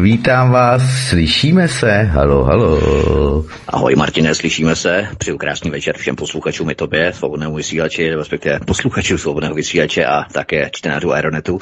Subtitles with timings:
[0.00, 3.44] Vítám vás, slyšíme se, halo, halo.
[3.68, 9.18] Ahoj Martine, slyšíme se, přeju krásný večer všem posluchačům i tobě, svobodnému vysílači, respektive posluchačů
[9.18, 11.58] svobodného vysílače a také čtenářů Aeronetu.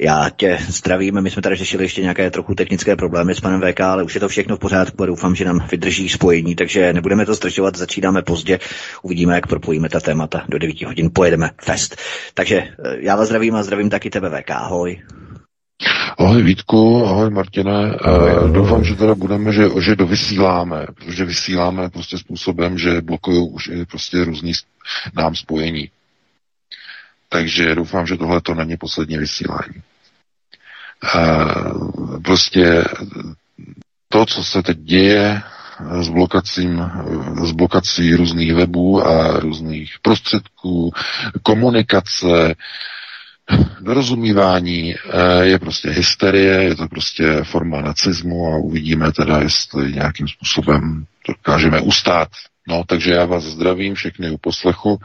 [0.00, 3.80] Já tě zdravím, my jsme tady řešili ještě nějaké trochu technické problémy s panem VK,
[3.80, 7.26] ale už je to všechno v pořádku a doufám, že nám vydrží spojení, takže nebudeme
[7.26, 8.58] to zdržovat, začínáme pozdě,
[9.02, 11.96] uvidíme, jak propojíme ta témata, do 9 hodin pojedeme fest.
[12.34, 15.02] Takže eh, já vás zdravím a zdravím taky tebe VK, ahoj.
[16.18, 17.94] Ahoj Vítku, ahoj Martine.
[18.02, 18.52] Ahoj, ahoj.
[18.52, 23.86] Doufám, že teda budeme, že, že dovysíláme, protože vysíláme prostě způsobem, že blokují už i
[23.86, 24.52] prostě různý
[25.14, 25.90] nám spojení.
[27.28, 29.82] Takže doufám, že tohle to není poslední vysílání.
[31.14, 32.84] Uh, prostě
[34.08, 35.42] to, co se teď děje
[36.00, 36.90] s, blokacím,
[37.44, 40.92] s blokací různých webů a různých prostředků,
[41.42, 42.54] komunikace,
[43.80, 50.28] dorozumívání eh, je prostě hysterie, je to prostě forma nacismu a uvidíme teda, jestli nějakým
[50.28, 52.28] způsobem to dokážeme ustát.
[52.68, 54.90] No, takže já vás zdravím, všechny u poslechu.
[54.92, 55.00] Uh,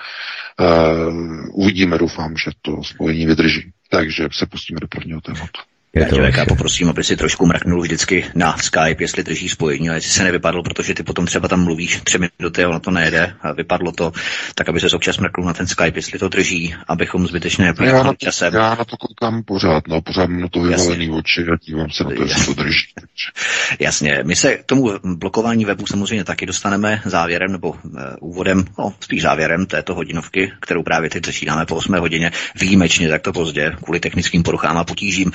[1.51, 3.71] uvidíme, doufám, že to spojení vydrží.
[3.89, 5.61] Takže se pustíme do prvního tématu.
[5.95, 10.11] Já člověka poprosím, aby si trošku mrknul vždycky na Skype, jestli drží spojení, ale jestli
[10.11, 13.51] se nevypadlo, protože ty potom třeba tam mluvíš tři minuty a ono to nejde, a
[13.51, 14.11] vypadlo to,
[14.55, 18.53] tak aby se občas mrknul na ten Skype, jestli to drží, abychom zbytečně neplývali časem.
[18.53, 22.09] Já na to koukám pořád, no, pořád mám to vyvalený oči a dívám se na
[22.09, 22.85] to, jestli to drží.
[23.79, 27.79] Jasně, my se k tomu blokování webu samozřejmě taky dostaneme závěrem nebo uh,
[28.19, 33.33] úvodem, no spíš závěrem této hodinovky, kterou právě teď začínáme po 8 hodině, výjimečně takto
[33.33, 35.31] pozdě, kvůli technickým poruchám a potížím.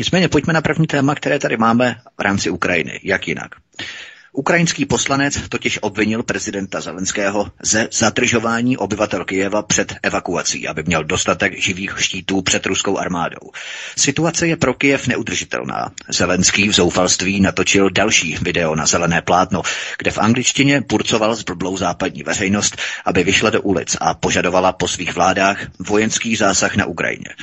[0.00, 3.00] Nicméně pojďme na první téma, které tady máme v rámci Ukrajiny.
[3.04, 3.54] Jak jinak?
[4.32, 11.62] Ukrajinský poslanec totiž obvinil prezidenta Zelenského ze zadržování obyvatel Kijeva před evakuací, aby měl dostatek
[11.62, 13.50] živých štítů před ruskou armádou.
[13.96, 15.90] Situace je pro Kijev neudržitelná.
[16.08, 19.62] Zelenský v zoufalství natočil další video na zelené plátno,
[19.98, 24.88] kde v angličtině purcoval s blblou západní veřejnost, aby vyšla do ulic a požadovala po
[24.88, 27.34] svých vládách vojenský zásah na Ukrajině.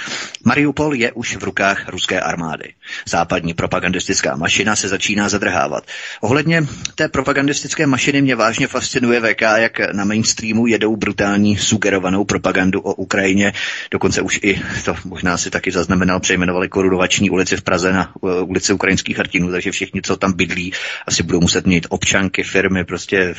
[0.45, 2.73] Mariupol je už v rukách ruské armády.
[3.07, 5.83] Západní propagandistická mašina se začíná zadrhávat.
[6.21, 12.81] Ohledně té propagandistické mašiny mě vážně fascinuje VK, jak na mainstreamu jedou brutální sugerovanou propagandu
[12.81, 13.53] o Ukrajině.
[13.91, 18.73] Dokonce už i, to možná si taky zaznamenal, přejmenovali korunovační ulici v Praze na ulici
[18.73, 20.73] ukrajinských hrdinů, takže všichni, co tam bydlí,
[21.07, 23.35] asi budou muset mít občanky, firmy, prostě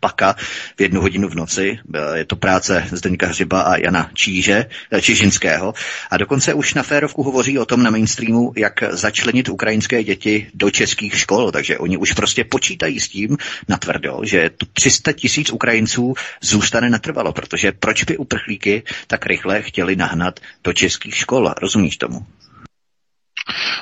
[0.00, 0.36] paka
[0.76, 1.78] v jednu hodinu v noci.
[2.14, 5.74] Je to práce Zdeňka Hřiba a Jana Číže, eh, Čižinského.
[6.10, 10.70] A dokonce už na férovku hovoří o tom na mainstreamu, jak začlenit ukrajinské děti do
[10.70, 11.50] českých škol.
[11.50, 13.36] Takže oni už prostě počítají s tím
[13.68, 19.96] natvrdo, že tu 300 tisíc Ukrajinců zůstane natrvalo, protože proč by uprchlíky tak rychle chtěli
[19.96, 21.54] nahnat do českých škol?
[21.62, 22.26] Rozumíš tomu?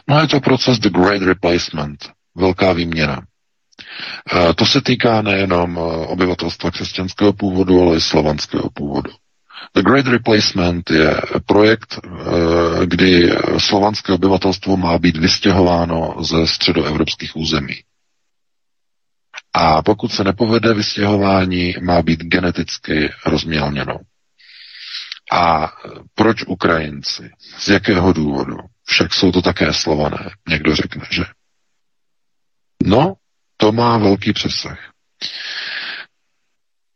[0.08, 3.22] No je to proces The Great Replacement, velká výměna.
[4.56, 9.10] To se týká nejenom eh, obyvatelstva křesťanského původu, ale i slovanského původu.
[9.74, 17.74] The Great Replacement je projekt, eh, kdy slovanské obyvatelstvo má být vystěhováno ze středoevropských území.
[19.52, 23.98] A pokud se nepovede vystěhování, má být geneticky rozmělněno.
[25.32, 25.72] A
[26.14, 27.30] proč Ukrajinci?
[27.58, 28.56] Z jakého důvodu?
[28.84, 30.30] Však jsou to také slované.
[30.48, 31.24] Někdo řekne, že.
[32.82, 33.14] No,
[33.64, 34.78] to má velký přesah.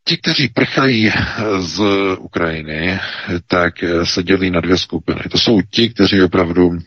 [0.05, 1.11] Ti, kteří prchají
[1.59, 1.81] z
[2.19, 3.01] Ukrajiny,
[3.47, 3.75] tak
[4.05, 5.21] se dělí na dvě skupiny.
[5.31, 6.79] To jsou ti, kteří opravdu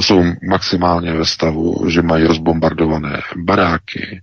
[0.00, 4.20] jsou maximálně ve stavu, že mají rozbombardované baráky,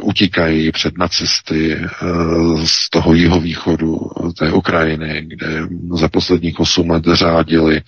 [0.00, 1.80] utíkají před nacisty
[2.64, 3.98] z toho jihovýchodu
[4.38, 5.46] té Ukrajiny, kde
[5.94, 7.80] za posledních 8 let řádili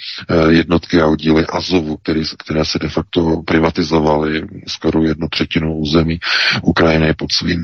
[0.49, 6.19] jednotky a oddíly Azovu, které, které se de facto privatizovaly skoro jednu třetinu území
[6.63, 7.61] Ukrajiny pod svým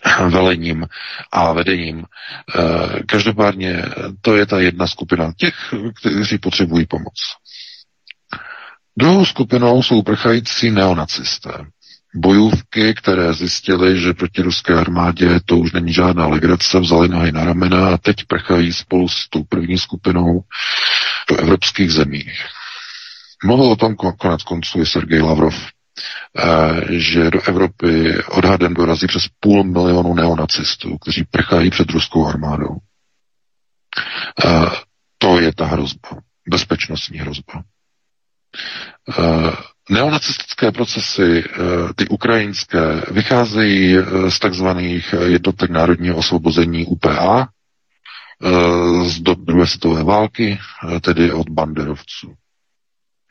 [0.28, 0.86] velením
[1.32, 2.04] a vedením.
[2.04, 3.84] Eh, každopádně
[4.20, 5.54] to je ta jedna skupina těch,
[6.00, 7.14] kteří potřebují pomoc.
[8.96, 11.50] Druhou skupinou jsou prchající neonacisté.
[12.14, 17.44] Bojůvky, které zjistili, že proti ruské armádě to už není žádná legrace, vzali nohy na
[17.44, 20.40] ramena a teď prchají spolu s tou první skupinou
[21.30, 22.24] do evropských zemí.
[23.44, 25.54] Mohl o tom konec konců i Sergej Lavrov
[26.88, 32.76] že do Evropy odhadem dorazí přes půl milionu neonacistů, kteří prchají před ruskou armádou.
[35.18, 36.08] To je ta hrozba,
[36.48, 37.62] bezpečnostní hrozba.
[39.90, 41.44] Neonacistické procesy,
[41.96, 43.96] ty ukrajinské, vycházejí
[44.28, 47.48] z takzvaných jednotek národního osvobození UPA
[49.06, 50.58] z do druhé světové války,
[51.00, 52.34] tedy od banderovců.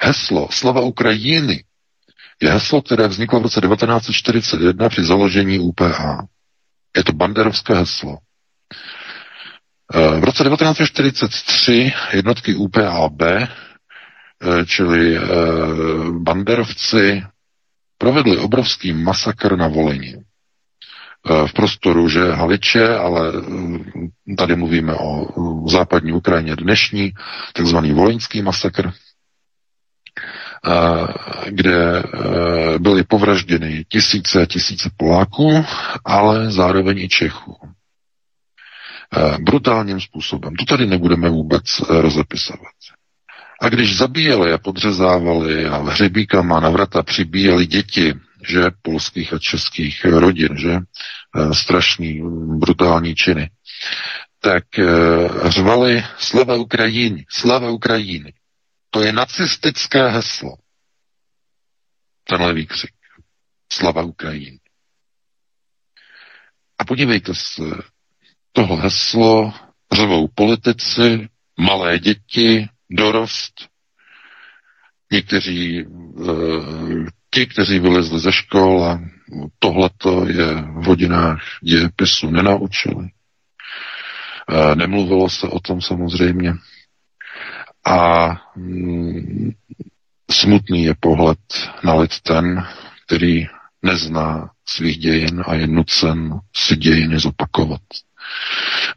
[0.02, 1.63] Heslo Slava Ukrajiny
[2.42, 6.28] je heslo, které vzniklo v roce 1941 při založení UPA.
[6.98, 8.18] Je to banderovské heslo.
[10.20, 13.22] V roce 1943 jednotky UPAB,
[14.66, 15.22] čili eh,
[16.20, 17.24] banderovci,
[17.98, 20.16] provedli obrovský masakr na Voleni.
[20.18, 23.32] Eh, v prostoru, že Haliče, ale
[24.38, 25.28] tady mluvíme o
[25.70, 27.14] západní Ukrajině dnešní,
[27.54, 28.92] takzvaný volinský masakr,
[31.48, 35.66] kde eh, byly povražděny tisíce a tisíce Poláků,
[36.06, 37.58] ale zároveň i Čechů.
[39.18, 40.56] Eh, brutálním způsobem.
[40.56, 42.74] To tady nebudeme vůbec eh, rozepisovat.
[43.62, 48.13] A když zabíjeli a podřezávali a hřebíkama na vrata přibíjeli děti,
[48.48, 50.78] že polských a českých rodin, že
[51.54, 52.22] strašný,
[52.60, 53.50] brutální činy,
[54.40, 54.63] tak
[55.46, 58.34] řvali slava Ukrajiny, slava Ukrajiny.
[58.94, 60.56] To je nacistické heslo.
[62.24, 62.92] Tenhle výkřik.
[63.74, 64.60] Slava Ukrajiny.
[66.78, 67.64] A podívejte se,
[68.52, 69.54] tohle heslo
[69.92, 71.30] řevou politici,
[71.60, 73.54] malé děti, dorost,
[75.12, 75.86] někteří, e,
[77.30, 79.00] ti, kteří vylezli ze škol a
[79.60, 83.06] tohleto je v hodinách dějepisu nenaučili.
[83.10, 86.54] E, nemluvilo se o tom samozřejmě.
[87.86, 89.51] A mm,
[90.31, 91.39] smutný je pohled
[91.83, 92.66] na lid ten,
[93.06, 93.48] který
[93.81, 97.81] nezná svých dějin a je nucen si dějiny zopakovat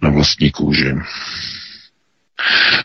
[0.03, 0.95] na vlastní kůži.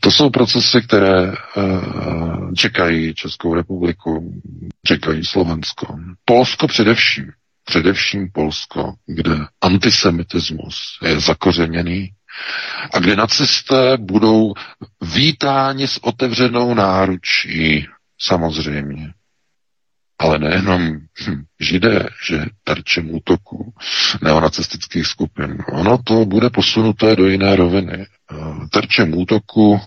[0.02, 4.42] To jsou procesy, které uh, čekají Českou republiku,
[4.86, 5.98] čekají Slovensko.
[6.26, 7.32] Polsko především,
[7.66, 9.32] především Polsko, kde
[9.62, 12.12] antisemitismus je zakořeněný
[12.94, 14.54] a kde nacisté budou
[15.02, 17.88] vítáni s otevřenou náručí,
[18.22, 19.14] samozřejmě.
[20.20, 23.74] Ale nejenom hm, židé, že terčem útoku
[24.22, 25.58] neonacistických skupin.
[25.72, 28.06] Ono to bude posunuté do jiné roviny.
[28.72, 29.82] Terčem útoku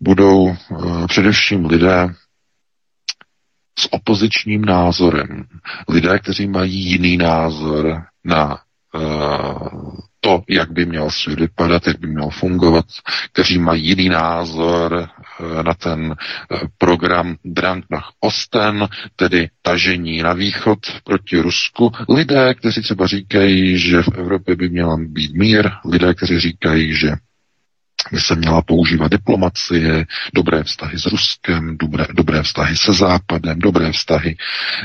[0.00, 2.14] budou uh, především lidé
[3.78, 5.44] s opozičním názorem.
[5.88, 8.58] Lidé, kteří mají jiný názor na
[8.94, 12.84] uh, to, jak by měl svět vypadat, jak by měl fungovat,
[13.32, 20.32] kteří mají jiný názor eh, na ten eh, program Drang nach Osten, tedy tažení na
[20.32, 21.92] východ proti Rusku.
[22.08, 27.12] Lidé, kteří třeba říkají, že v Evropě by měl být mír, lidé, kteří říkají, že
[28.12, 33.92] by se měla používat diplomacie, dobré vztahy s Ruskem, dobré, dobré vztahy se Západem, dobré
[33.92, 34.36] vztahy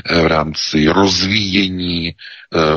[0.06, 2.14] eh, v rámci rozvíjení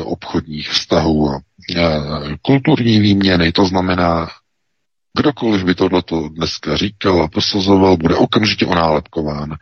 [0.04, 1.40] obchodních vztahů a
[1.76, 4.28] Eh, kulturní výměny, to znamená,
[5.18, 9.56] kdokoliv by tohleto dneska říkal a prosazoval, bude okamžitě onálepkován.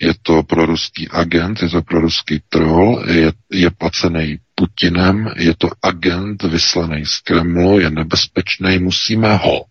[0.00, 5.54] Je to pro ruský agent, je to pro ruský troll, je, je placený Putinem, je
[5.58, 9.64] to agent vyslaný z Kremlu, je nebezpečný, musíme ho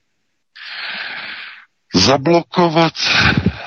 [1.93, 2.93] zablokovat,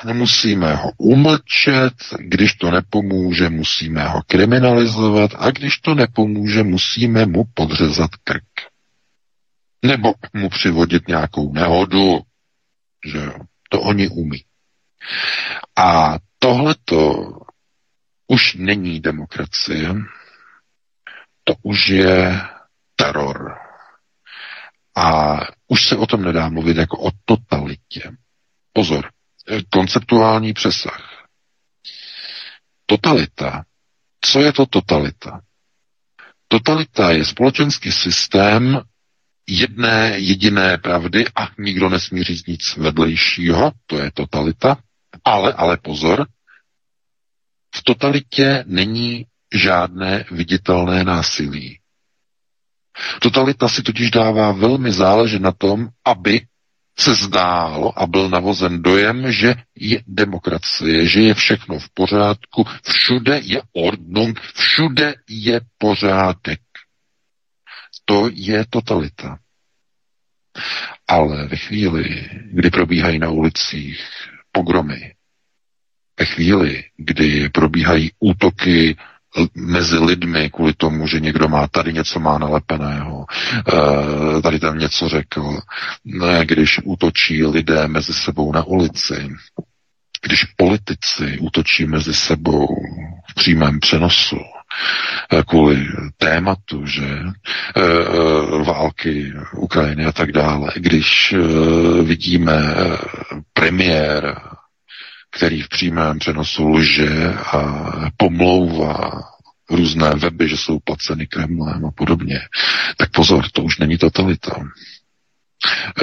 [0.04, 7.45] nemusíme ho umlčet, když to nepomůže, musíme ho kriminalizovat a když to nepomůže, musíme mu
[7.54, 8.42] podřezat krk.
[9.85, 12.21] Nebo mu přivodit nějakou nehodu,
[13.06, 13.35] že jo,
[13.71, 14.45] to oni umí.
[15.76, 17.33] A tohleto
[18.26, 19.95] už není demokracie,
[21.45, 22.40] to už je
[22.97, 23.54] teror.
[24.97, 25.37] A
[25.68, 28.12] už se o tom nedá mluvit jako o totalitě.
[28.73, 29.11] Pozor,
[29.70, 31.26] konceptuální přesah.
[32.87, 33.64] Totalita.
[34.20, 35.40] Co je to totalita?
[36.49, 38.80] Totalita je společenský systém
[39.46, 44.76] jedné jediné pravdy a nikdo nesmí říct nic vedlejšího, to je totalita.
[45.25, 46.26] Ale, ale pozor,
[47.75, 51.78] v totalitě není žádné viditelné násilí.
[53.21, 56.41] Totalita si totiž dává velmi záležet na tom, aby
[56.99, 63.41] se zdálo a byl navozen dojem, že je demokracie, že je všechno v pořádku, všude
[63.45, 66.61] je ordnung, všude je pořádek.
[68.05, 69.38] To je totalita.
[71.09, 74.00] Ale ve chvíli, kdy probíhají na ulicích
[74.53, 75.15] pogromy,
[76.19, 78.97] ve chvíli, kdy probíhají útoky
[79.55, 83.26] mezi lidmi kvůli tomu, že někdo má tady něco má nalepeného,
[83.69, 85.59] eh, tady tam něco řekl,
[86.45, 89.28] když útočí lidé mezi sebou na ulici,
[90.23, 92.66] když politici útočí mezi sebou
[93.31, 94.37] v přímém přenosu,
[95.33, 95.87] eh, kvůli
[96.19, 97.25] tématu, že e,
[98.64, 100.69] války Ukrajiny a tak dále.
[100.76, 101.35] Když
[102.02, 102.75] vidíme
[103.52, 104.40] premiér
[105.37, 107.61] který v přímém přenosu lže a
[108.16, 109.23] pomlouvá
[109.71, 112.40] různé weby, že jsou placeny Kremlem a podobně,
[112.97, 114.64] tak pozor, to už není totalita.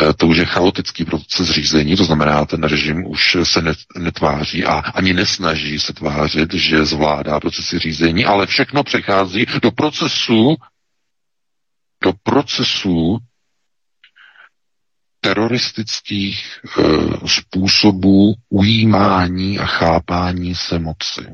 [0.10, 3.62] E, to už je chaotický proces řízení, to znamená, ten režim už se
[3.98, 10.56] netváří a ani nesnaží se tvářit, že zvládá procesy řízení, ale všechno přechází do procesu,
[12.04, 13.18] do procesu
[15.24, 16.82] teroristických e,
[17.28, 21.34] způsobů ujímání a chápání se moci.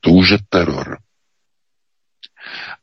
[0.00, 0.98] To už je teror.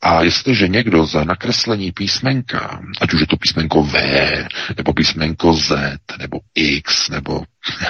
[0.02, 3.94] A jestliže někdo za nakreslení písmenka, ať už je to písmenko V,
[4.78, 5.72] nebo písmenko Z,
[6.20, 7.44] nebo X, nebo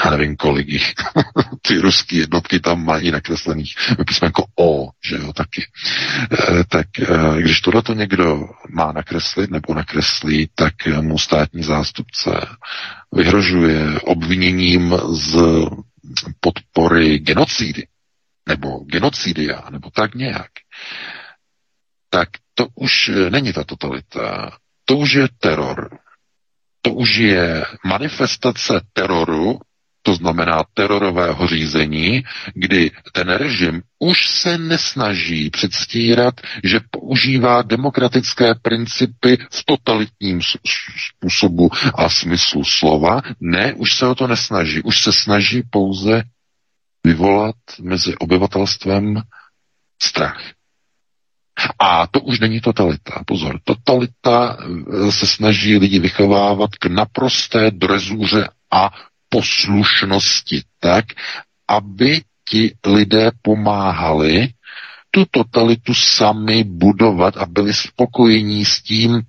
[0.05, 0.93] já nevím kolik jich,
[1.61, 3.75] ty ruské jednotky tam mají nakreslených,
[4.07, 5.63] písmenko O, že jo, taky.
[6.31, 12.47] E, tak e, když tohle to někdo má nakreslit nebo nakreslí, tak mu státní zástupce
[13.15, 15.37] vyhrožuje obviněním z
[16.39, 17.87] podpory genocidy
[18.47, 20.51] nebo genocidia, nebo tak nějak
[22.09, 24.57] tak to už eh, není ta totalita.
[24.85, 25.97] To už je teror.
[26.81, 29.59] To už je manifestace teroru,
[30.07, 32.23] to znamená terorového řízení,
[32.53, 40.41] kdy ten režim už se nesnaží předstírat, že používá demokratické principy v totalitním
[41.07, 43.21] způsobu a smyslu slova.
[43.39, 44.81] Ne, už se o to nesnaží.
[44.81, 46.23] Už se snaží pouze
[47.03, 49.21] vyvolat mezi obyvatelstvem
[50.03, 50.56] strach.
[51.79, 53.23] A to už není totalita.
[53.25, 58.89] Pozor, totalita eh, se snaží lidi vychovávat k naprosté drezuře a
[59.29, 61.05] poslušnosti tak,
[61.67, 64.49] aby ti lidé pomáhali
[65.11, 69.21] tu totalitu sami budovat a byli spokojení s tím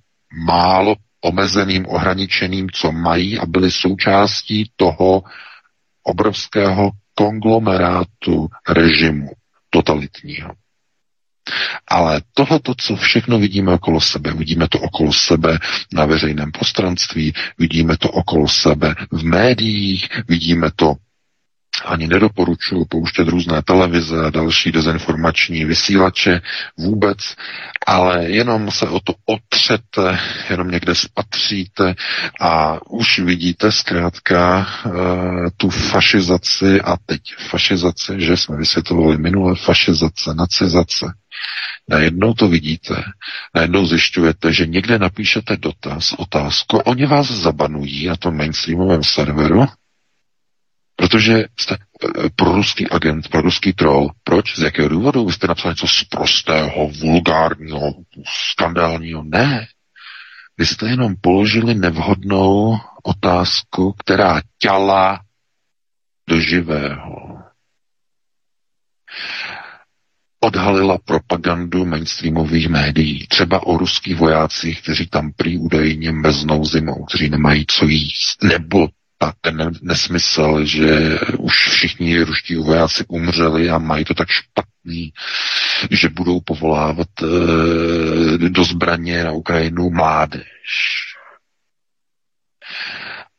[0.47, 5.23] málo omezeným, ohraničeným, co mají a byli součástí toho
[6.02, 9.30] obrovského konglomerátu režimu
[9.70, 10.50] totalitního.
[11.88, 15.59] Ale tohoto, co všechno vidíme okolo sebe, vidíme to okolo sebe
[15.93, 20.95] na veřejném prostranství, vidíme to okolo sebe v médiích, vidíme to
[21.85, 26.40] ani nedoporučuji pouštět různé televize a další dezinformační vysílače
[26.78, 27.19] vůbec,
[27.87, 30.19] ale jenom se o to otřete,
[30.50, 31.95] jenom někde spatříte
[32.40, 34.90] a už vidíte zkrátka e,
[35.57, 41.07] tu fašizaci a teď fašizaci, že jsme vysvětlovali minule, fašizace, nacizace.
[41.88, 43.02] Najednou to vidíte,
[43.54, 49.66] najednou zjišťujete, že někde napíšete dotaz, otázku, oni vás zabanují na tom mainstreamovém serveru
[51.00, 54.11] Protože jste eh, proruský agent, proruský troll.
[54.25, 54.59] Proč?
[54.59, 55.25] Z jakého důvodu?
[55.25, 57.95] Vy jste napsali něco sprostého, vulgárního,
[58.52, 59.25] skandálního?
[59.25, 59.66] Ne.
[60.59, 65.21] Vy jste jenom položili nevhodnou otázku, která těla
[66.28, 67.38] do živého.
[70.40, 77.28] Odhalila propagandu mainstreamových médií, třeba o ruských vojácích, kteří tam prý údajně mrznou zimou, kteří
[77.30, 78.88] nemají co jíst, nebo
[79.21, 85.12] a ten nesmysl, že už všichni ruští vojáci umřeli a mají to tak špatný,
[85.90, 90.45] že budou povolávat e, do zbraně na Ukrajinu mládež.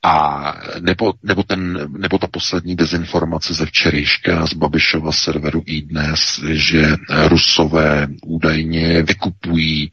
[0.04, 6.42] A nebo, nebo, ten, nebo ta poslední dezinformace ze včerejška z Babišova serveru i dnes,
[6.52, 6.96] že
[7.28, 9.92] Rusové údajně vykupují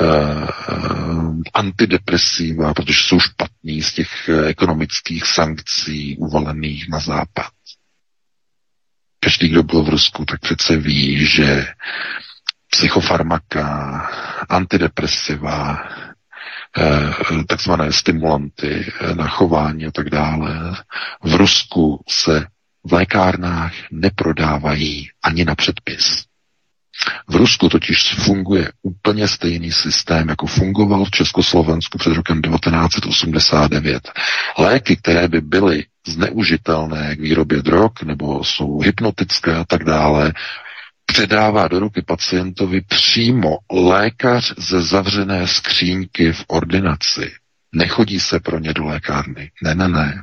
[0.00, 7.50] uh, antidepresiva, protože jsou špatní z těch uh, ekonomických sankcí uvalených na západ.
[9.20, 11.66] Každý, kdo byl v Rusku, tak přece ví, že
[12.70, 13.66] psychofarmaka,
[14.48, 15.78] antidepresiva,
[17.46, 20.76] takzvané stimulanty na chování a tak dále.
[21.22, 22.46] V Rusku se
[22.86, 26.24] v lékárnách neprodávají ani na předpis.
[27.28, 34.08] V Rusku totiž funguje úplně stejný systém, jako fungoval v Československu před rokem 1989.
[34.58, 40.32] Léky, které by byly zneužitelné k výrobě drog nebo jsou hypnotické a tak dále,
[41.12, 47.32] předává do ruky pacientovi přímo lékař ze zavřené skřínky v ordinaci.
[47.74, 49.50] Nechodí se pro ně do lékárny.
[49.62, 50.22] Ne, ne, ne.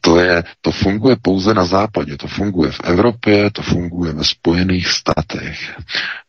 [0.00, 4.88] To, je, to funguje pouze na západě, to funguje v Evropě, to funguje ve Spojených
[4.88, 5.76] státech.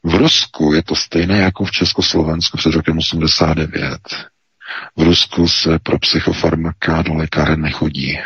[0.03, 3.97] V Rusku je to stejné jako v Československu před rokem 89.
[4.97, 8.19] V Rusku se pro psychofarmaka do lékáren nechodí.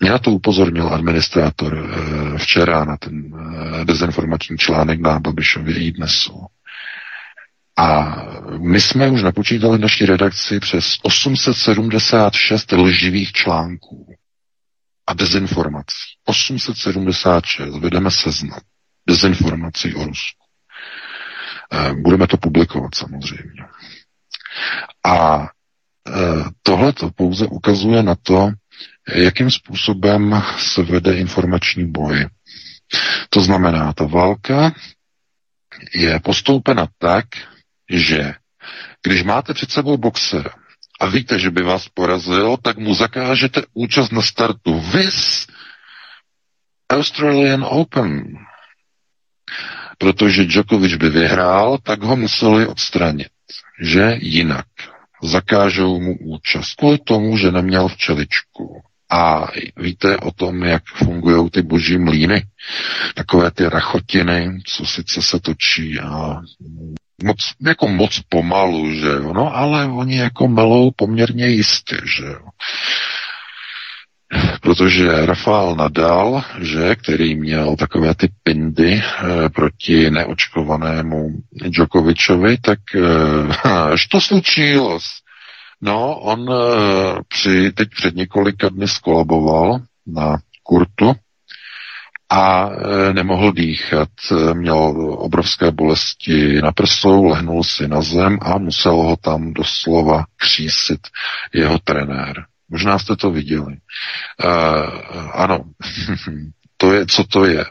[0.00, 3.34] Mě na to upozornil administrátor eh, včera na ten
[3.80, 6.46] eh, dezinformační článek na Babišově i dnesu.
[7.76, 8.16] A
[8.58, 14.14] my jsme už napočítali naší redakci přes 876 lživých článků
[15.06, 15.94] a dezinformací.
[16.24, 18.60] 876, vedeme seznam
[19.08, 20.44] dezinformací o Rusku.
[21.72, 23.62] Eh, budeme to publikovat samozřejmě.
[25.06, 25.46] A
[26.62, 28.50] tohle to pouze ukazuje na to,
[29.14, 32.26] jakým způsobem se vede informační boj.
[33.30, 34.74] To znamená, ta válka
[35.94, 37.24] je postoupena tak,
[37.90, 38.34] že
[39.02, 40.50] když máte před sebou boxera
[41.00, 44.80] a víte, že by vás porazil, tak mu zakážete účast na startu.
[44.80, 45.46] Vys
[46.90, 48.24] Australian Open.
[49.98, 53.28] Protože Djokovic by vyhrál, tak ho museli odstranit.
[53.80, 54.66] Že jinak
[55.22, 58.82] zakážou mu účast kvůli tomu, že neměl včeličku.
[59.10, 59.46] A
[59.76, 62.42] víte o tom, jak fungují ty boží mlíny.
[63.14, 66.40] Takové ty rachotiny, co sice se točí a
[67.24, 72.48] moc, jako moc pomalu, že jo, no, ale oni jako melou poměrně jistě, že jo.
[74.60, 79.02] Protože Rafael Nadal, že, který měl takové ty pindy e,
[79.48, 84.98] proti neočkovanému Djokovičovi, tak e, až to slučilo.
[85.80, 86.54] No, on e,
[87.28, 91.12] při, teď před několika dny skolaboval na kurtu
[92.30, 94.08] a e, nemohl dýchat.
[94.52, 94.76] Měl
[95.18, 101.00] obrovské bolesti na prsou, lehnul si na zem a musel ho tam doslova křísit
[101.54, 102.44] jeho trenér.
[102.70, 103.74] Možná jste to viděli.
[103.74, 104.48] E,
[105.32, 105.64] ano,
[106.76, 107.64] to je, co to je?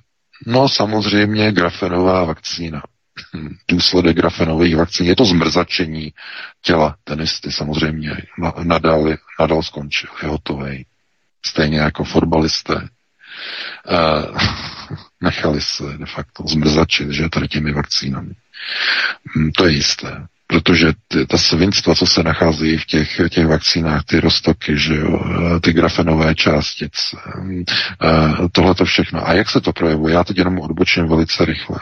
[0.45, 2.81] No samozřejmě grafenová vakcína.
[3.67, 5.05] Důsledek grafenových vakcín.
[5.05, 6.13] Je to zmrzačení
[6.61, 8.17] těla tenisty samozřejmě.
[8.63, 9.05] Nadal,
[9.39, 10.85] nadal skončil, je hotový.
[11.45, 12.89] Stejně jako fotbalisté
[13.89, 14.37] uh,
[15.21, 18.33] nechali se de facto zmrzačit, že tady těmi vakcínami.
[19.35, 20.27] Mm, to je jisté.
[20.47, 25.19] Protože ty, ta svinstva, co se nachází v těch, těch vakcínách, ty roztoky, že jo,
[25.25, 29.27] eh, ty grafenové částice, uh, tohle to všechno.
[29.27, 30.13] A jak se to projevuje?
[30.13, 31.79] Já teď jenom odbočím velice rychle.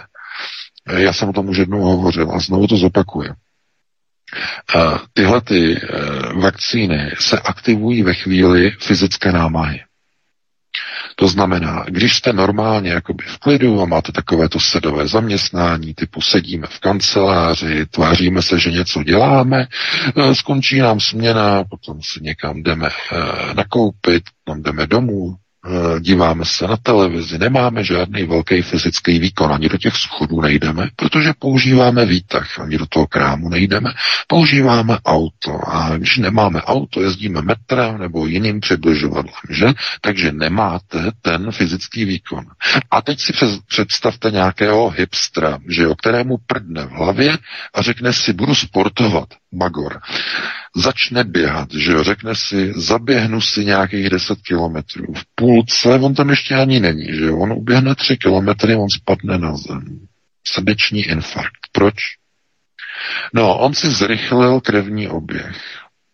[0.98, 3.34] Já jsem o tom už jednou hovořil a znovu to zopakuju.
[5.14, 5.82] Tyhle ty
[6.36, 9.80] vakcíny se aktivují ve chvíli fyzické námahy.
[11.16, 16.22] To znamená, když jste normálně jakoby v klidu a máte takové to sedové zaměstnání, typu
[16.22, 19.68] sedíme v kanceláři, tváříme se, že něco děláme,
[20.18, 25.36] e, skončí nám směna, potom si někam jdeme e, nakoupit, potom jdeme domů,
[26.00, 31.34] díváme se na televizi, nemáme žádný velký fyzický výkon, ani do těch schodů nejdeme, protože
[31.40, 33.94] používáme výtah, ani do toho krámu nejdeme,
[34.28, 39.66] používáme auto a když nemáme auto, jezdíme metrem nebo jiným přibližovadlem, že?
[40.02, 42.46] Takže nemáte ten fyzický výkon.
[42.92, 43.34] A teď si
[43.68, 47.38] představte nějakého hipstra, že jo, kterému prdne v hlavě
[47.74, 50.00] a řekne si, budu sportovat, magor
[50.76, 55.14] začne běhat, že jo, řekne si, zaběhnu si nějakých 10 kilometrů.
[55.14, 59.38] V půlce on tam ještě ani není, že jo, on uběhne 3 kilometry, on spadne
[59.38, 60.00] na zem.
[60.48, 61.68] Srdeční infarkt.
[61.72, 61.96] Proč?
[63.34, 65.62] No, on si zrychlil krevní oběh.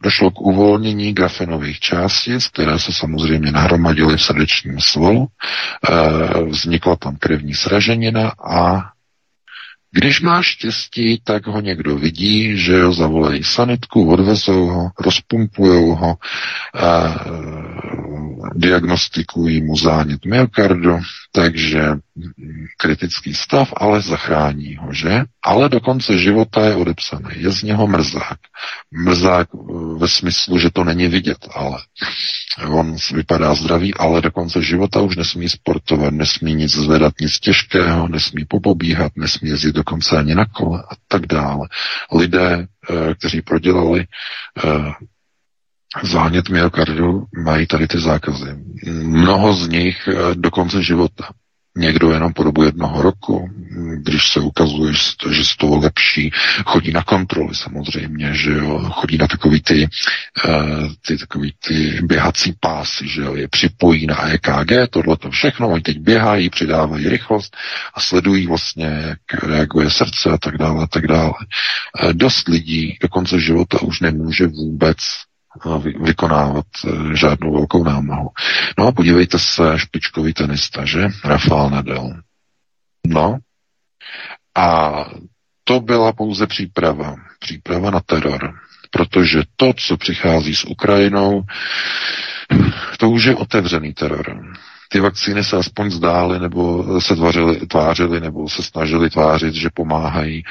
[0.03, 5.27] Došlo k uvolnění grafenových částic, které se samozřejmě nahromadily v srdečním svalu.
[5.27, 8.90] E, vznikla tam krevní sraženina a
[9.91, 16.17] když máš štěstí, tak ho někdo vidí, že ho zavolají sanitku, odvezou ho, rozpumpujou ho,
[16.75, 17.15] a,
[18.55, 20.99] diagnostikují mu zánět myokardu,
[21.31, 21.81] takže
[22.77, 25.23] kritický stav, ale zachrání ho, že?
[25.43, 27.29] Ale do konce života je odepsaný.
[27.35, 28.39] Je z něho mrzák.
[28.91, 29.57] Mrzák eh,
[29.97, 31.77] ve smyslu, že to není vidět, ale
[32.67, 38.07] on vypadá zdravý, ale do konce života už nesmí sportovat, nesmí nic zvedat, nic těžkého,
[38.07, 41.67] nesmí popobíhat, nesmí jezdit dokonce ani na kole a tak dále.
[42.13, 44.05] Lidé, eh, kteří prodělali
[44.65, 44.91] eh,
[46.03, 48.55] zánět myokardu, mají tady ty zákazy.
[48.91, 51.29] Mnoho z nich do konce života.
[51.77, 53.49] Někdo jenom po dobu jednoho roku,
[53.95, 54.93] když se ukazuje,
[55.31, 56.31] že z toho lepší,
[56.65, 59.87] chodí na kontroly samozřejmě, že jo, chodí na takový ty,
[60.47, 65.69] uh, ty, takový ty běhací pásy, že jo, je připojí na EKG, tohle to všechno,
[65.69, 67.57] oni teď běhají, přidávají rychlost
[67.93, 71.33] a sledují vlastně, jak reaguje srdce a tak dále, a tak dále.
[72.03, 74.97] Uh, dost lidí do konce života už nemůže vůbec
[76.01, 78.29] vykonávat eh, žádnou velkou námahu.
[78.77, 81.07] No a podívejte se, špičkový tenista, že?
[81.23, 82.13] Rafael Nadal.
[83.07, 83.37] No.
[84.55, 84.91] A
[85.63, 87.15] to byla pouze příprava.
[87.39, 88.53] Příprava na teror.
[88.91, 91.43] Protože to, co přichází s Ukrajinou,
[92.97, 94.41] to už je otevřený teror.
[94.89, 100.43] Ty vakcíny se aspoň zdály, nebo se tvářily, tvářily, nebo se snažili tvářit, že pomáhají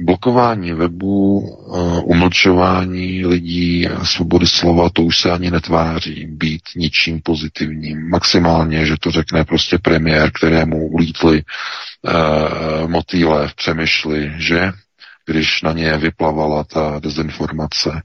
[0.00, 8.08] blokování webu, eh, umlčování lidí, svobody slova, to už se ani netváří být ničím pozitivním.
[8.08, 11.42] Maximálně, že to řekne prostě premiér, kterému ulítli
[12.02, 14.72] uh, motýle v přemýšli, že
[15.26, 18.02] když na ně vyplavala ta dezinformace,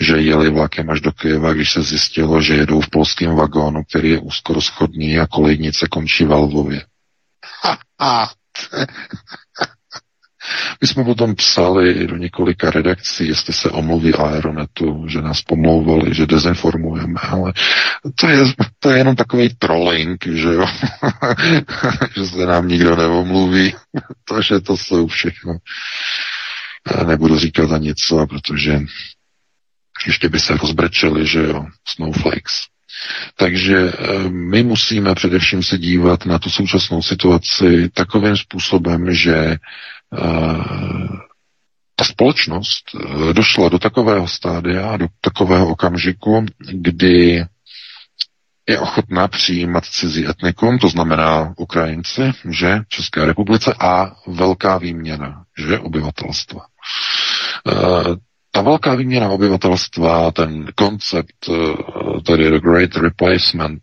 [0.00, 4.10] že jeli vlakem až do Kyjeva, když se zjistilo, že jedou v polském vagónu, který
[4.10, 6.82] je úzkoroschodný a kolejnice končí ve Lvově.
[10.80, 16.26] My jsme potom psali do několika redakcí, jestli se omluví Aeronetu, že nás pomlouvali, že
[16.26, 17.52] dezinformujeme, ale
[18.14, 18.38] to je,
[18.78, 20.66] to je jenom takový trolling, že jo,
[22.16, 23.74] že se nám nikdo neomluví,
[24.40, 25.56] že to jsou všechno.
[27.06, 28.80] Nebudu říkat ani něco, protože
[30.06, 32.52] ještě by se rozbrečeli, že jo, snowflakes.
[33.36, 39.56] Takže eh, my musíme především se dívat na tu současnou situaci takovým způsobem, že
[41.96, 47.44] ta společnost eh, došla do takového stádia, do takového okamžiku, kdy
[48.68, 55.78] je ochotná přijímat cizí etnikum, to znamená Ukrajinci, že České republice a velká výměna, že
[55.78, 56.60] obyvatelstva.
[57.68, 57.72] Eh,
[58.50, 63.82] ta velká výměna obyvatelstva, ten koncept, eh, tedy the Great Replacement,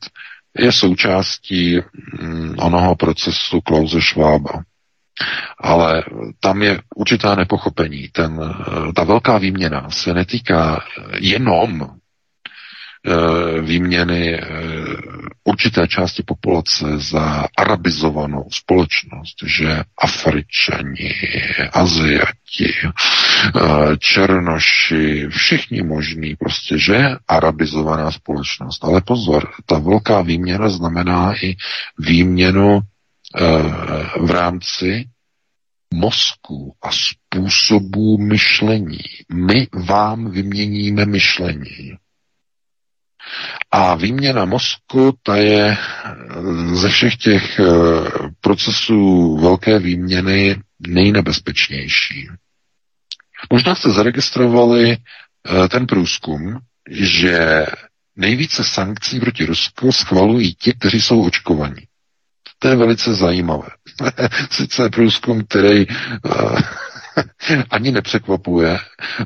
[0.58, 1.80] je součástí
[2.22, 4.64] mm, onoho procesu Klause Schwaba.
[5.58, 6.04] Ale
[6.40, 8.10] tam je určitá nepochopení.
[8.12, 8.40] Ten,
[8.96, 10.84] ta velká výměna se netýká
[11.20, 11.90] jenom
[13.08, 14.42] eh, výměny eh,
[15.44, 21.14] určité části populace za arabizovanou společnost, že Afričani,
[21.74, 28.84] Aziati, eh, Černoši, všichni možní, prostě, že arabizovaná společnost.
[28.84, 31.56] Ale pozor, ta velká výměna znamená i
[32.00, 32.82] výměnu
[34.20, 35.06] v rámci
[35.94, 39.00] mozku a způsobů myšlení.
[39.34, 41.98] My vám vyměníme myšlení.
[43.72, 45.78] A výměna mozku, ta je
[46.74, 47.64] ze všech těch eh,
[48.42, 52.28] procesů velké výměny nejnebezpečnější.
[53.54, 57.66] Možná jste zaregistrovali eh, ten průzkum, že
[58.16, 61.84] nejvíce sankcí proti Rusku schvalují ti, kteří jsou očkovaní.
[62.62, 63.68] To je velice zajímavé.
[64.52, 66.60] Sice průzkum, který uh,
[67.70, 68.80] ani nepřekvapuje.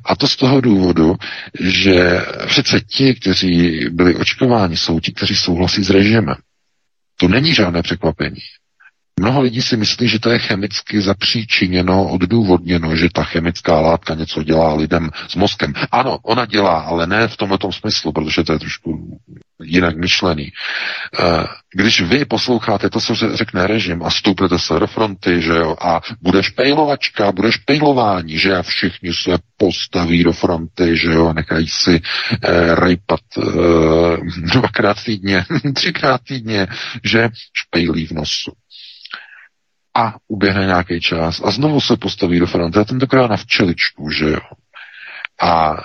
[0.06, 1.16] A to z toho důvodu,
[1.60, 6.36] že přece ti, kteří byli očkováni, jsou ti, kteří souhlasí s režimem.
[7.18, 8.40] To není žádné překvapení.
[9.20, 14.44] Mnoho lidí si myslí, že to je chemicky zapříčiněno, oddůvodněno, že ta chemická látka něco
[14.44, 15.74] dělá lidem s mozkem.
[15.92, 19.20] Ano, ona dělá, ale ne v tomto smyslu, protože to je trošku
[19.64, 20.52] jinak myšlený.
[21.20, 25.76] Eh, když vy posloucháte to, co řekne režim a stoupnete se do fronty, že jo,
[25.82, 31.68] a budeš pejlovačka, budeš pejlování, že a všichni se postaví do fronty, že jo, nechají
[31.68, 32.02] si
[32.44, 33.42] eh, rejpat eh,
[34.54, 36.68] dvakrát týdně, třikrát týdně,
[37.04, 38.52] že špejlí v nosu
[39.96, 44.30] a uběhne nějaký čas a znovu se postaví do fronty a tentokrát na včeličku, že
[44.30, 44.40] jo.
[45.42, 45.82] A e,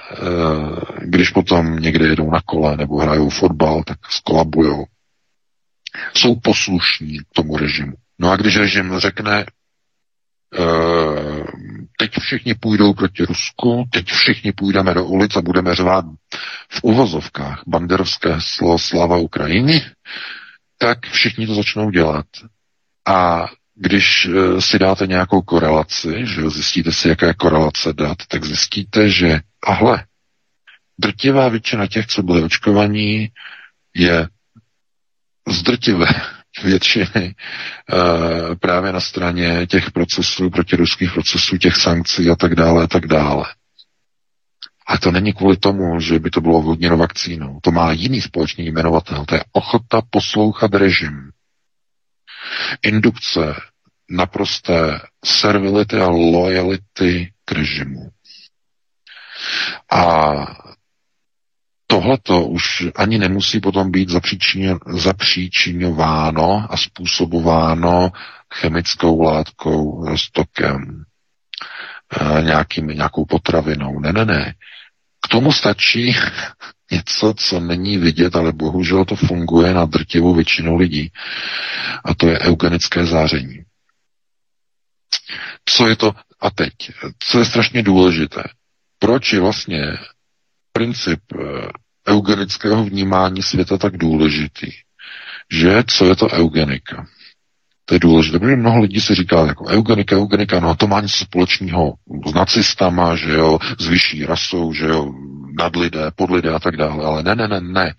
[0.99, 4.85] když potom někde jedou na kole nebo hrajou fotbal, tak skolabujou.
[6.15, 7.93] Jsou poslušní tomu režimu.
[8.19, 9.45] No a když režim řekne, e,
[11.99, 16.05] teď všichni půjdou proti Rusku, teď všichni půjdeme do ulic a budeme řvát
[16.69, 19.83] v uvozovkách banderovské slovo slava Ukrajiny,
[20.79, 22.27] tak všichni to začnou dělat.
[23.09, 23.47] A
[23.83, 29.11] když eh, si dáte nějakou korelaci, že zjistíte si, jaká je korelace dat, tak zjistíte,
[29.11, 30.05] že ahle,
[30.99, 33.29] drtivá většina těch, co byli očkovaní,
[33.95, 34.29] je
[35.49, 36.07] z drtivé
[36.65, 37.35] většiny
[37.93, 43.07] uh, právě na straně těch procesů, protiruských procesů, těch sankcí a tak dále, a tak
[43.07, 43.45] dále.
[44.87, 47.59] A to není kvůli tomu, že by to bylo vhodněno vakcínou.
[47.63, 49.25] To má jiný společný jmenovatel.
[49.25, 51.31] To je ochota poslouchat režim.
[52.83, 53.55] Indukce
[54.11, 58.09] naprosté servility a lojality k režimu.
[59.93, 60.33] A
[61.87, 64.09] tohleto už ani nemusí potom být
[64.97, 68.11] zapříčinováno a způsobováno
[68.55, 71.05] chemickou látkou, stokem,
[72.21, 74.01] eh, nějakým, nějakou potravinou.
[74.01, 74.55] Ne, ne, ne.
[75.25, 76.17] K tomu stačí
[76.91, 81.13] něco, co není vidět, ale bohužel to funguje na drtivou většinu lidí.
[82.05, 83.65] A to je eugenické záření.
[85.65, 86.73] Co je to a teď?
[87.19, 88.43] Co je strašně důležité?
[88.99, 89.97] Proč je vlastně
[90.73, 91.69] princip eh,
[92.09, 94.71] eugenického vnímání světa tak důležitý?
[95.53, 97.07] Že co je to eugenika?
[97.85, 101.25] To je důležité, protože mnoho lidí si říká, jako eugenika, eugenika, no to má něco
[101.25, 101.95] společného
[102.27, 105.13] s nacistama, že jo, s vyšší rasou, že jo,
[105.59, 107.87] nadlidé, podlidé a tak dále, ale ne, ne, ne, ne.
[107.87, 107.95] E,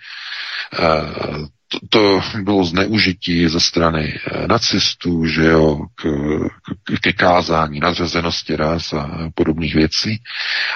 [1.89, 6.03] to, bylo zneužití ze strany e, nacistů, že jo, k,
[6.83, 10.23] k, ke kázání nadřazenosti ras a podobných věcí,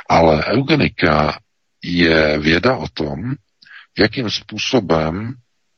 [0.10, 1.40] ale eugenika
[1.84, 3.34] je věda o tom,
[4.00, 5.34] jakým způsobem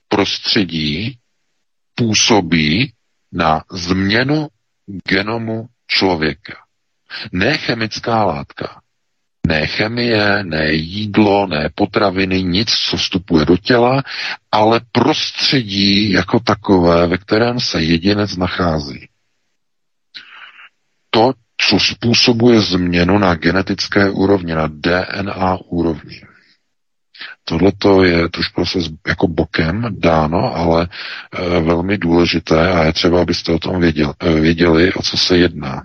[0.07, 1.17] prostředí
[1.95, 2.93] působí
[3.31, 4.47] na změnu
[5.09, 6.53] genomu člověka.
[7.31, 8.81] Ne chemická látka,
[9.47, 14.03] ne chemie, ne jídlo, ne potraviny, nic, co vstupuje do těla,
[14.51, 19.07] ale prostředí jako takové, ve kterém se jedinec nachází.
[21.09, 26.21] To, co způsobuje změnu na genetické úrovni, na DNA úrovni.
[27.43, 33.21] Tohle to je trošku se jako bokem dáno, ale e, velmi důležité a je třeba,
[33.21, 35.81] abyste o tom věděli, e, věděli, o co se jedná.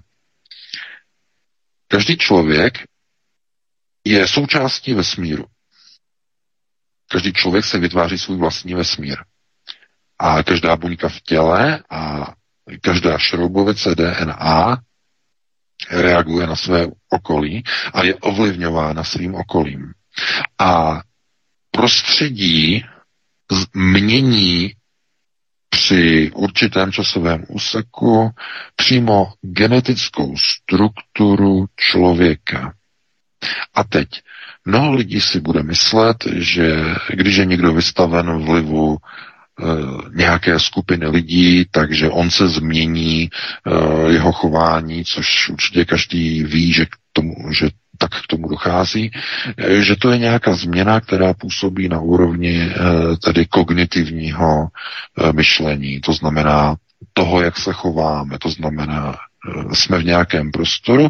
[1.88, 2.78] Každý člověk
[4.04, 5.44] je součástí vesmíru.
[7.08, 9.16] Každý člověk se vytváří svůj vlastní vesmír.
[10.18, 12.32] A každá buňka v těle a
[12.80, 14.78] každá šroubovice DNA
[15.90, 17.62] reaguje na své okolí
[17.94, 19.92] a je ovlivňována svým okolím.
[20.58, 21.00] A
[21.70, 22.84] prostředí
[23.74, 24.74] mění
[25.68, 28.30] při určitém časovém úseku
[28.76, 32.74] přímo genetickou strukturu člověka.
[33.74, 34.08] A teď,
[34.64, 39.64] mnoho lidí si bude myslet, že když je někdo vystaven vlivu e,
[40.16, 43.30] nějaké skupiny lidí, takže on se změní e,
[44.12, 49.10] jeho chování, což určitě každý ví, že, k tomu, že tak k tomu dochází,
[49.56, 52.70] e, že to je nějaká změna, která působí na úrovni
[53.24, 54.68] tedy kognitivního
[55.32, 56.76] myšlení, to znamená
[57.12, 59.16] toho, jak se chováme, to znamená,
[59.72, 61.08] jsme v nějakém prostoru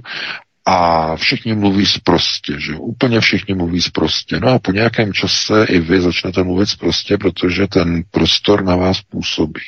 [0.66, 4.40] a všichni mluví zprostě, že úplně všichni mluví zprostě.
[4.40, 9.02] No a po nějakém čase i vy začnete mluvit zprostě, protože ten prostor na vás
[9.02, 9.62] působí.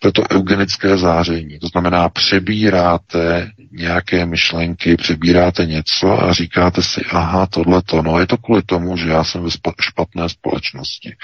[0.00, 1.58] To je to eugenické záření.
[1.58, 8.26] To znamená, přebíráte nějaké myšlenky, přebíráte něco a říkáte si, aha, tohle to, no je
[8.26, 11.16] to kvůli tomu, že já jsem ve špatné společnosti.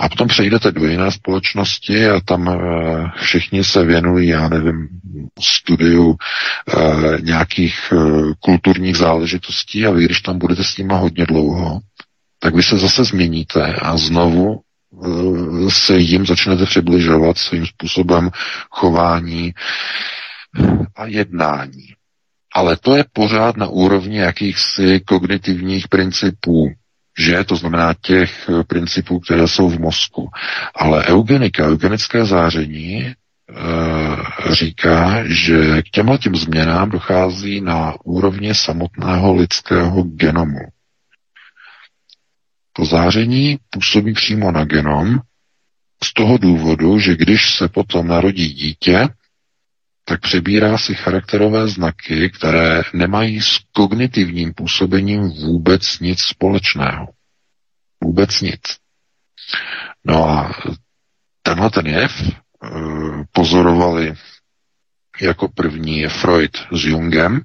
[0.00, 2.56] A potom přejdete do jiné společnosti a tam e,
[3.22, 4.88] všichni se věnují, já nevím,
[5.40, 7.96] studiu e, nějakých e,
[8.40, 11.80] kulturních záležitostí a vy, když tam budete s nima hodně dlouho,
[12.38, 14.60] tak vy se zase změníte a znovu
[15.68, 18.30] se jim začnete přibližovat svým způsobem
[18.70, 19.54] chování
[20.96, 21.86] a jednání.
[22.54, 26.70] Ale to je pořád na úrovni jakýchsi kognitivních principů,
[27.18, 27.44] že?
[27.44, 30.28] To znamená těch principů, které jsou v mozku.
[30.74, 33.14] Ale eugenika, eugenické záření e,
[34.54, 40.58] říká, že k těmhle těm změnám dochází na úrovni samotného lidského genomu.
[42.72, 45.18] To záření působí přímo na genom
[46.04, 49.08] z toho důvodu, že když se potom narodí dítě,
[50.04, 57.06] tak přebírá si charakterové znaky, které nemají s kognitivním působením vůbec nic společného.
[58.04, 58.60] Vůbec nic.
[60.04, 60.54] No a
[61.42, 62.30] tenhle ten jev e,
[63.32, 64.14] pozorovali
[65.20, 67.40] jako první je Freud s Jungem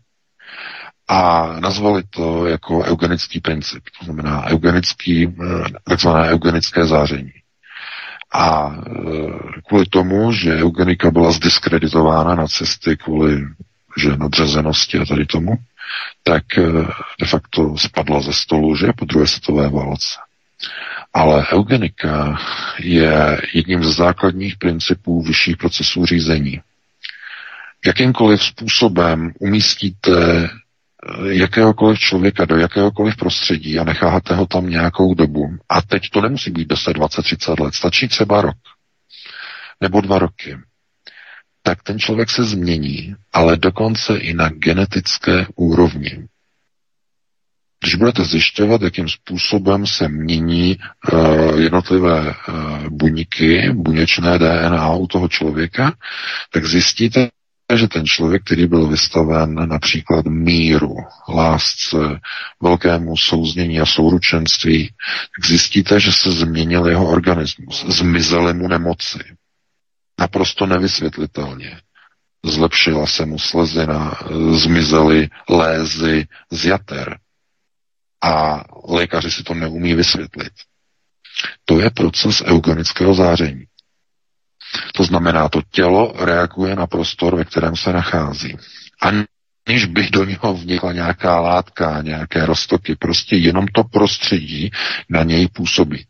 [1.08, 7.32] a nazvali to jako eugenický princip, to znamená eugenický, eh, takzvané eugenické záření.
[8.34, 8.92] A eh,
[9.68, 13.46] kvůli tomu, že eugenika byla zdiskreditována na cesty kvůli
[13.98, 15.56] že nadřazenosti a tady tomu,
[16.24, 16.64] tak eh,
[17.20, 20.20] de facto spadla ze stolu, že po druhé světové válce.
[21.14, 22.40] Ale eugenika
[22.80, 26.62] je jedním z základních principů vyšších procesů řízení.
[27.86, 30.50] Jakýmkoliv způsobem umístíte
[31.30, 35.58] jakéhokoliv člověka do jakéhokoliv prostředí a necháte ho tam nějakou dobu.
[35.70, 38.58] A teď to nemusí být 10, 20, 30 let, stačí třeba rok
[39.82, 40.58] nebo dva roky.
[41.64, 46.28] tak ten člověk se změní, ale dokonce i na genetické úrovni.
[47.80, 50.78] Když budete zjišťovat, jakým způsobem se mění
[51.14, 55.94] uh, jednotlivé uh, buňky, buněčné DNA u toho člověka,
[56.54, 57.30] tak zjistíte,
[57.74, 60.96] že ten člověk, který byl vystaven například míru,
[61.30, 61.98] lásce,
[62.62, 64.88] velkému souznění a souručenství,
[65.36, 69.20] tak zjistíte, že se změnil jeho organismus, zmizely mu nemoci.
[70.20, 71.82] Naprosto nevysvětlitelně.
[72.46, 74.20] Zlepšila se mu slezina,
[74.52, 77.20] zmizely lézy z jater.
[78.24, 80.54] A lékaři si to neumí vysvětlit.
[81.66, 83.66] To je proces eugenického záření.
[84.94, 88.58] To znamená, to tělo reaguje na prostor, ve kterém se nachází.
[89.02, 94.72] Aniž bych do něho vnikla nějaká látka, nějaké roztoky, prostě jenom to prostředí
[95.10, 96.06] na něj působí.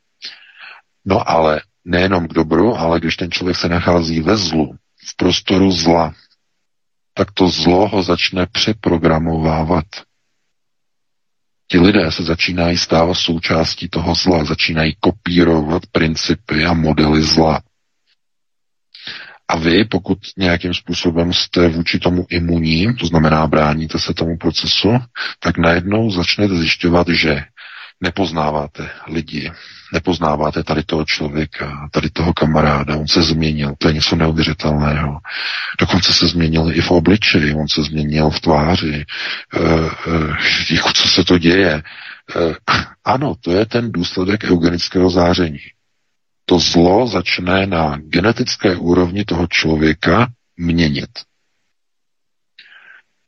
[1.06, 4.76] No ale nejenom k dobru, ale když ten člověk se nachází ve zlu,
[5.08, 6.14] v prostoru zla,
[7.14, 9.86] tak to zlo ho začne přeprogramovávat.
[11.68, 17.62] Ti lidé se začínají stávat součástí toho zla, začínají kopírovat principy a modely zla.
[19.48, 24.98] A vy, pokud nějakým způsobem jste vůči tomu imunní, to znamená bráníte se tomu procesu,
[25.40, 27.44] tak najednou začnete zjišťovat, že
[28.02, 29.52] nepoznáváte lidi,
[29.94, 35.20] nepoznáváte tady toho člověka, tady toho kamaráda, on se změnil, to je něco neuvěřitelného.
[35.80, 38.96] Dokonce se změnil i v obličeji, on se změnil v tváři.
[38.96, 41.72] E, e, jako co se to děje?
[41.74, 41.84] E,
[43.06, 45.60] ano, to je ten důsledek eugenického záření
[46.46, 50.28] to zlo začne na genetické úrovni toho člověka
[50.58, 51.10] měnit.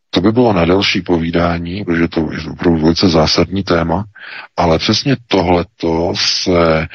[0.09, 4.05] To by bylo na delší povídání, protože to je opravdu velice zásadní téma,
[4.57, 6.87] ale přesně tohleto se e,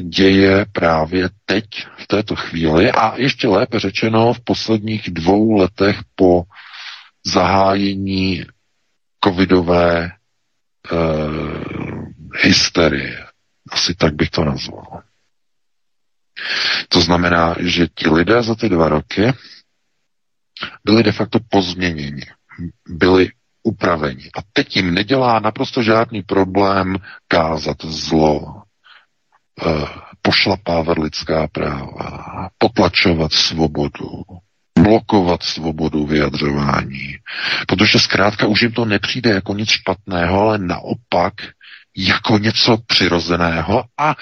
[0.00, 1.64] děje právě teď,
[1.98, 6.42] v této chvíli a ještě lépe řečeno v posledních dvou letech po
[7.26, 8.44] zahájení
[9.24, 10.10] covidové e,
[12.42, 13.26] hysterie.
[13.70, 15.02] Asi tak bych to nazval.
[16.88, 19.32] To znamená, že ti lidé za ty dva roky
[20.84, 22.22] byli de facto pozměněni,
[22.88, 23.30] byli
[23.62, 24.30] upraveni.
[24.38, 26.96] A teď jim nedělá naprosto žádný problém
[27.28, 28.62] kázat zlo,
[29.66, 29.86] eh,
[30.22, 34.22] pošlapávat lidská práva, potlačovat svobodu,
[34.78, 37.16] blokovat svobodu vyjadřování.
[37.68, 41.34] Protože zkrátka už jim to nepřijde jako nic špatného, ale naopak
[41.96, 44.14] jako něco přirozeného a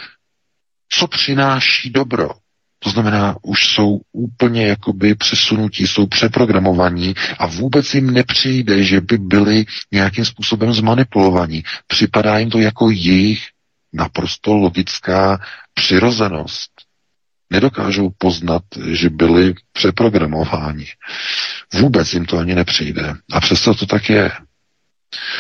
[0.89, 2.31] co přináší dobro.
[2.79, 9.19] To znamená, už jsou úplně jakoby přesunutí, jsou přeprogramovaní a vůbec jim nepřijde, že by
[9.19, 11.63] byli nějakým způsobem zmanipulovaní.
[11.87, 13.45] Připadá jim to jako jejich
[13.93, 15.41] naprosto logická
[15.75, 16.71] přirozenost.
[17.51, 20.87] Nedokážou poznat, že byli přeprogramováni.
[21.75, 23.15] Vůbec jim to ani nepřijde.
[23.33, 24.31] A přesto to tak je.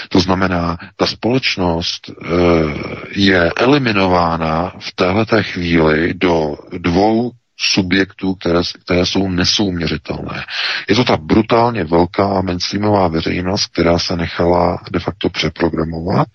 [0.09, 2.15] To znamená, ta společnost e,
[3.21, 10.45] je eliminována v této chvíli do dvou subjektů, které, které jsou nesouměřitelné.
[10.89, 16.29] Je to ta brutálně velká mainstreamová veřejnost, která se nechala de facto přeprogramovat.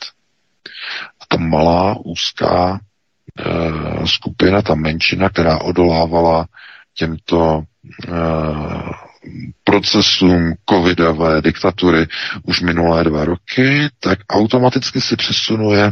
[1.22, 6.46] A ta malá, úzká e, skupina, ta menšina, která odolávala
[6.94, 7.64] těmto
[8.08, 8.12] e,
[9.64, 12.08] procesům covidové diktatury
[12.44, 15.92] už minulé dva roky, tak automaticky si přesunuje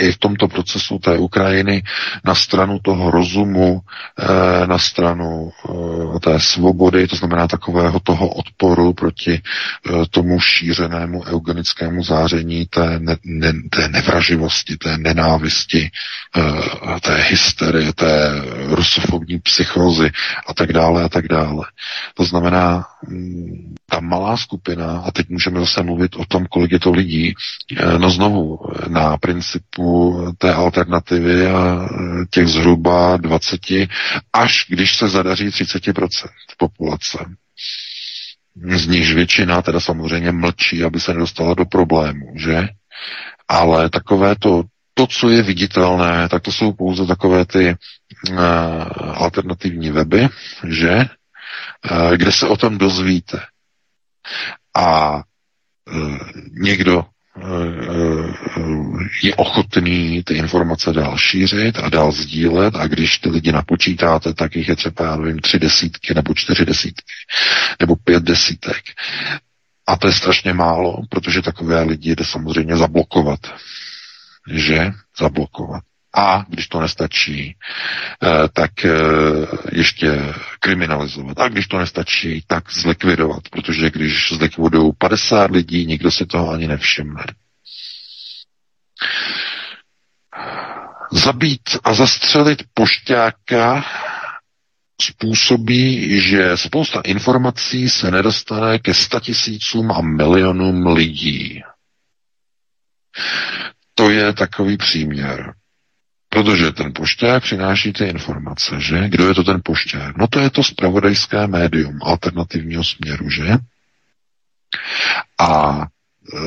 [0.00, 1.82] i v tomto procesu té Ukrajiny
[2.24, 3.80] na stranu toho rozumu,
[4.18, 5.50] eh, na stranu
[6.16, 12.98] eh, té svobody, to znamená takového toho odporu proti eh, tomu šířenému eugenickému záření, té,
[12.98, 15.90] ne, ne, té nevraživosti, té nenávisti,
[17.00, 18.30] té hysterie, té
[18.66, 20.10] rusofobní psychózy
[20.46, 21.64] a tak dále a tak dále.
[22.14, 26.80] To znamená, mm, ta malá skupina, a teď můžeme zase mluvit o tom, kolik je
[26.80, 27.34] to lidí,
[27.98, 31.88] no znovu, na princip typu té alternativy a
[32.30, 33.60] těch zhruba 20,
[34.32, 36.28] až když se zadaří 30%
[36.58, 37.18] populace.
[38.76, 42.68] Z nichž většina teda samozřejmě mlčí, aby se nedostala do problému, že?
[43.48, 44.62] Ale takové to,
[44.94, 47.76] to, co je viditelné, tak to jsou pouze takové ty
[48.30, 48.38] uh,
[49.14, 50.28] alternativní weby,
[50.68, 51.06] že?
[51.90, 53.40] Uh, kde se o tom dozvíte.
[54.74, 56.18] A uh,
[56.52, 57.04] někdo
[59.22, 64.56] je ochotný ty informace dál šířit a dál sdílet a když ty lidi napočítáte, tak
[64.56, 67.12] jich je třeba, já nevím, tři desítky nebo čtyři desítky
[67.80, 68.82] nebo pět desítek.
[69.86, 73.40] A to je strašně málo, protože takové lidi jde samozřejmě zablokovat.
[74.50, 74.92] Že?
[75.18, 75.82] Zablokovat.
[76.14, 77.56] A když to nestačí,
[78.22, 78.90] eh, tak eh,
[79.72, 81.38] ještě kriminalizovat.
[81.40, 86.68] A když to nestačí, tak zlikvidovat, protože když zlikvidují 50 lidí, nikdo si toho ani
[86.68, 87.24] nevšimne.
[91.12, 93.84] Zabít a zastřelit pošťáka
[95.02, 101.62] způsobí, že spousta informací se nedostane ke statisícům a milionům lidí.
[103.94, 105.54] To je takový příměr.
[106.34, 109.08] Protože ten pošťák přináší ty informace, že?
[109.08, 110.16] Kdo je to ten pošťák?
[110.16, 113.56] No to je to spravodajské médium alternativního směru, že?
[115.38, 115.80] A
[116.34, 116.38] e,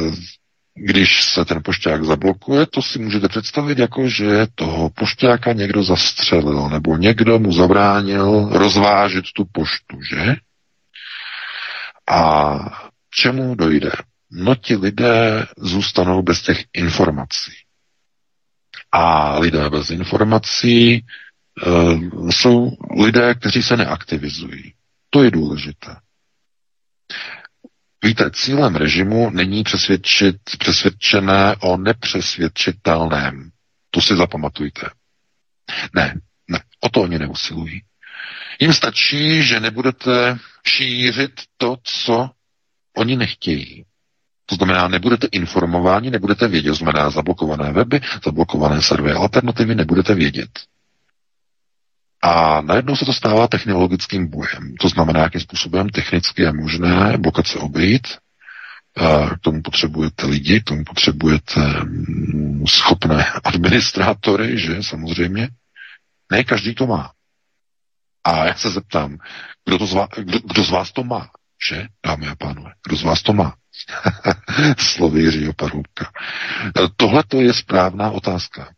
[0.76, 6.70] když se ten pošťák zablokuje, to si můžete představit jako, že toho pošťáka někdo zastřelil,
[6.70, 10.36] nebo někdo mu zabránil rozvážet tu poštu, že?
[12.12, 12.60] A
[13.12, 13.92] čemu dojde?
[14.32, 17.67] No ti lidé zůstanou bez těch informací.
[18.92, 21.06] A lidé bez informací
[21.68, 24.74] uh, jsou lidé, kteří se neaktivizují.
[25.10, 25.96] To je důležité.
[28.04, 33.52] Víte, cílem režimu není přesvědčit přesvědčené o nepřesvědčitelném.
[33.92, 34.90] To si zapamatujte.
[35.96, 36.16] Ne,
[36.48, 37.82] ne, o to oni neusilují.
[38.60, 42.30] Jim stačí, že nebudete šířit to, co
[42.98, 43.86] oni nechtějí.
[44.50, 50.50] To znamená, nebudete informováni, nebudete vědět, to znamená zablokované weby, zablokované servery alternativy, nebudete vědět.
[52.22, 54.76] A najednou se to stává technologickým bojem.
[54.80, 58.08] To znamená, jakým způsobem technicky je možné blokace obejít.
[59.36, 65.50] K tomu potřebujete lidi, k tomu potřebujete mm, schopné administrátory, že samozřejmě.
[66.32, 67.12] Ne každý to má.
[68.24, 69.18] A já se zeptám,
[69.66, 71.30] kdo, to z vás, kdo, kdo z vás to má?
[71.70, 73.54] Že, dámy a pánové, kdo z vás to má?
[74.78, 76.12] Slovy Jiřího Parhubka.
[76.96, 78.70] Tohle to je správná otázka,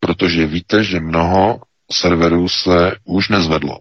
[0.00, 1.60] protože víte, že mnoho
[1.92, 3.78] serverů se už nezvedlo.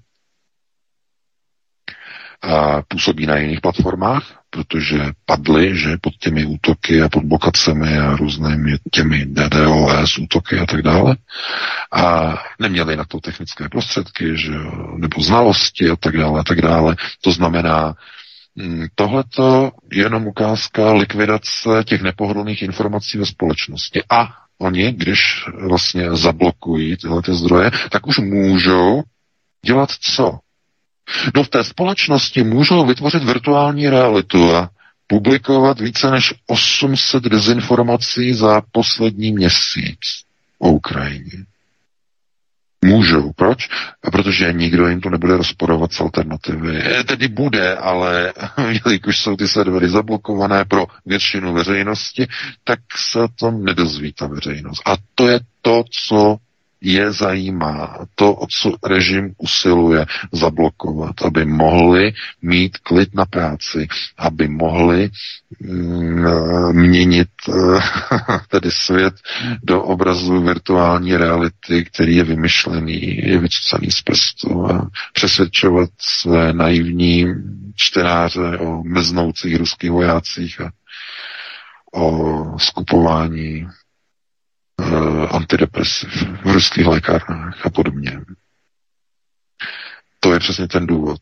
[2.41, 8.15] A působí na jiných platformách, protože padly, že pod těmi útoky a pod blokacemi a
[8.15, 11.15] různými těmi DDoS útoky a tak dále.
[11.93, 14.51] A neměli na to technické prostředky, že,
[14.95, 16.95] nebo znalosti a tak dále a tak dále.
[17.21, 17.95] To znamená,
[18.95, 24.03] Tohleto je jenom ukázka likvidace těch nepohodlných informací ve společnosti.
[24.09, 24.27] A
[24.57, 29.03] oni, když vlastně zablokují tyhle ty zdroje, tak už můžou
[29.65, 30.39] dělat co?
[31.35, 34.69] No v té společnosti můžou vytvořit virtuální realitu a
[35.07, 39.99] publikovat více než 800 dezinformací za poslední měsíc
[40.59, 41.45] o Ukrajině.
[42.85, 43.31] Můžou.
[43.35, 43.69] Proč?
[44.11, 46.83] Protože nikdo jim to nebude rozporovat z alternativy.
[46.99, 48.33] E, tedy bude, ale
[48.85, 52.27] jelikož jsou ty servery zablokované pro většinu veřejnosti,
[52.63, 52.79] tak
[53.11, 54.81] se to nedozví ta veřejnost.
[54.85, 56.37] A to je to, co
[56.81, 64.47] je zajímá to, o co režim usiluje zablokovat, aby mohli mít klid na práci, aby
[64.47, 65.09] mohli
[65.59, 66.25] mm,
[66.71, 67.81] měnit uh,
[68.49, 69.13] tedy svět
[69.63, 77.25] do obrazu virtuální reality, který je vymyšlený, je vycucaný z prstu a přesvědčovat své naivní
[77.75, 80.69] čtenáře o meznoucích ruských vojácích a
[81.93, 83.67] o skupování
[85.29, 86.09] antidepresiv
[86.45, 88.21] v ruských lékárnách a podobně.
[90.19, 91.21] To je přesně ten důvod.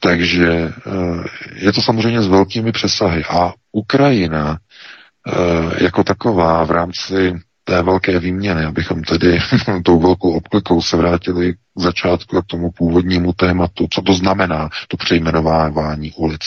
[0.00, 1.24] Takže uh,
[1.54, 3.24] je to samozřejmě s velkými přesahy.
[3.24, 9.38] A Ukrajina uh, jako taková v rámci té velké výměny, abychom tedy
[9.84, 14.68] tou velkou obklikou se vrátili k začátku a k tomu původnímu tématu, co to znamená,
[14.88, 16.40] to přejmenovávání ulic.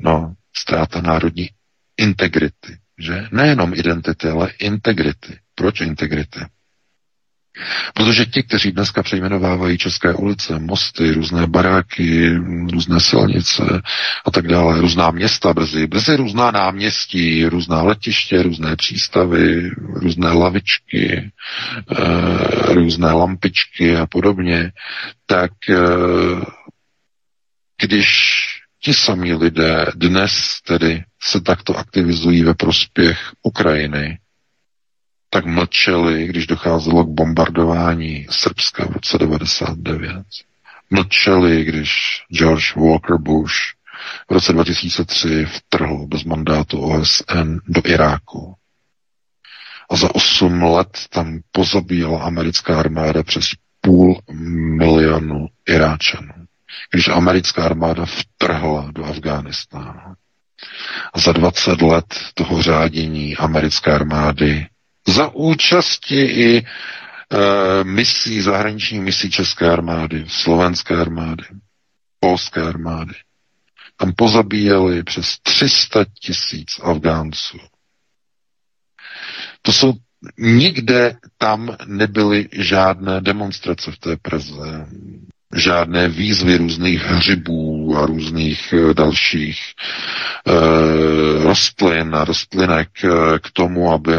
[0.00, 1.48] No, ztráta národní
[1.96, 3.28] integrity, že?
[3.32, 5.38] Nejenom identity, ale integrity.
[5.54, 6.40] Proč integrity?
[7.94, 12.34] Protože ti, kteří dneska přejmenovávají české ulice, mosty, různé baráky,
[12.72, 13.82] různé silnice
[14.26, 21.12] a tak dále, různá města brzy, brzy různá náměstí, různá letiště, různé přístavy, různé lavičky,
[21.16, 21.32] e,
[22.74, 24.72] různé lampičky a podobně,
[25.26, 25.76] tak e,
[27.82, 28.08] když
[28.82, 34.18] ti samí lidé dnes tedy se takto aktivizují ve prospěch Ukrajiny,
[35.30, 40.26] tak mlčeli, když docházelo k bombardování Srbska v roce 99.
[40.90, 43.54] Mlčeli, když George Walker Bush
[44.28, 48.54] v roce 2003 vtrhl bez mandátu OSN do Iráku.
[49.90, 53.48] A za 8 let tam pozabíjela americká armáda přes
[53.80, 54.20] půl
[54.78, 56.47] milionu Iráčanů.
[56.90, 60.14] Když americká armáda vtrhla do Afghánistánu.
[61.14, 64.66] A za 20 let toho řádění americké armády
[65.08, 66.64] Za účasti i e,
[67.84, 71.44] misí, zahraniční misí České armády, slovenské armády,
[72.20, 73.14] polské armády.
[73.96, 77.58] Tam pozabíjeli přes 300 tisíc Afgánců.
[79.62, 79.92] To jsou
[80.38, 84.86] nikde tam nebyly žádné demonstrace v té Praze
[85.56, 89.60] žádné výzvy různých hřibů a různých eh, dalších
[90.46, 90.52] e,
[91.44, 94.12] rostlin a rostlinek e, k tomu, aby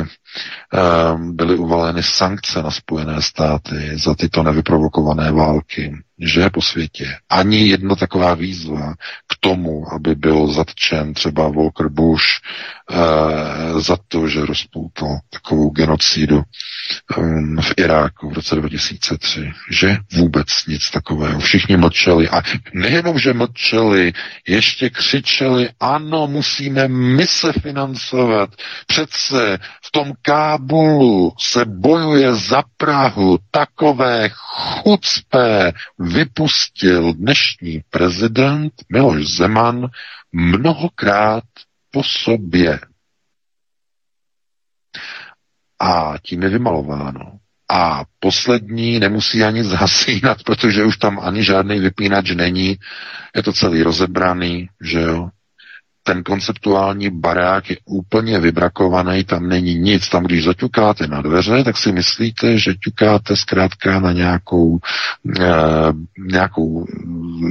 [1.17, 7.17] byly uvaleny sankce na Spojené státy za tyto nevyprovokované války že po světě.
[7.29, 8.93] Ani jedna taková výzva
[9.27, 16.43] k tomu, aby byl zatčen třeba Walker Bush e, za to, že rozpoutal takovou genocidu
[17.17, 19.51] um, v Iráku v roce 2003.
[19.71, 21.39] Že vůbec nic takového.
[21.39, 22.41] Všichni mlčeli a
[22.73, 24.13] nejenom, že mlčeli,
[24.47, 28.49] ještě křičeli, ano, musíme my se financovat.
[28.87, 39.87] Přece v tom Kábulu se bojuje za Prahu takové chucpé vypustil dnešní prezident Miloš Zeman
[40.31, 41.43] mnohokrát
[41.91, 42.79] po sobě.
[45.79, 47.39] A tím je vymalováno.
[47.71, 52.77] A poslední nemusí ani zhasínat, protože už tam ani žádný vypínač není.
[53.35, 55.29] Je to celý rozebraný, že jo
[56.09, 60.09] ten konceptuální barák je úplně vybrakovaný, tam není nic.
[60.09, 64.79] Tam, když zaťukáte na dveře, tak si myslíte, že ťukáte zkrátka na nějakou,
[65.39, 65.49] e,
[66.17, 66.85] nějakou,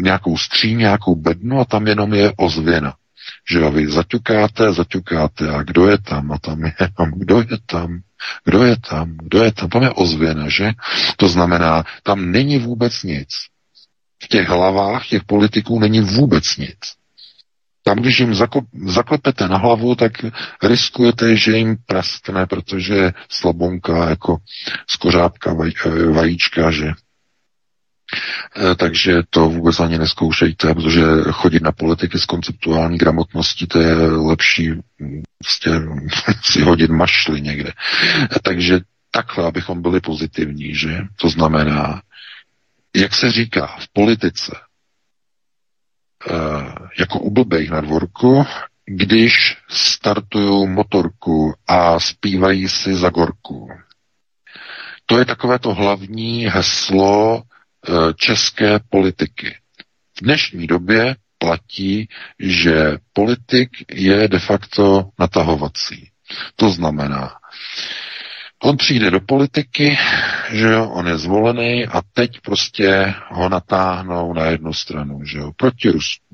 [0.03, 2.95] nějakou skříň, nějakou bednu a tam jenom je ozvěna.
[3.51, 8.01] Že vy zaťukáte, zaťukáte a kdo je tam a tam je tam, kdo je tam,
[8.45, 10.73] kdo je tam, kdo je tam, tam je ozvěna, že?
[11.17, 13.29] To znamená, tam není vůbec nic.
[14.25, 16.99] V těch hlavách těch politiků není vůbec nic.
[17.89, 18.35] Tam, když jim
[18.87, 20.13] zaklepete na hlavu, tak
[20.63, 24.37] riskujete, že jim praskne, protože slabonka jako
[24.87, 32.19] skořápka vaj, eh, vajíčka, že eh, takže to vůbec ani neskoušejte, protože chodit na politiky
[32.19, 34.73] s konceptuální gramotností, to je lepší
[35.39, 35.71] prostě
[36.43, 37.73] si hodit mašly někde.
[38.43, 38.81] Takže
[39.11, 41.01] takhle, abychom byli pozitivní, že?
[41.17, 42.03] To znamená,
[42.97, 44.53] jak se říká v politice,
[46.31, 48.45] Eh, jako ublbej na dvorku,
[48.87, 53.69] když startují motorku a zpívají si za gorku.
[55.07, 59.57] To je takové to hlavní heslo eh, české politiky.
[60.19, 62.09] V dnešní době platí,
[62.39, 66.11] že politik je de facto natahovací.
[66.57, 67.35] To znamená,
[68.63, 69.99] On přijde do politiky,
[70.53, 75.53] že jo, on je zvolený a teď prostě ho natáhnou na jednu stranu, že jo,
[75.57, 76.25] proti Rusku.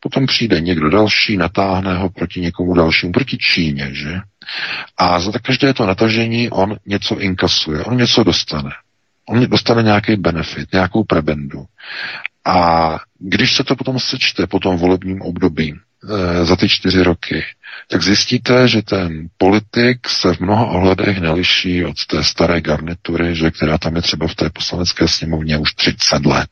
[0.00, 4.20] Potom přijde někdo další, natáhne ho proti někomu dalšímu, proti Číně, že?
[4.96, 8.70] A za každé to natažení on něco inkasuje, on něco dostane.
[9.28, 11.64] On dostane nějaký benefit, nějakou prebendu.
[12.44, 15.74] A když se to potom sečte po tom volebním období,
[16.42, 17.44] za ty čtyři roky,
[17.88, 23.50] tak zjistíte, že ten politik se v mnoha ohledech neliší od té staré garnitury, že
[23.50, 26.50] která tam je třeba v té poslanecké sněmovně už 30 let.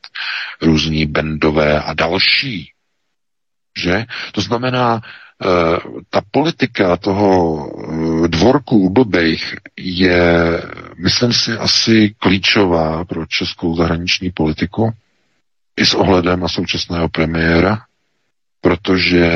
[0.63, 2.71] Různí bendové a další.
[3.79, 4.05] Že?
[4.33, 5.01] To znamená,
[5.45, 5.47] eh,
[6.11, 7.59] ta politika toho
[8.25, 10.63] eh, dvorku u blbejch je,
[11.05, 14.91] myslím si, asi klíčová pro českou zahraniční politiku
[15.77, 17.79] i s ohledem na současného premiéra,
[18.67, 19.31] protože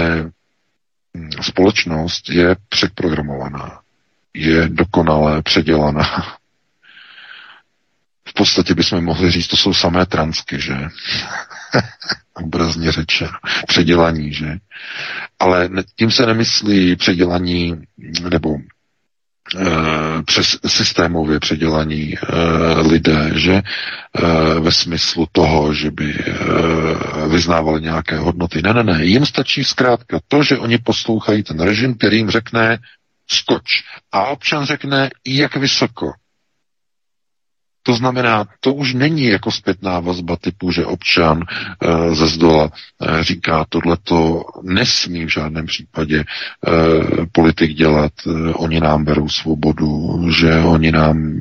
[1.17, 3.81] hm, společnost je předprogramovaná,
[4.35, 6.03] je dokonale předělaná.
[8.29, 10.75] V podstatě bychom mohli říct, to jsou samé transky, že?
[12.35, 13.31] Obrazně řečeno.
[13.67, 14.57] Předělaní, že?
[15.39, 17.77] Ale tím se nemyslí předělaní
[18.31, 18.57] nebo
[20.25, 22.19] přes systémově předělaní e,
[22.81, 23.63] lidé, že e,
[24.61, 26.15] ve smyslu toho, že by
[27.29, 28.63] vyznávali nějaké hodnoty.
[28.63, 32.79] Ne, ne, ne, jim stačí zkrátka to, že oni poslouchají ten režim, který jim řekne
[33.27, 33.65] skoč.
[34.13, 36.13] A občan řekne, jak vysoko.
[37.83, 43.25] To znamená, to už není jako zpětná vazba typu, že občan e, ze zdola e,
[43.25, 46.25] říká, tohle to nesmí v žádném případě e,
[47.33, 51.41] politik dělat, e, oni nám berou svobodu, že oni nám e,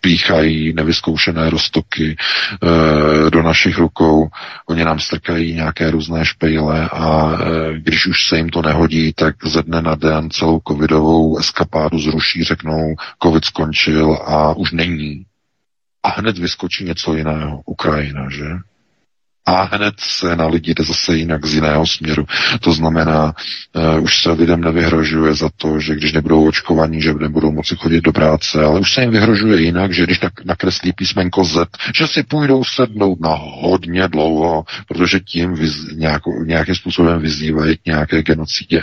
[0.00, 4.28] píchají nevyzkoušené roztoky e, do našich rukou,
[4.68, 9.34] oni nám strkají nějaké různé špejle a e, když už se jim to nehodí, tak
[9.46, 15.24] ze dne na den celou covidovou eskapádu zruší, řeknou, covid skončil a už není
[16.04, 17.62] a hned vyskočí něco jiného.
[17.66, 18.46] Ukrajina, že?
[19.46, 22.26] a hned se na lidi jde zase jinak z jiného směru.
[22.60, 23.34] To znamená,
[23.96, 28.00] uh, už se lidem nevyhrožuje za to, že když nebudou očkovaní, že nebudou moci chodit
[28.00, 32.22] do práce, ale už se jim vyhrožuje jinak, že když nakreslí písmenko Z, že si
[32.22, 38.82] půjdou sednout na hodně dlouho, protože tím vyz, nějakou, nějakým způsobem vyzývají k nějaké genocidě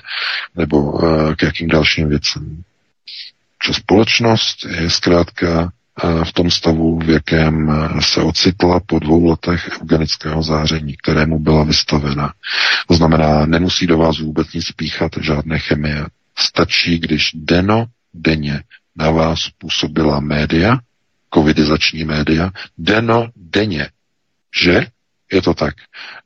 [0.55, 2.63] nebo uh, k jakým dalším věcem.
[3.67, 5.71] Že společnost je zkrátka
[6.23, 12.33] v tom stavu, v jakém se ocitla po dvou letech eugenického záření, kterému byla vystavena.
[12.87, 16.05] To znamená, nemusí do vás vůbec nic píchat, žádné chemie.
[16.37, 18.63] Stačí, když deno, denně
[18.95, 20.77] na vás působila média,
[21.33, 23.87] covidizační média, deno, denně,
[24.63, 24.87] že
[25.31, 25.75] je to tak.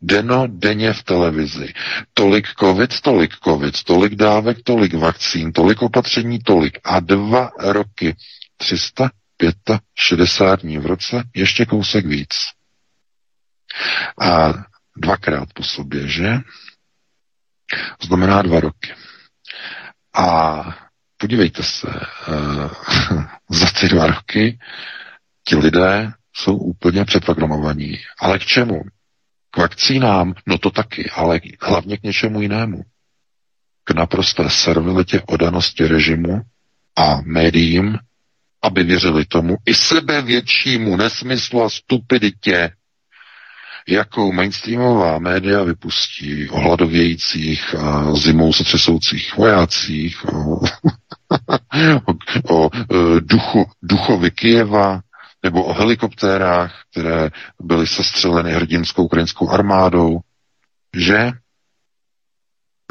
[0.01, 1.73] Deno, denně v televizi.
[2.13, 6.79] Tolik covid, tolik covid, tolik dávek, tolik vakcín, tolik opatření, tolik.
[6.83, 8.15] A dva roky
[8.57, 9.09] 300
[9.95, 12.33] 65 dní v roce, ještě kousek víc.
[14.21, 14.53] A
[14.97, 16.37] dvakrát po sobě, že?
[18.03, 18.93] Znamená dva roky.
[20.13, 20.63] A
[21.17, 22.71] podívejte se, uh,
[23.49, 24.59] za ty dva roky
[25.47, 27.99] ti lidé jsou úplně přeprogramovaní.
[28.19, 28.81] Ale k čemu?
[29.51, 30.33] K vakcínám?
[30.45, 32.83] No to taky, ale hlavně k něčemu jinému.
[33.83, 36.41] K naprosté servilitě odanosti režimu
[36.95, 37.97] a médiím
[38.65, 42.71] aby věřili tomu i sebevětšímu nesmyslu a stupiditě,
[43.87, 50.59] jakou mainstreamová média vypustí o hladovějících a zimou se třesoucích vojácích, o,
[52.47, 55.01] o, o e, duchu, duchovi Kijeva,
[55.43, 57.29] nebo o helikoptérách, které
[57.61, 60.19] byly sestřeleny hrdinskou ukrajinskou armádou,
[60.95, 61.31] že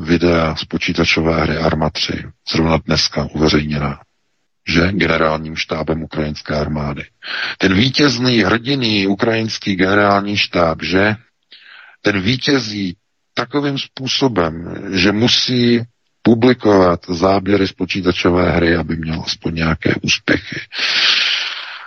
[0.00, 2.12] videa z počítačové hry Arma 3,
[2.52, 4.00] zrovna dneska uveřejněná,
[4.68, 7.04] že generálním štábem ukrajinské armády.
[7.58, 11.16] Ten vítězný, hrdiný ukrajinský generální štáb, že
[12.02, 12.96] ten vítězí
[13.34, 15.80] takovým způsobem, že musí
[16.22, 20.60] publikovat záběry z počítačové hry, aby měl aspoň nějaké úspěchy.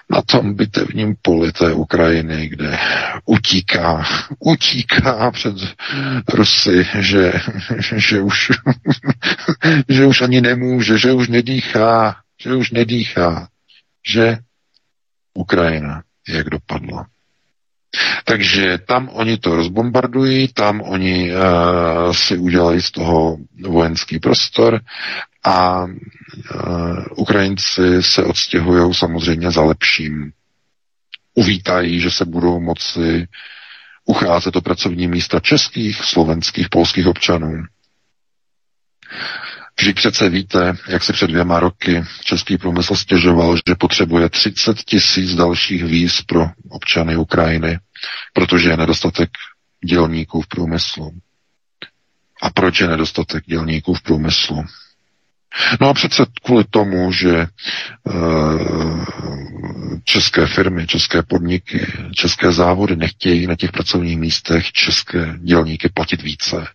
[0.09, 2.78] Na tom bitevním poli té Ukrajiny, kde
[3.25, 4.05] utíká,
[4.39, 5.55] utíká před
[6.34, 7.34] Rusy, že,
[7.95, 8.51] že, už,
[9.89, 13.47] že už ani nemůže, že už nedýchá, že už nedýchá,
[14.07, 14.38] že
[15.33, 17.07] Ukrajina, jak dopadla.
[18.25, 24.81] Takže tam oni to rozbombardují, tam oni uh, si udělají z toho vojenský prostor
[25.43, 25.89] a uh,
[27.15, 30.31] Ukrajinci se odstěhují samozřejmě za lepším.
[31.33, 33.27] Uvítají, že se budou moci
[34.05, 37.63] ucházet o pracovní místa českých, slovenských, polských občanů.
[39.80, 45.36] Vždyť přece víte, jak se před dvěma roky český průmysl stěžoval, že potřebuje 30 tisíc
[45.36, 47.80] dalších víz pro občany Ukrajiny,
[48.34, 49.30] protože je nedostatek
[49.86, 51.11] dělníků v průmyslu.
[52.41, 54.63] A proč je nedostatek dělníků v průmyslu?
[55.82, 57.47] No a přece kvůli tomu, že e,
[60.03, 66.67] české firmy, české podniky, české závody nechtějí na těch pracovních místech české dělníky platit více.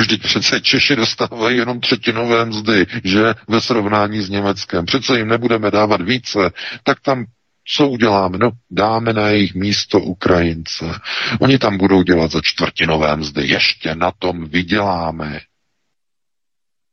[0.00, 4.86] Vždyť přece Češi dostávají jenom třetinové mzdy, že ve srovnání s Německem.
[4.86, 6.38] Přece jim nebudeme dávat více,
[6.82, 7.24] tak tam
[7.66, 8.38] co uděláme?
[8.38, 10.84] No, dáme na jejich místo Ukrajince.
[11.40, 13.46] Oni tam budou dělat za čtvrtinové mzdy.
[13.48, 15.40] Ještě na tom vyděláme.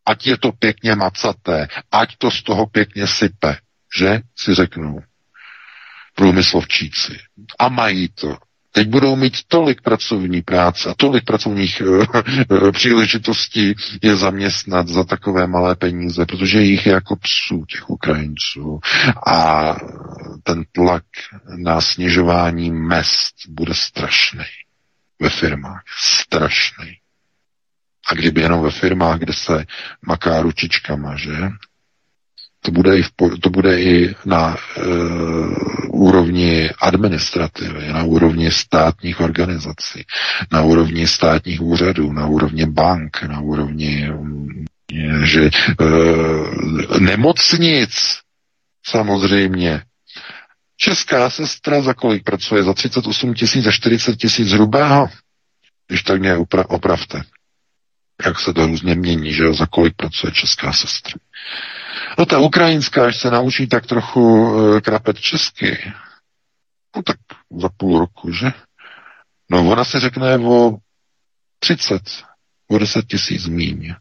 [0.05, 3.57] Ať je to pěkně macaté, ať to z toho pěkně sype,
[3.97, 5.01] že si řeknou
[6.15, 7.19] průmyslovčíci.
[7.59, 8.37] A mají to.
[8.71, 15.47] Teď budou mít tolik pracovní práce a tolik pracovních uh, příležitostí je zaměstnat za takové
[15.47, 18.79] malé peníze, protože jich je jako psů těch Ukrajinců.
[19.27, 19.75] A
[20.43, 21.03] ten tlak
[21.57, 24.45] na snižování mest bude strašný
[25.19, 25.83] ve firmách.
[25.99, 26.97] Strašný.
[28.07, 29.65] A kdyby jenom ve firmách, kde se
[30.07, 31.37] maká ručičkama, že?
[32.63, 34.81] To bude i, v, to bude i na e,
[35.89, 40.05] úrovni administrativy, na úrovni státních organizací,
[40.51, 44.09] na úrovni státních úřadů, na úrovni bank, na úrovni
[45.23, 45.49] že e,
[46.99, 48.19] nemocnic
[48.85, 49.81] samozřejmě.
[50.77, 52.63] Česká sestra za kolik pracuje?
[52.63, 55.09] Za 38 tisíc, za 40 tisíc hrubého?
[55.87, 57.21] Když tak mě opra- opravte.
[58.25, 61.13] Jak se to různě mění, že za kolik pracuje česká sestra.
[62.17, 65.93] No ta ukrajinská, až se naučí tak trochu e, krapet česky,
[66.95, 67.17] no tak
[67.61, 68.51] za půl roku, že?
[69.51, 70.77] No ona se řekne o
[71.59, 72.01] 30,
[72.67, 73.95] o 10 tisíc míň.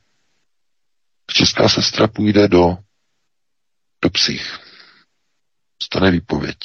[1.27, 2.79] Česká sestra půjde do,
[4.03, 4.59] do psích.
[5.83, 6.57] Stane výpověď.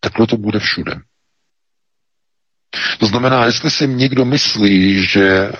[0.00, 1.00] Takhle to bude všude.
[2.98, 5.50] To znamená, jestli si někdo myslí, že e,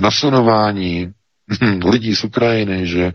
[0.00, 1.14] nasunování
[1.90, 3.12] lidí z Ukrajiny, že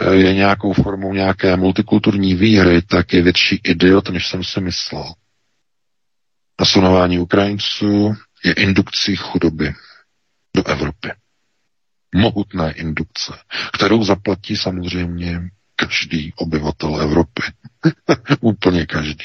[0.00, 5.14] e, je nějakou formou nějaké multikulturní výhry, tak je větší idiot, než jsem si myslel.
[6.60, 8.14] Nasunování Ukrajinců
[8.44, 9.72] je indukcí chudoby
[10.56, 11.12] do Evropy.
[12.14, 13.32] Mohutné indukce,
[13.72, 15.40] kterou zaplatí samozřejmě
[15.76, 17.42] každý obyvatel Evropy.
[18.40, 19.24] Úplně každý.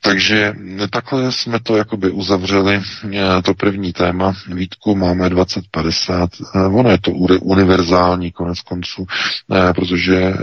[0.00, 0.54] Takže
[0.90, 2.80] takhle jsme to jakoby uzavřeli,
[3.12, 4.32] eh, to první téma.
[4.48, 6.30] Vítku máme 2050.
[6.54, 7.10] Eh, ono je to
[7.40, 9.06] univerzální konec konců,
[9.52, 10.34] eh, protože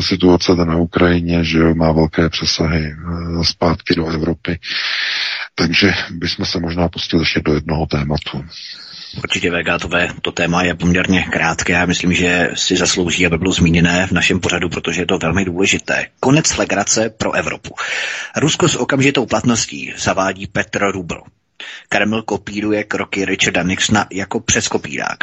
[0.00, 2.94] situace na Ukrajině že má velké přesahy
[3.42, 4.58] zpátky do Evropy.
[5.54, 8.44] Takže bychom se možná pustili ještě do jednoho tématu.
[9.16, 14.06] Určitě Vegátové, to téma je poměrně krátké a myslím, že si zaslouží, aby bylo zmíněné
[14.06, 16.06] v našem pořadu, protože je to velmi důležité.
[16.20, 17.74] Konec legrace pro Evropu.
[18.36, 21.22] Rusko s okamžitou platností zavádí Petr Rubl.
[21.88, 25.18] Kreml kopíruje kroky Richarda Nixona jako přes kopírák.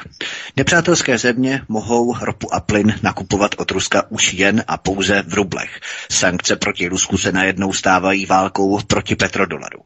[0.58, 5.80] Nepřátelské země mohou ropu a plyn nakupovat od Ruska už jen a pouze v rublech.
[6.12, 9.80] Sankce proti Rusku se najednou stávají válkou proti petrodolaru.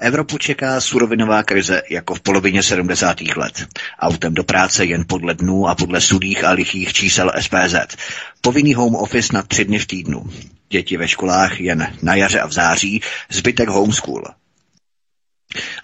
[0.00, 3.20] Evropu čeká surovinová krize jako v polovině 70.
[3.36, 3.66] let.
[3.98, 7.96] Autem do práce jen podle dnů a podle sudých a lichých čísel SPZ.
[8.40, 10.30] Povinný home office na tři dny v týdnu.
[10.68, 13.00] Děti ve školách jen na jaře a v září,
[13.30, 14.24] zbytek homeschool.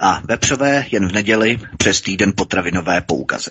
[0.00, 3.50] A vepřové jen v neděli přes týden potravinové poukazy.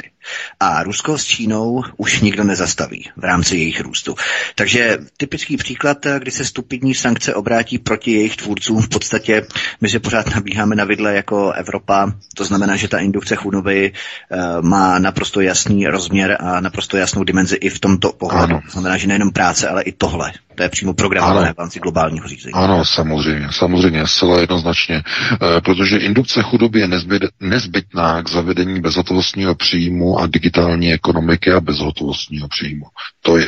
[0.59, 4.15] A Rusko s Čínou už nikdo nezastaví v rámci jejich růstu.
[4.55, 9.47] Takže typický příklad, kdy se stupidní sankce obrátí proti jejich tvůrcům, v podstatě
[9.81, 14.61] my se pořád nabíháme na vidle jako Evropa, to znamená, že ta indukce chudoby uh,
[14.61, 18.59] má naprosto jasný rozměr a naprosto jasnou dimenzi i v tomto pohledu.
[18.65, 22.27] To znamená, že nejenom práce, ale i tohle to je přímo programované v rámci globálního
[22.27, 22.53] řízení.
[22.53, 29.55] Ano, samozřejmě, samozřejmě, zcela jednoznačně, e, protože indukce chudoby je nezbyt, nezbytná k zavedení bezhotovostního
[29.55, 32.85] příjmu a digitální ekonomiky a bezhotovostního příjmu.
[33.21, 33.47] To je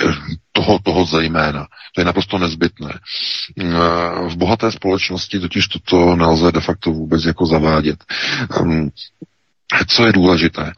[0.51, 1.67] toho, toho zejména.
[1.95, 2.93] To je naprosto nezbytné.
[3.59, 3.63] E,
[4.29, 8.03] v bohaté společnosti totiž toto nelze de facto vůbec jako zavádět.
[8.59, 8.89] Ehm,
[9.87, 10.73] co je důležité?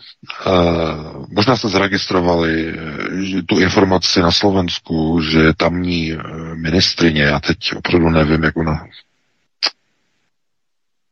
[0.46, 6.22] Uh, možná jste zaregistrovali uh, tu informaci na Slovensku, že tamní uh,
[6.56, 8.86] ministrině, já teď opravdu nevím, jak ona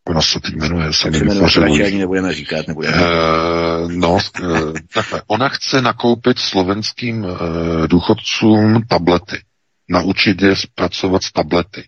[0.08, 2.98] ona se teď jmenuje, se mi radši nebudeme říkat, nebudeme.
[2.98, 5.22] Uh, no, uh, takhle.
[5.28, 7.38] Ona chce nakoupit slovenským uh,
[7.88, 9.42] důchodcům tablety.
[9.90, 11.84] Naučit je zpracovat s tablety.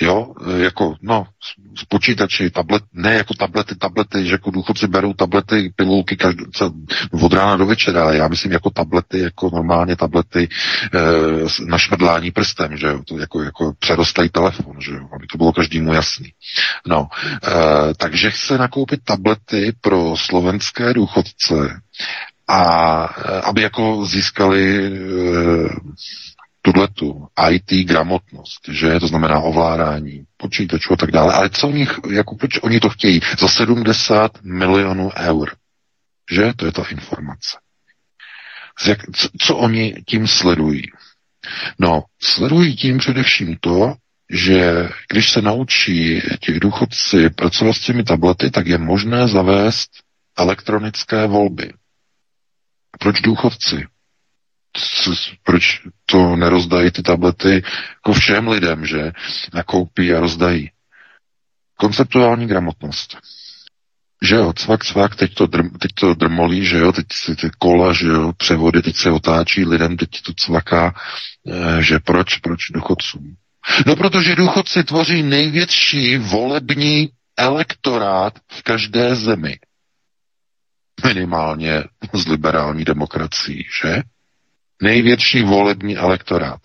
[0.00, 1.26] Jo, jako, no,
[1.78, 6.44] z počítači, tablet, ne jako tablety, tablety, že jako důchodci berou tablety, pilulky každou,
[7.22, 10.48] od rána do večera, ale já myslím jako tablety, jako normálně tablety
[10.94, 11.00] e,
[11.66, 15.52] na šmrdlání prstem, že jo, to jako, jako přerostlají telefon, že jo, aby to bylo
[15.52, 16.32] každému jasný.
[16.86, 17.08] No,
[17.46, 21.80] e, takže chce nakoupit tablety pro slovenské důchodce
[22.48, 24.90] a e, aby jako získali e,
[26.64, 31.34] tuhletu IT gramotnost, že to znamená ovládání počítačů a tak dále.
[31.34, 33.20] Ale co oni, jako proč oni to chtějí?
[33.38, 35.50] Za 70 milionů eur.
[36.32, 36.52] Že?
[36.56, 37.58] To je ta informace.
[38.86, 40.82] Jak, co, co oni tím sledují?
[41.78, 43.94] No, sledují tím především to,
[44.30, 49.90] že když se naučí těch důchodci pracovat s těmi tablety, tak je možné zavést
[50.38, 51.72] elektronické volby.
[53.00, 53.86] Proč důchodci?
[55.42, 57.62] Proč to nerozdají ty tablety
[57.94, 59.12] jako všem lidem, že
[59.54, 60.70] nakoupí a rozdají.
[61.76, 63.18] Konceptuální gramotnost.
[64.22, 67.50] Že jo, cvak, cvak, teď to, drm, teď to drmolí, že jo, teď si ty
[67.58, 70.94] kola, že jo, převody, teď se otáčí lidem, teď to cvaká,
[71.46, 73.36] e, že proč, proč důchodcům.
[73.86, 79.58] No protože důchodci tvoří největší volební elektorát v každé zemi.
[81.06, 84.02] Minimálně z liberální demokracií, že?
[84.82, 86.60] Největší volební elektorát.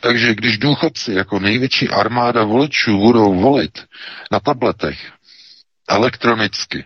[0.00, 3.84] Takže když důchodci jako největší armáda voličů budou volit
[4.32, 5.12] na tabletech
[5.88, 6.84] elektronicky,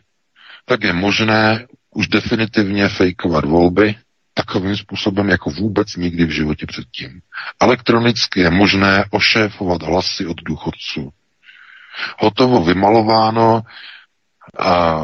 [0.65, 3.95] tak je možné už definitivně fejkovat volby
[4.35, 7.21] takovým způsobem jako vůbec nikdy v životě předtím.
[7.61, 11.11] Elektronicky je možné ošéfovat hlasy od důchodců.
[12.19, 13.63] Hotovo vymalováno
[14.59, 15.03] a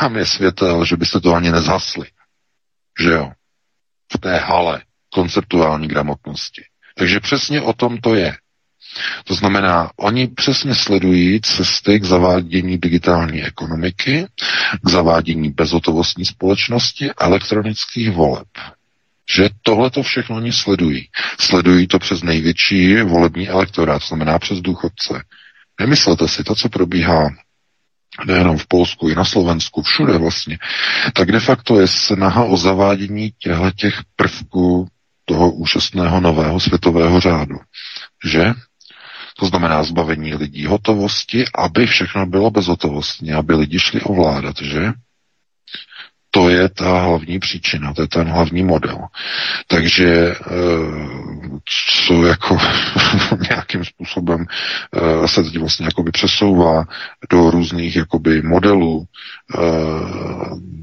[0.00, 2.06] tam je světel, že byste to ani nezhasli.
[3.00, 3.32] Že jo?
[4.14, 4.82] V té hale
[5.14, 6.62] konceptuální gramotnosti.
[6.96, 8.36] Takže přesně o tom to je.
[9.24, 14.26] To znamená, oni přesně sledují cesty k zavádění digitální ekonomiky,
[14.84, 18.48] k zavádění bezhotovostní společnosti elektronických voleb.
[19.36, 21.08] Že tohle to všechno oni sledují.
[21.40, 25.22] Sledují to přes největší volební elektorát, to znamená přes důchodce.
[25.80, 27.30] Nemyslete si, to, co probíhá
[28.26, 30.58] nejenom v Polsku, i na Slovensku, všude vlastně,
[31.12, 34.88] tak de facto je snaha o zavádění těchto těch prvků
[35.24, 37.56] toho úžasného nového světového řádu.
[38.24, 38.52] Že?
[39.38, 44.92] To znamená zbavení lidí hotovosti, aby všechno bylo bezhotovostní, aby lidi šli ovládat, že?
[46.34, 48.98] To je ta hlavní příčina, to je ten hlavní model.
[49.66, 50.36] Takže eh,
[52.06, 52.58] co jako
[53.50, 54.46] nějakým způsobem
[54.96, 56.84] eh, se teď vlastně jakoby přesouvá
[57.30, 59.58] do různých jakoby modelů eh,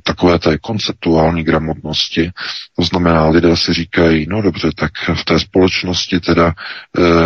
[0.03, 2.31] takové té konceptuální gramotnosti.
[2.75, 6.53] To znamená, lidé si říkají, no dobře, tak v té společnosti teda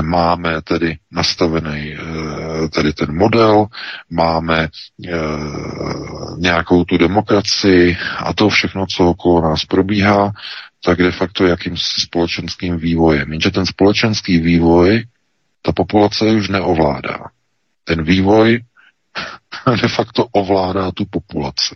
[0.01, 1.95] máme tedy nastavený
[2.69, 3.65] tedy ten model,
[4.09, 4.67] máme
[6.37, 10.31] nějakou tu demokracii, a to všechno, co okolo nás probíhá,
[10.83, 13.31] tak de facto jakým společenským vývojem.
[13.31, 15.03] Jenže ten společenský vývoj
[15.61, 17.19] ta populace už neovládá.
[17.83, 18.59] Ten vývoj
[19.81, 21.75] de facto ovládá tu populaci.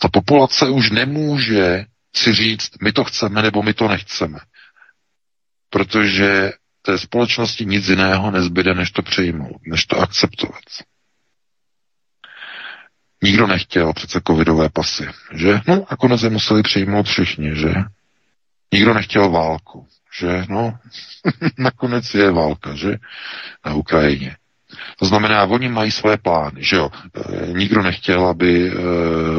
[0.00, 1.84] Ta populace už nemůže
[2.16, 4.38] si říct, my to chceme nebo my to nechceme.
[5.70, 6.52] Protože
[6.82, 10.62] té společnosti nic jiného nezbyde, než to přijmout, než to akceptovat.
[13.22, 15.60] Nikdo nechtěl přece covidové pasy, že?
[15.68, 17.74] No, nakonec je museli přijmout všichni, že?
[18.72, 19.86] Nikdo nechtěl válku,
[20.18, 20.44] že?
[20.48, 20.78] No,
[21.58, 22.96] nakonec je válka, že?
[23.66, 24.36] Na Ukrajině.
[24.98, 26.90] To znamená, oni mají své plány, že jo?
[27.14, 28.72] E, nikdo nechtěl, aby e,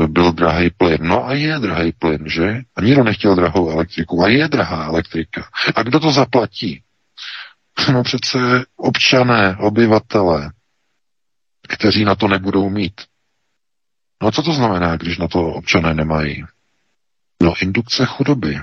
[0.07, 0.97] byl drahý plyn.
[1.01, 2.61] No a je drahý plyn, že?
[2.75, 4.23] A nikdo nechtěl drahou elektriku.
[4.23, 5.47] A je drahá elektrika.
[5.75, 6.83] A kdo to zaplatí?
[7.93, 10.51] No přece občané, obyvatele,
[11.67, 13.01] kteří na to nebudou mít.
[14.21, 16.43] No a co to znamená, když na to občané nemají?
[17.43, 18.59] No, indukce chudoby.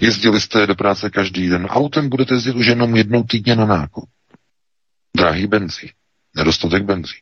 [0.00, 1.66] Jezdili jste do práce každý den.
[1.66, 4.08] Autem budete jezdit už jenom jednou týdně na nákup.
[5.16, 5.90] Drahý benzín.
[6.36, 7.20] Nedostatek benzín.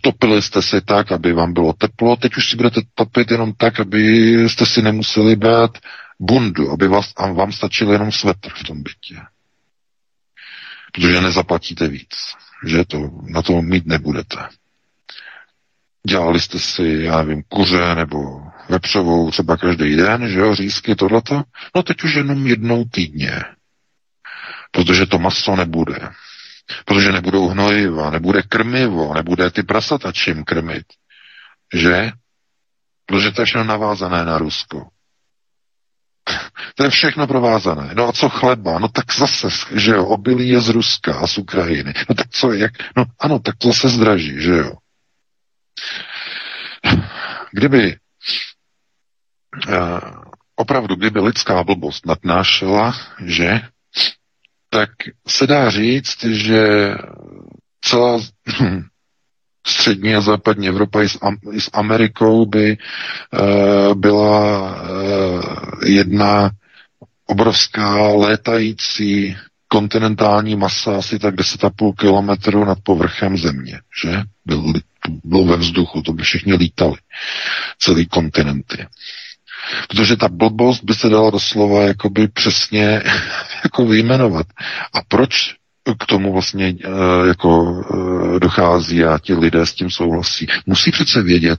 [0.00, 3.80] Topili jste si tak, aby vám bylo teplo, teď už si budete topit jenom tak,
[3.80, 3.98] aby
[4.48, 5.78] jste si nemuseli brát
[6.20, 9.20] bundu, aby vás, a vám stačil jenom svetr v tom bytě.
[10.92, 12.14] Protože nezaplatíte víc,
[12.66, 14.36] že to na to mít nebudete.
[16.06, 21.42] Dělali jste si, já nevím, kuře nebo vepřovou třeba každý den, že jo, řízky, tohleto.
[21.76, 23.40] No teď už jenom jednou týdně.
[24.70, 26.08] Protože to maso nebude.
[26.84, 30.86] Protože nebudou hnojiva, nebude krmivo, nebude ty prasata čím krmit.
[31.74, 32.12] Že?
[33.06, 34.88] Protože to je všechno navázané na Rusko.
[36.74, 37.90] To je všechno provázané.
[37.94, 38.78] No a co chleba?
[38.78, 41.94] No tak zase, že jo, obilí je z Ruska a z Ukrajiny.
[42.08, 42.72] No tak co, jak?
[42.96, 44.72] No ano, tak to se zdraží, že jo.
[47.52, 47.96] Kdyby
[49.68, 49.98] uh,
[50.56, 52.94] opravdu, kdyby lidská blbost nadnášela,
[53.24, 53.60] že,
[54.70, 54.90] tak
[55.28, 56.94] se dá říct, že
[57.80, 58.20] celá
[59.66, 62.76] střední a západní Evropa i s, Amerikou by
[63.32, 65.42] uh, byla uh,
[65.84, 66.50] jedna
[67.26, 69.36] obrovská létající
[69.68, 74.22] kontinentální masa asi tak 10,5 kilometru nad povrchem země, že?
[74.46, 74.72] Byl,
[75.24, 76.96] bylo ve vzduchu, to by všichni lítali.
[77.78, 78.86] Celý kontinenty.
[79.88, 83.02] Protože ta blbost by se dala doslova jakoby přesně
[83.64, 84.46] jako vyjmenovat.
[84.92, 85.54] A proč
[85.98, 90.46] k tomu vlastně uh, jako uh, dochází a ti lidé s tím souhlasí?
[90.66, 91.58] Musí přece vědět,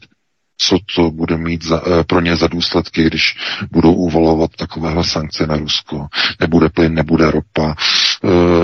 [0.58, 3.36] co to bude mít za, eh, pro ně za důsledky, když
[3.72, 6.08] budou uvalovat takovéhle sankce na Rusko.
[6.40, 7.84] Nebude plyn, nebude ropa, eh,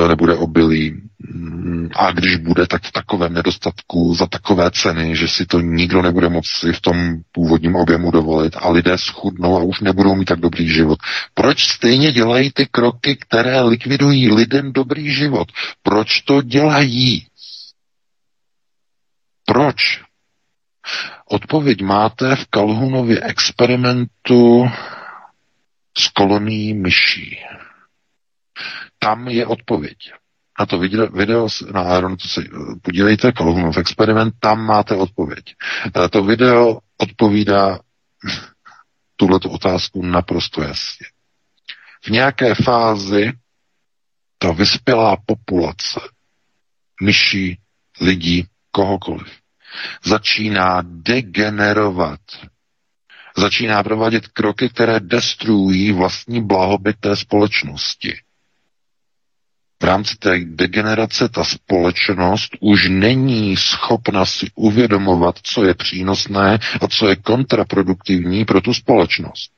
[0.07, 1.01] nebude obilí.
[1.34, 6.01] Mm, a když bude, tak v takovém nedostatku za takové ceny, že si to nikdo
[6.01, 10.39] nebude moci v tom původním objemu dovolit a lidé schudnou a už nebudou mít tak
[10.39, 10.99] dobrý život.
[11.34, 15.47] Proč stejně dělají ty kroky, které likvidují lidem dobrý život?
[15.84, 17.26] Proč to dělají?
[19.45, 20.01] Proč?
[21.30, 24.70] Odpověď máte v Kalhunově experimentu
[25.97, 27.38] s kolonií myší.
[28.99, 29.97] Tam je odpověď.
[30.59, 32.43] Na to video, na Aaron, to se
[32.82, 35.55] podívejte, Kalhunov experiment, tam máte odpověď.
[36.05, 37.80] E, to video odpovídá
[39.16, 41.07] tuhleto otázku naprosto jasně.
[42.05, 43.32] V nějaké fázi
[44.38, 45.99] ta vyspělá populace
[47.01, 47.57] myší,
[48.01, 49.32] lidí, kohokoliv,
[50.03, 52.20] začíná degenerovat.
[53.38, 58.14] Začíná provádět kroky, které destruují vlastní blahobyt té společnosti.
[59.82, 66.88] V rámci té degenerace ta společnost už není schopna si uvědomovat, co je přínosné a
[66.88, 69.51] co je kontraproduktivní pro tu společnost.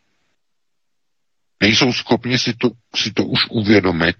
[1.61, 4.15] Nejsou schopni si to, si to už uvědomit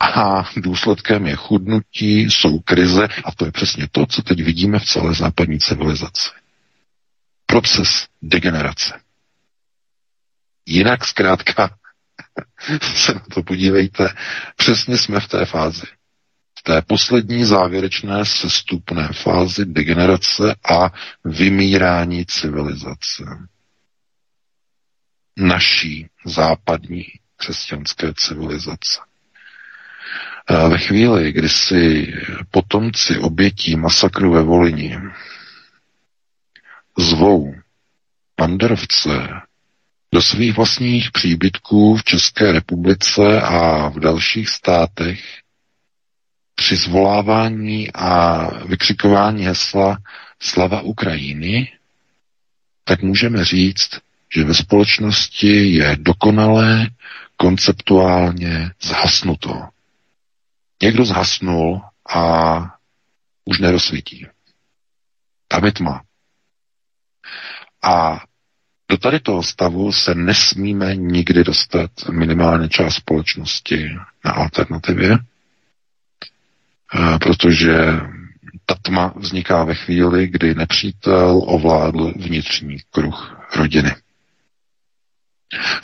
[0.00, 4.84] A důsledkem je chudnutí, jsou krize a to je přesně to, co teď vidíme v
[4.84, 6.30] celé západní civilizaci.
[7.46, 9.00] Proces degenerace.
[10.66, 11.76] Jinak zkrátka
[12.94, 14.08] se na to podívejte,
[14.56, 15.86] přesně jsme v té fázi.
[16.58, 20.90] V té poslední závěrečné sestupné fázi degenerace a
[21.24, 23.24] vymírání civilizace.
[25.36, 27.04] Naší západní
[27.36, 29.00] křesťanské civilizace.
[30.68, 32.12] Ve chvíli, kdy si
[32.50, 34.98] potomci obětí masakru ve Volini
[36.98, 37.54] zvou
[38.36, 39.28] panderovce
[40.14, 45.40] do svých vlastních příbytků v České republice a v dalších státech
[46.54, 49.98] při zvolávání a vykřikování hesla
[50.42, 51.72] Slava Ukrajiny,
[52.84, 53.90] tak můžeme říct,
[54.34, 56.86] že ve společnosti je dokonalé
[57.36, 59.62] konceptuálně zhasnuto.
[60.82, 61.82] Někdo zhasnul
[62.14, 62.56] a
[63.44, 64.26] už nerozsvítí.
[65.48, 66.02] Tam je tma.
[67.82, 68.20] A
[68.88, 73.90] do tady toho stavu se nesmíme nikdy dostat minimálně část společnosti
[74.24, 75.18] na alternativě,
[77.20, 77.76] protože
[78.66, 83.94] ta tma vzniká ve chvíli, kdy nepřítel ovládl vnitřní kruh rodiny.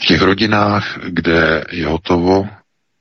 [0.01, 2.49] V těch rodinách, kde je hotovo,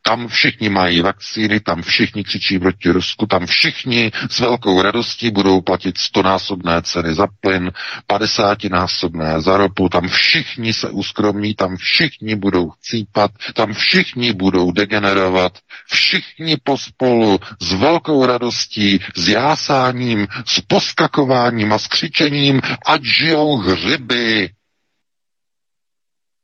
[0.03, 5.61] tam všichni mají vakcíny, tam všichni křičí proti Rusku, tam všichni s velkou radostí budou
[5.61, 7.73] platit stonásobné ceny za plyn,
[8.09, 15.59] 50násobné za ropu, tam všichni se uskromí, tam všichni budou chcípat, tam všichni budou degenerovat,
[15.87, 24.51] všichni pospolu s velkou radostí, s jásáním, s poskakováním a s křičením, ať žijou hřiby.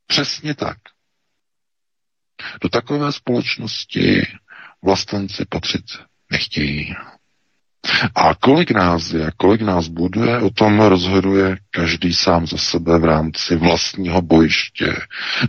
[0.07, 0.76] Přesně tak.
[2.61, 4.26] Do takové společnosti
[4.82, 5.84] vlastenci patřit
[6.30, 6.94] nechtějí.
[8.14, 13.05] A kolik nás je, kolik nás buduje, o tom rozhoduje každý sám za sebe v
[13.05, 14.97] rámci vlastního bojiště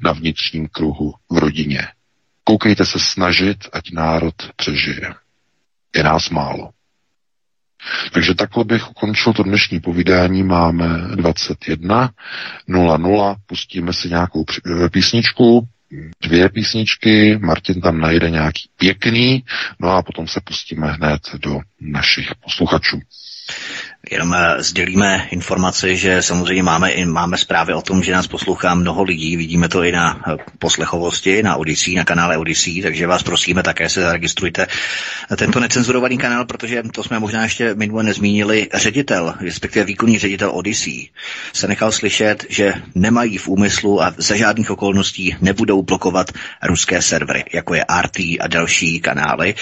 [0.04, 1.88] na vnitřním kruhu v rodině.
[2.44, 5.14] Koukejte se snažit, ať národ přežije.
[5.96, 6.70] Je nás málo.
[8.12, 10.44] Takže takhle bych ukončil to dnešní povídání.
[10.44, 14.46] Máme 21.00, pustíme si nějakou
[14.92, 15.68] písničku,
[16.24, 19.44] dvě písničky, Martin tam najde nějaký pěkný,
[19.80, 23.00] no a potom se pustíme hned do našich posluchačů.
[24.12, 29.04] Jenom eh, sdělíme informaci, že samozřejmě máme, máme zprávy o tom, že nás poslouchá mnoho
[29.04, 33.64] lidí, vidíme to i na eh, poslechovosti, na Odyssey, na kanále Odyssey, takže vás prosíme
[33.64, 34.68] také se zaregistrujte
[35.36, 38.68] tento necenzurovaný kanál, protože to jsme možná ještě minule nezmínili.
[38.74, 41.10] Ředitel, respektive výkonný ředitel Odyssey,
[41.54, 46.32] se nechal slyšet, že nemají v úmyslu a za žádných okolností nebudou blokovat
[46.64, 49.56] ruské servery, jako je RT a další kanály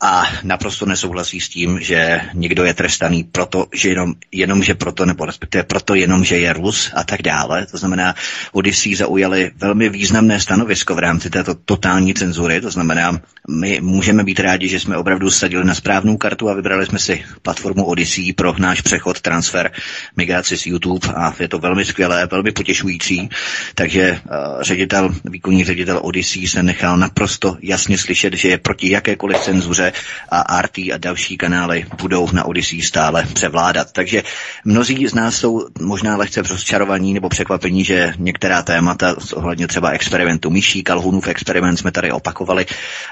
[0.00, 5.06] a naprosto nesouhlasí s tím, že někdo je trestaný proto, že jenom, jenom že proto,
[5.06, 7.66] nebo respektive proto jenom, že je Rus a tak dále.
[7.66, 8.14] To znamená,
[8.52, 12.60] Odyssey zaujali velmi významné stanovisko v rámci této totální cenzury.
[12.60, 13.20] To znamená,
[13.50, 17.24] my můžeme být rádi, že jsme opravdu sadili na správnou kartu a vybrali jsme si
[17.42, 19.70] platformu Odyssey pro náš přechod, transfer,
[20.16, 23.28] migraci z YouTube a je to velmi skvělé, velmi potěšující.
[23.74, 29.38] Takže uh, ředitel, výkonní ředitel Odyssey se nechal naprosto jasně slyšet, že je proti jakékoliv
[29.38, 29.87] cenzuře
[30.28, 33.92] a RT a další kanály budou na Odyssey stále převládat.
[33.92, 34.22] Takže
[34.64, 40.50] mnozí z nás jsou možná lehce rozčarovaní nebo překvapení, že některá témata ohledně třeba experimentu
[40.50, 42.66] myší, kalhunův experiment jsme tady opakovali,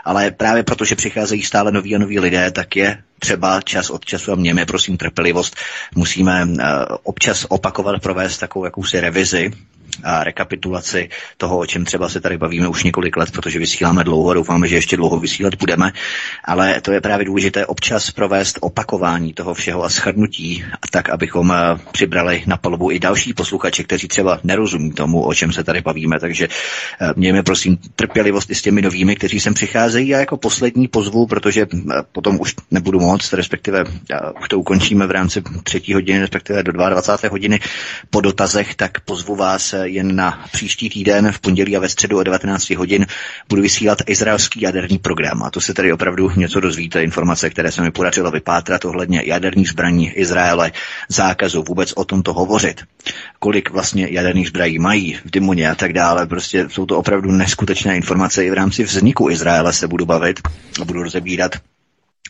[0.04, 4.32] ale právě protože přicházejí stále noví a noví lidé, tak je třeba čas od času
[4.32, 5.56] a mějme prosím trpělivost.
[5.94, 6.56] Musíme uh,
[7.02, 9.50] občas opakovat, provést takovou jakousi revizi
[10.22, 14.68] rekapitulaci toho, o čem třeba se tady bavíme už několik let, protože vysíláme dlouho, doufáme,
[14.68, 15.92] že ještě dlouho vysílat budeme,
[16.44, 21.78] ale to je právě důležité občas provést opakování toho všeho a shrnutí, tak abychom eh,
[21.92, 26.20] přibrali na palubu i další posluchače, kteří třeba nerozumí tomu, o čem se tady bavíme,
[26.20, 26.48] takže
[27.00, 31.26] eh, mějme prosím trpělivost i s těmi novými, kteří sem přicházejí a jako poslední pozvu,
[31.26, 33.84] protože eh, potom už nebudu moc, respektive
[34.40, 37.30] už to ukončíme v rámci třetí hodiny, respektive do 22.
[37.30, 37.60] hodiny
[38.10, 42.22] po dotazech, tak pozvu vás jen na příští týden v pondělí a ve středu o
[42.22, 43.06] 19 hodin
[43.48, 45.42] budu vysílat izraelský jaderný program.
[45.42, 49.68] A to se tady opravdu něco dozvíte, informace, které se mi podařilo vypátrat ohledně jaderných
[49.68, 50.72] zbraní Izraele,
[51.08, 52.82] zákazu vůbec o tomto hovořit.
[53.38, 56.26] Kolik vlastně jaderných zbraní mají v Dimoně a tak dále.
[56.26, 58.44] Prostě jsou to opravdu neskutečné informace.
[58.44, 60.40] I v rámci vzniku Izraele se budu bavit
[60.80, 61.56] a budu rozebírat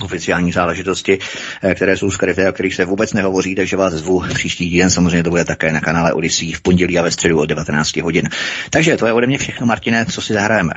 [0.01, 1.19] oficiální záležitosti,
[1.63, 5.23] eh, které jsou skryté, o kterých se vůbec nehovoří, takže vás zvu příští týden, samozřejmě
[5.23, 8.29] to bude také na kanále Odyssey v pondělí a ve středu od 19 hodin.
[8.71, 10.73] Takže to je ode mě všechno, Martine, co si zahrajeme.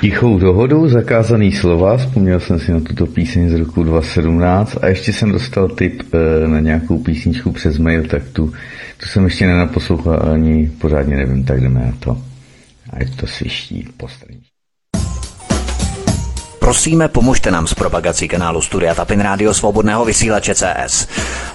[0.00, 5.12] Tichou dohodu, zakázaný slova, vzpomněl jsem si na tuto píseň z roku 2017 a ještě
[5.12, 8.52] jsem dostal tip e, na nějakou písničku přes mail, tak tu,
[8.96, 12.22] tu jsem ještě nenaposlouchal ani pořádně nevím, tak jdeme na to.
[12.90, 14.43] Ať to sviští postraní.
[16.64, 21.08] Prosíme, pomožte nám s propagací kanálu Studia Tapin Rádio Svobodného vysílače CS.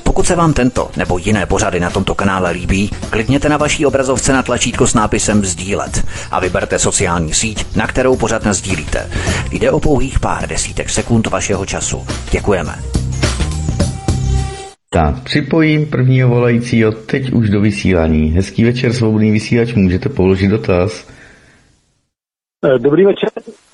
[0.04, 4.34] Pokud se vám tento nebo jiné pořady na tomto kanále líbí, klikněte na vaší obrazovce
[4.34, 9.10] na tlačítko s nápisem Sdílet a vyberte sociální síť, na kterou pořád sdílíte.
[9.52, 12.06] Jde o pouhých pár desítek sekund vašeho času.
[12.32, 12.76] Děkujeme.
[14.90, 18.30] Tak, připojím prvního volajícího teď už do vysílání.
[18.30, 21.08] Hezký večer, svobodný vysílač, můžete položit dotaz.
[22.78, 23.69] Dobrý večer, Eh,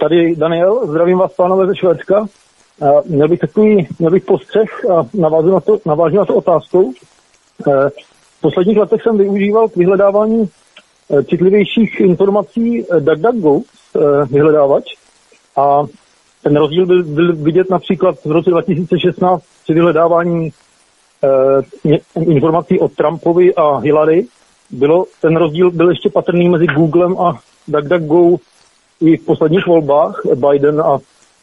[0.00, 2.26] tady Daniel, zdravím vás pánové ze Švédska.
[2.82, 6.92] Eh, měl bych takový, měl bych postřeh a navážu na to, navážu na to otázkou.
[7.68, 7.90] Eh,
[8.38, 10.48] v posledních letech jsem využíval k vyhledávání
[11.30, 13.60] citlivějších informací DuckDuckGo,
[14.30, 14.84] vyhledávač,
[15.56, 15.82] a
[16.42, 20.50] ten rozdíl byl, byl vidět například v roce 2016 při vyhledávání
[22.20, 24.26] informací o Trumpovi a Hillary.
[24.70, 27.38] Bylo, ten rozdíl byl ještě patrný mezi Googlem a
[27.68, 28.36] DuckDuckGo
[29.00, 30.98] i v posledních volbách Biden a,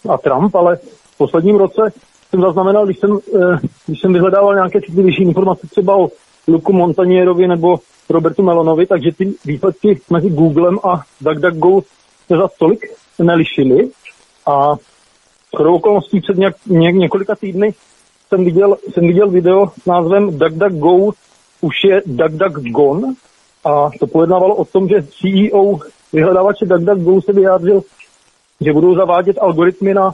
[0.09, 1.81] a Trump, ale v posledním roce
[2.29, 6.09] jsem zaznamenal, když jsem, eh, když jsem vyhledával nějaké citlivější informace třeba o
[6.47, 7.79] Luku Montanierovi nebo
[8.09, 11.81] Robertu Melonovi, takže ty výsledky mezi Googlem a DuckDuckGo
[12.27, 12.85] se za tolik
[13.19, 13.89] nelišily.
[14.45, 14.75] A
[15.51, 17.73] pro okolností před něk, ně, několika týdny
[18.27, 21.11] jsem viděl, jsem viděl video s názvem DuckDuckGo
[21.61, 23.13] už je DuckDuckGone
[23.65, 25.79] a to pojednávalo o tom, že CEO
[26.13, 27.81] vyhledávače DuckDuckGo se vyjádřil,
[28.61, 30.11] že budou zavádět algoritmy na,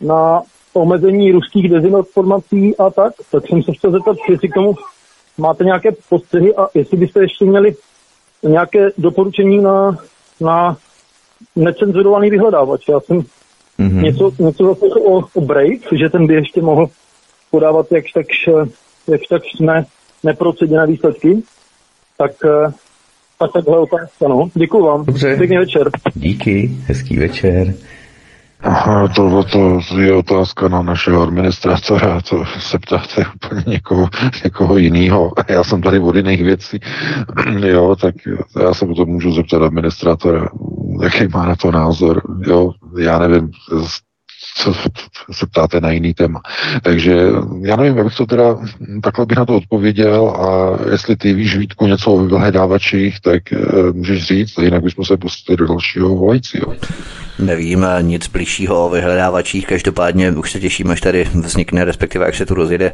[0.00, 3.12] na omezení ruských dezinformací a tak.
[3.32, 4.74] Tak jsem se chtěl zeptat, jestli k tomu
[5.38, 7.74] máte nějaké postřehy a jestli byste ještě měli
[8.42, 9.98] nějaké doporučení na,
[10.40, 10.76] na
[11.56, 12.88] necenzurovaný vyhledávač.
[12.88, 13.20] Já jsem
[13.78, 14.02] mm-hmm.
[14.02, 16.86] něco, něco zase o, o Brave, že ten by ještě mohl
[17.50, 18.26] podávat jakž tak,
[19.08, 19.86] jakž tak ne,
[20.22, 21.42] neproceděné výsledky.
[22.18, 22.72] Tak eh,
[23.44, 24.48] a takhle otázka, no.
[24.54, 25.04] Děkuji vám.
[25.04, 25.36] Dobře.
[25.36, 25.90] Pěkný večer.
[26.14, 27.74] Díky, hezký večer.
[28.64, 34.08] Aha, to, to je otázka na našeho administrátora, to se ptáte úplně někoho,
[34.44, 35.32] někoho jiného.
[35.48, 36.80] Já jsem tady od jiných věcí,
[37.66, 38.14] jo, tak
[38.60, 40.48] já se potom můžu zeptat administrátora,
[41.02, 43.50] jaký má na to názor, jo, já nevím,
[44.54, 44.74] co
[45.32, 46.40] se ptáte na jiný téma.
[46.82, 47.26] Takže
[47.62, 48.56] já nevím, jak bych to teda,
[49.02, 53.58] takhle bych na to odpověděl a jestli ty víš Vítku něco o vyhledávačích, tak e,
[53.92, 56.74] můžeš říct, jinak bychom se pustili do dalšího volajícího.
[57.38, 62.46] Nevím nic blížšího o vyhledávačích, každopádně už se těším, až tady vznikne, respektive jak se
[62.46, 62.92] tu rozjede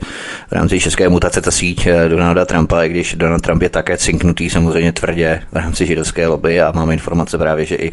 [0.48, 3.98] v rámci české mutace ta síť eh, Donalda Trumpa, i když Donald Trump je také
[3.98, 7.92] cinknutý samozřejmě tvrdě v rámci židovské lobby a máme informace právě, že i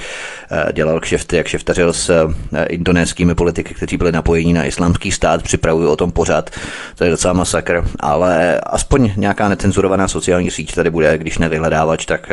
[0.52, 2.10] eh, dělal kšefty, jak šeftařil s
[2.54, 6.50] eh, indonéskými politiky, kteří byli napojení na islámský stát, připravují o tom pořád,
[6.96, 12.32] to je docela masakr, ale aspoň nějaká necenzurovaná sociální síť tady bude, když nevyhledávač, tak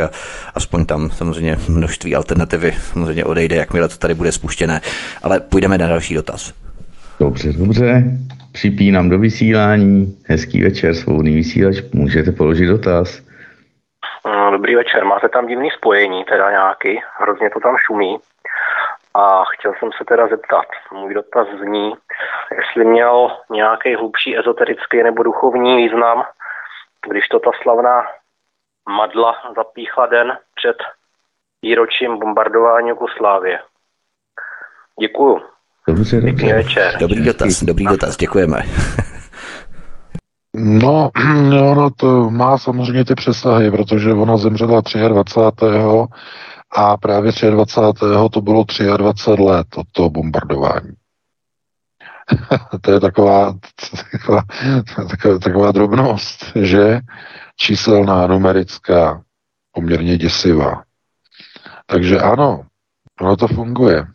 [0.54, 4.80] aspoň tam samozřejmě množství alternativy samozřejmě odejde, jakmile to tady bude spuštěné.
[5.22, 6.52] Ale půjdeme na další dotaz.
[7.20, 8.02] Dobře, dobře.
[8.52, 10.18] Připínám do vysílání.
[10.28, 11.76] Hezký večer, svobodný vysílač.
[11.92, 13.22] Můžete položit dotaz.
[14.26, 18.18] No, dobrý večer, máte tam divný spojení, teda nějaký, hrozně to tam šumí.
[19.14, 21.92] A chtěl jsem se teda zeptat, můj dotaz zní,
[22.56, 26.24] jestli měl nějaký hlubší ezoterický nebo duchovní význam,
[27.08, 28.06] když to ta slavná
[28.88, 30.76] madla zapíchla den před
[31.62, 33.58] výročím bombardování Jugoslávie.
[35.00, 35.38] Děkuju.
[35.88, 36.96] Dobře, Pěkný večer.
[37.00, 38.62] Dobrý dotaz, dobrý dotaz, děkujeme.
[40.56, 41.10] No,
[41.50, 45.66] no, no, to má samozřejmě ty přesahy, protože ona zemřela 23.
[46.70, 48.06] a právě 23.
[48.32, 48.64] to bylo
[48.96, 50.90] 23 let od toho bombardování.
[52.80, 53.54] to je taková,
[54.12, 54.42] taková,
[55.10, 57.00] taková, taková drobnost, že
[57.56, 59.22] číselná, numerická,
[59.72, 60.82] poměrně děsivá.
[61.86, 62.62] Takže ano,
[63.20, 64.06] ono to funguje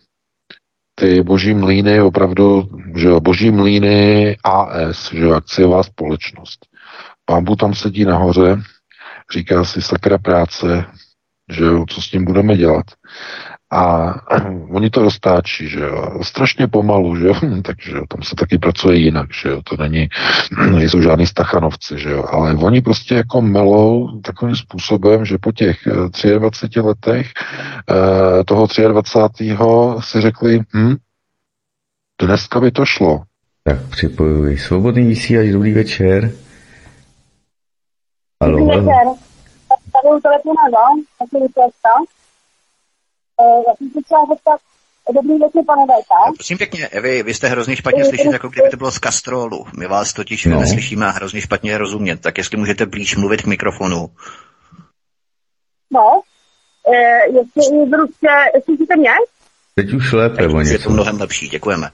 [0.99, 6.65] ty boží mlýny, opravdu, že jo, boží mlýny AS, že jo, akciová společnost.
[7.25, 8.61] Pán tam sedí nahoře,
[9.33, 10.85] říká si sakra práce,
[11.51, 12.85] že jo, co s tím budeme dělat.
[13.71, 14.13] A
[14.69, 18.97] oni to roztáčí, že jo, strašně pomalu, že jo, takže jo, tam se taky pracuje
[18.97, 20.09] jinak, že jo, to není,
[20.71, 25.77] nejsou žádný stachanovci, že jo, ale oni prostě jako melou takovým způsobem, že po těch
[26.37, 27.27] 23 eh, letech
[27.89, 29.57] eh, toho 23.
[29.99, 30.95] si řekli, hm,
[32.21, 33.23] dneska by to šlo.
[33.63, 34.57] Tak připojuji.
[34.57, 36.31] Svobodný vysílač, dobrý večer.
[38.43, 39.07] Halo, dobrý večer.
[39.93, 41.03] Tady u telefonu, no,
[44.29, 44.59] zeptat,
[45.13, 46.35] Dobrý večer, pane VK.
[46.35, 49.65] Prosím pěkně, vy, vy jste hrozně špatně slyšet, jako kdyby to bylo z kastrolu.
[49.77, 50.59] My vás totiž no.
[50.59, 52.21] neslyšíme a hrozně špatně rozumět.
[52.21, 54.09] Tak jestli můžete blíž mluvit k mikrofonu.
[55.91, 56.21] No,
[56.93, 59.11] e, jestli v Rusě, slyšíte mě?
[59.75, 61.89] Teď už lépe, Je to mnohem lepší, děkujeme.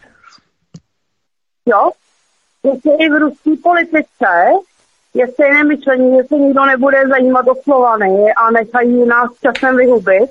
[1.65, 1.91] Jo,
[2.63, 4.51] jestli i v ruské politice
[5.13, 10.29] je stejné myšlení, že se nikdo nebude zajímat o Slovany a nechají nás časem vyhubit,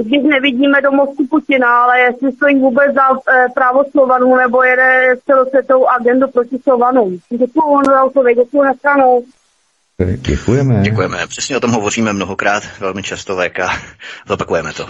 [0.00, 5.16] když nevidíme do mostu Putina, ale jestli stojí vůbec za e, právo Slovanů nebo jede
[5.26, 7.18] celosvětovou agendu proti Slovanům.
[7.30, 9.24] Děkuji za odpověď, děkuji na stranu.
[10.16, 10.82] Děkujeme.
[10.82, 11.26] Děkujeme.
[11.26, 13.58] Přesně o tom hovoříme mnohokrát, velmi často VK.
[14.28, 14.86] Zopakujeme to.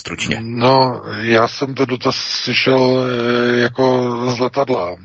[0.00, 0.38] Stručně.
[0.40, 4.96] No, já jsem to dotaz slyšel e, jako z letadla.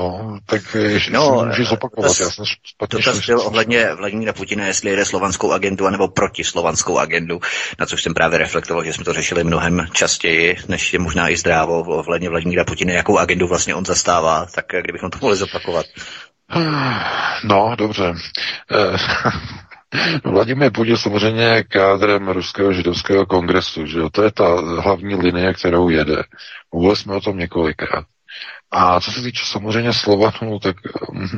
[0.00, 2.08] No, tak ještě no, můžu zopakovat.
[2.08, 2.44] Dotaz, já jsem
[2.90, 7.40] dotaz byl ohledně Vladimíra Putina, jestli jede slovanskou agendu anebo proti slovanskou agendu,
[7.78, 11.36] na což jsem právě reflektoval, že jsme to řešili mnohem častěji, než je možná i
[11.36, 15.86] zdrávo ohledně Vladimíra Putina, jakou agendu vlastně on zastává, tak kdybychom to mohli zopakovat.
[17.44, 18.12] No, dobře.
[18.70, 18.96] Eh,
[20.30, 24.10] Vladimír Putin samozřejmě je kádrem Ruského židovského kongresu, že jo?
[24.10, 26.22] To je ta hlavní linie, kterou jede.
[26.72, 28.04] Mluvili jsme o tom několikrát.
[28.70, 30.76] A co se týče samozřejmě Slovanů, tak
[31.08, 31.28] um,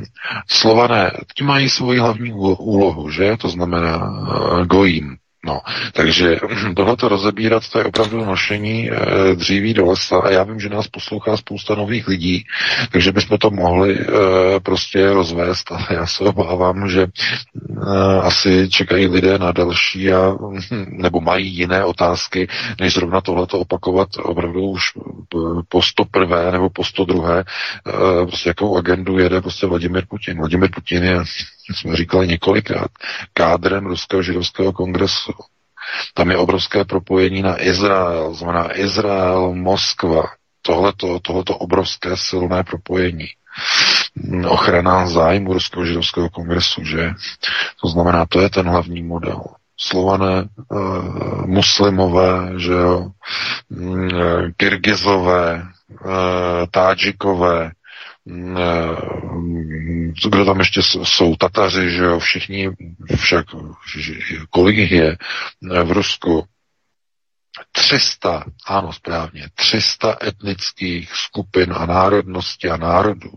[0.48, 3.36] Slované, ti mají svoji hlavní úlohu, že?
[3.36, 5.16] To znamená uh, gojím.
[5.46, 5.60] No,
[5.92, 6.40] takže
[6.76, 8.94] tohleto rozebírat, to je opravdu nošení e,
[9.34, 12.44] dříví do lesa a já vím, že nás poslouchá spousta nových lidí,
[12.92, 14.06] takže bychom to mohli e,
[14.60, 17.08] prostě rozvést, ale já se obávám, že e,
[18.20, 20.34] asi čekají lidé na další a,
[20.86, 22.48] nebo mají jiné otázky,
[22.80, 24.82] než zrovna tohleto opakovat opravdu už
[25.68, 30.38] po sto prvé nebo po sto druhé, e, prostě jakou agendu jede prostě Vladimir Putin.
[30.38, 31.18] Vladimir Putin je
[31.70, 32.90] jsme říkali několikrát,
[33.32, 35.32] kádrem Ruského židovského kongresu.
[36.14, 40.22] Tam je obrovské propojení na Izrael, znamená Izrael, Moskva,
[40.62, 43.26] tohleto, tohleto obrovské silné propojení.
[44.48, 47.14] Ochrana zájmu Ruského židovského kongresu, že?
[47.82, 49.42] To znamená, to je ten hlavní model.
[49.76, 50.46] Slované, e,
[51.46, 55.66] muslimové, že jo, e, Kyrgyzové, e,
[56.70, 57.81] Tádžikové, Mm,
[60.30, 62.70] kdo tam ještě jsou, Tataři, že jo, všichni,
[63.16, 63.46] však
[64.50, 65.16] kolik jich je
[65.84, 66.44] v Rusku,
[67.72, 73.30] 300, ano správně, 300 etnických skupin a národností a národů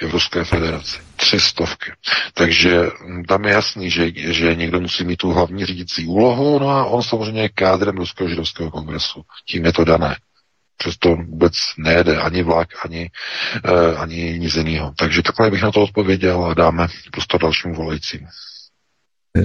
[0.00, 1.00] je v Ruské federaci.
[1.16, 1.92] Tři stovky.
[2.34, 2.80] Takže
[3.28, 7.02] tam je jasný, že, že někdo musí mít tu hlavní řídící úlohu, no a on
[7.02, 9.22] samozřejmě je kádrem Ruského židovského kongresu.
[9.46, 10.16] Tím je to dané
[10.82, 13.10] přesto vůbec nejede ani vlak, ani,
[13.68, 14.92] uh, ani nic jiného.
[14.98, 18.26] Takže takhle bych na to odpověděl a dáme prostě dalšímu volajícímu.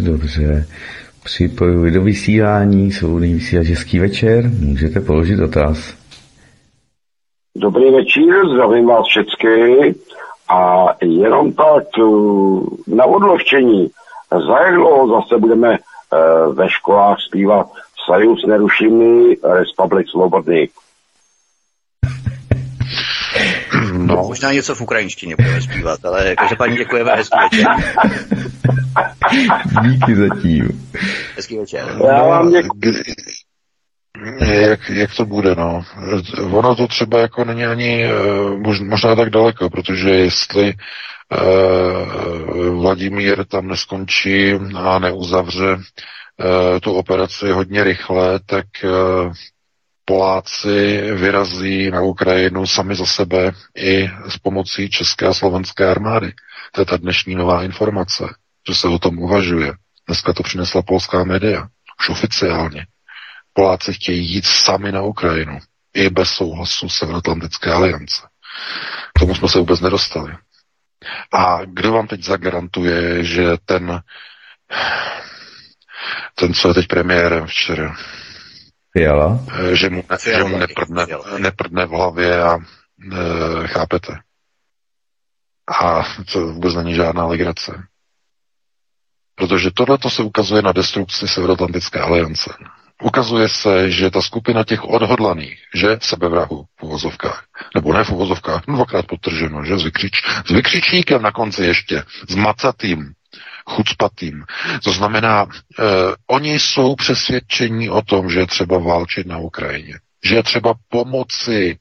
[0.05, 0.67] Dobře.
[1.23, 4.49] Připojuji do vysílání, svobodný vysílač Český večer.
[4.59, 5.93] Můžete položit dotaz.
[7.57, 9.95] Dobrý večer, zdravím vás všechny.
[10.49, 13.89] A jenom tak eh, na odlohčení.
[14.31, 14.59] Za
[15.07, 17.67] zase budeme uh, ve školách zpívat
[18.05, 20.67] Sajus nerušimý, Republik svobodný.
[24.17, 24.27] No.
[24.27, 27.67] Možná něco v ukrajinštině budeme zpívat, ale každopádně děkujeme, hezký večer.
[29.89, 30.89] Díky zatím.
[31.35, 31.85] Hezký večer.
[32.07, 32.93] Já vám děkuji.
[34.45, 35.83] Jak, jak to bude, no.
[36.51, 38.11] Ono to třeba jako není ani eh,
[38.83, 40.73] možná tak daleko, protože jestli
[41.31, 49.33] uh, Vladimír tam neskončí a neuzavře uh, tu operaci hodně rychle, tak uh,
[50.09, 56.33] Poláci vyrazí na Ukrajinu sami za sebe i s pomocí české a slovenské armády.
[56.71, 58.23] To je ta dnešní nová informace,
[58.69, 59.73] že se o tom uvažuje.
[60.07, 61.67] Dneska to přinesla polská média,
[61.99, 62.87] už oficiálně.
[63.53, 65.59] Poláci chtějí jít sami na Ukrajinu,
[65.93, 68.21] i bez souhlasu Severoatlantické aliance.
[69.15, 70.33] K tomu jsme se vůbec nedostali.
[71.33, 74.01] A kdo vám teď zagarantuje, že ten,
[76.35, 77.95] ten co je teď premiérem včera,
[78.97, 79.39] Fiala?
[79.47, 81.05] Eh, že mu, že mu neprdne,
[81.37, 84.13] neprdne v hlavě a e, chápete.
[85.67, 87.83] A to vůbec není žádná legrace.
[89.35, 92.53] Protože tohle se ukazuje na destrukci Severoatlantické aliance.
[93.03, 97.43] Ukazuje se, že ta skupina těch odhodlaných, že sebevrahu v uvozovkách,
[97.75, 102.35] nebo ne v uvozovkách, dvakrát potrženo, že s, vykřič, s vykřičníkem na konci ještě, s
[102.35, 103.13] macatým,
[103.69, 104.43] chucpatým.
[104.83, 105.83] To znamená, eh,
[106.27, 109.99] oni jsou přesvědčení o tom, že je třeba válčit na Ukrajině.
[110.25, 111.77] Že je třeba pomoci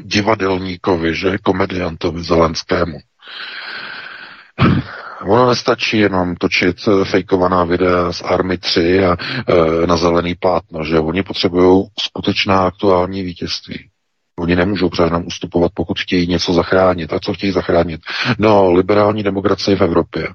[0.00, 2.98] divadelníkovi, že komediantovi Zelenskému.
[5.26, 9.16] Ono nestačí jenom točit eh, fejkovaná videa z Army 3 a
[9.82, 13.88] e, na zelený plátno, že oni potřebují skutečná aktuální vítězství.
[14.38, 17.12] Oni nemůžou před nám ustupovat, pokud chtějí něco zachránit.
[17.12, 18.00] A co chtějí zachránit?
[18.38, 20.28] No, liberální demokracie v Evropě.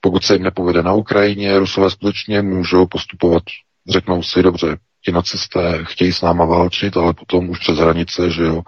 [0.00, 3.42] Pokud se jim nepovede na Ukrajině, Rusové skutečně můžou postupovat,
[3.88, 8.42] řeknou si, dobře, ti nacisté chtějí s náma válčit, ale potom už přes hranice, že
[8.42, 8.62] jo,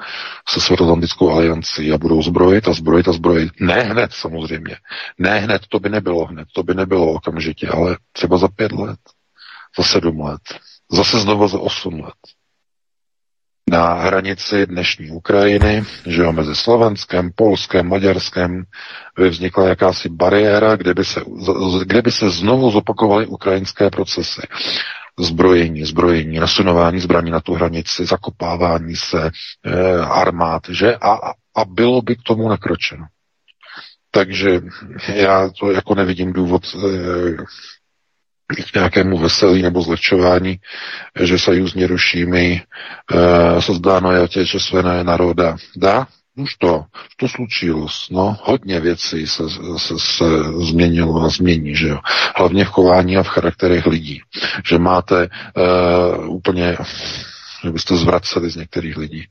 [0.49, 3.53] se Světoatlantickou aliancí a budou zbrojit a zbrojit a zbrojit.
[3.61, 4.77] Ne hned samozřejmě.
[5.19, 8.99] Ne hned, to by nebylo hned, to by nebylo okamžitě, ale třeba za pět let,
[9.79, 10.41] za sedm let,
[10.93, 12.15] zase znovu za osm let.
[13.71, 18.65] Na hranici dnešní Ukrajiny, že jo, mezi Slovenskem, Polskem, Maďarskem,
[19.17, 21.21] by vznikla jakási bariéra, kde by se,
[21.85, 24.43] kde by se znovu zopakovaly ukrajinské procesy
[25.19, 29.31] zbrojení, zbrojení, nasunování zbraní na tu hranici, zakopávání se
[29.65, 30.97] e, armád, že?
[30.97, 31.13] A,
[31.57, 33.07] a bylo by k tomu nakročeno.
[34.11, 34.61] Takže
[35.15, 36.79] já to jako nevidím důvod e,
[38.57, 40.59] k nějakému veselí nebo zlehčování,
[41.23, 42.63] že se jí rušíme, e,
[43.61, 45.57] sozdáno je otečesvené národa.
[45.77, 46.07] Dá?
[46.37, 46.85] Už to,
[47.17, 47.87] to slučilo.
[48.11, 49.43] No, hodně věcí se,
[49.77, 50.25] se, se
[50.65, 51.99] změnilo a změní, že jo.
[52.37, 54.21] Hlavně v chování a v charakterech lidí.
[54.67, 55.29] Že máte
[56.19, 56.77] uh, úplně,
[57.65, 59.27] že byste zvraceli z některých lidí.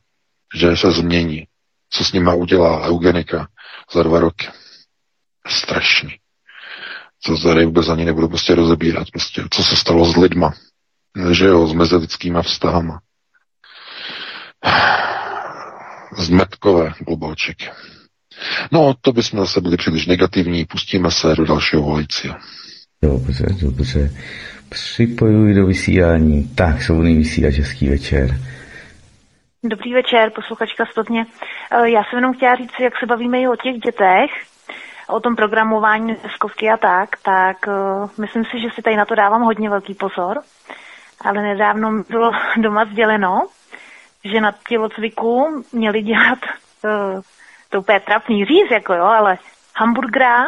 [0.56, 1.48] Že se změní.
[1.89, 3.48] Co s nima udělá eugenika
[3.93, 4.48] za dva roky.
[5.48, 6.20] Strašný.
[7.23, 9.11] Co tady vůbec ani nebudu prostě rozebírat.
[9.11, 10.53] Prostě, co se stalo s lidma.
[11.31, 12.99] Že jo, s mezilidskýma vztahama
[16.18, 17.69] zmetkové globalčeky.
[18.72, 22.35] No, to bychom zase byli příliš negativní, pustíme se do dalšího volajícího.
[23.03, 24.11] Dobře, dobře.
[24.69, 26.48] Připojuji do vysílání.
[26.56, 28.38] Tak, svobodný vysílač, hezký večer.
[29.64, 31.26] Dobrý večer, posluchačka Stotně.
[31.72, 34.31] Eh, já jsem jenom chtěla říct, jak se bavíme i o těch dětech,
[35.11, 39.15] o tom programování deskovky a tak, tak uh, myslím si, že si tady na to
[39.15, 40.41] dávám hodně velký pozor,
[41.21, 43.47] ale nedávno bylo doma sděleno,
[44.23, 46.39] že na tělocviku měli dělat
[46.83, 47.21] uh,
[47.69, 49.38] to úplně trapný říz, jako jo, ale
[49.75, 50.45] hamburgera,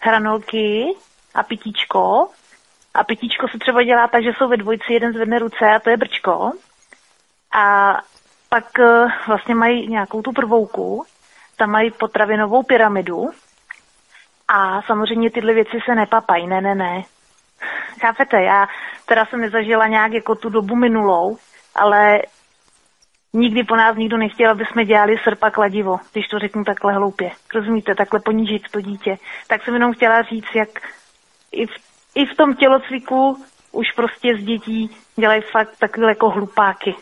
[0.00, 0.84] hranolky
[1.34, 2.28] a pitíčko.
[2.94, 5.90] A pitíčko se třeba dělá tak, že jsou ve dvojci, jeden zvedne ruce a to
[5.90, 6.52] je brčko.
[7.54, 7.94] A
[8.48, 11.04] pak uh, vlastně mají nějakou tu prvouku,
[11.56, 13.30] tam mají potravinovou pyramidu
[14.48, 17.02] a samozřejmě tyhle věci se nepapají, ne, ne, ne.
[18.00, 18.66] Chápete, já
[19.06, 21.38] teda jsem nezažila nějak jako tu dobu minulou,
[21.74, 22.22] ale
[23.32, 27.30] nikdy po nás nikdo nechtěl, aby jsme dělali srpa kladivo, když to řeknu takhle hloupě.
[27.54, 29.16] Rozumíte, takhle ponížit to dítě.
[29.46, 30.68] Tak jsem jenom chtěla říct, jak
[31.52, 31.70] i v,
[32.14, 36.94] i v tom tělocviku už prostě z dětí dělají fakt takové jako hlupáky.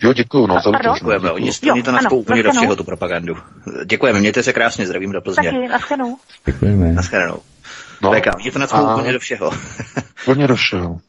[0.03, 3.37] Jo, děkuju, no, za Děkujeme, oni, oni to našpou úplně do všeho, tu propagandu.
[3.85, 5.51] Děkujeme, mějte se krásně, zdravím do Plzně.
[5.51, 6.17] Taky, naschledanou.
[6.45, 6.91] Děkujeme.
[6.91, 7.39] Naschledanou.
[8.01, 9.51] No, VK, mě to nadspou úplně do všeho.
[10.21, 10.99] úplně do všeho.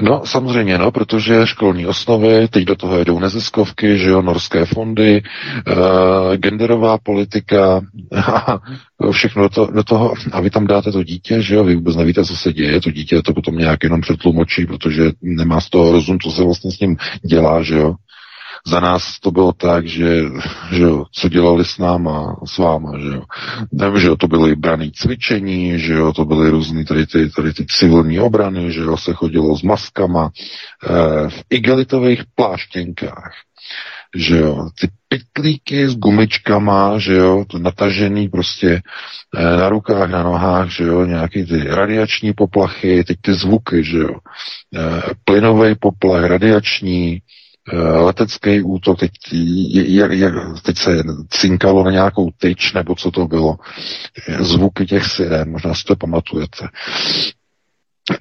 [0.00, 5.22] No, samozřejmě, no, protože školní osnovy, teď do toho jedou neziskovky, že jo, norské fondy,
[5.66, 7.80] uh, genderová politika
[8.16, 8.58] a
[9.10, 10.14] všechno to, do toho.
[10.32, 12.90] A vy tam dáte to dítě, že jo, vy vůbec nevíte, co se děje, to
[12.90, 16.80] dítě to potom nějak jenom přetlumočí, protože nemá z toho rozum, co se vlastně s
[16.80, 17.94] ním dělá, že jo.
[18.66, 20.22] Za nás to bylo tak, že,
[20.72, 23.22] že jo, co dělali s náma, s váma, že jo.
[23.72, 27.52] Nevím, že jo, to byly braný cvičení, že jo, to byly různé tady ty, tady
[27.52, 33.32] ty civilní obrany, že jo, se chodilo s maskama, eh, v igelitových pláštěnkách,
[34.16, 38.82] že jo, ty pytlíky s gumičkama, že jo, to natažený prostě
[39.36, 43.98] eh, na rukách, na nohách, že jo, nějaký ty radiační poplachy, teď ty zvuky, že
[43.98, 44.16] jo,
[44.76, 47.22] eh, plynový poplach, radiační,
[47.74, 49.10] letecký útok, teď,
[49.72, 53.56] jak, jak, teď se cinkalo na nějakou tyč, nebo co to bylo,
[54.38, 56.68] zvuky těch sirén, možná si to pamatujete.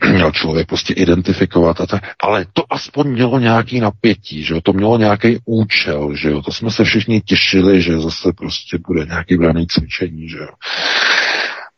[0.11, 4.73] Měl člověk prostě identifikovat a tak, ale to aspoň mělo nějaký napětí, že jo, to
[4.73, 9.37] mělo nějaký účel, že jo, to jsme se všichni těšili, že zase prostě bude nějaký
[9.37, 10.49] braný cvičení, že jo.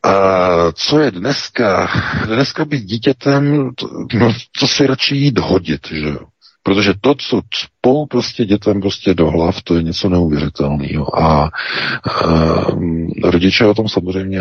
[0.03, 1.91] A co je dneska?
[2.25, 6.19] Dneska být dítětem, to, no, to si radši jít hodit, že jo.
[6.67, 11.19] Protože to, co spou prostě dětem prostě do hlav, to je něco neuvěřitelného.
[11.19, 11.49] A, a
[13.23, 14.39] rodiče o tom samozřejmě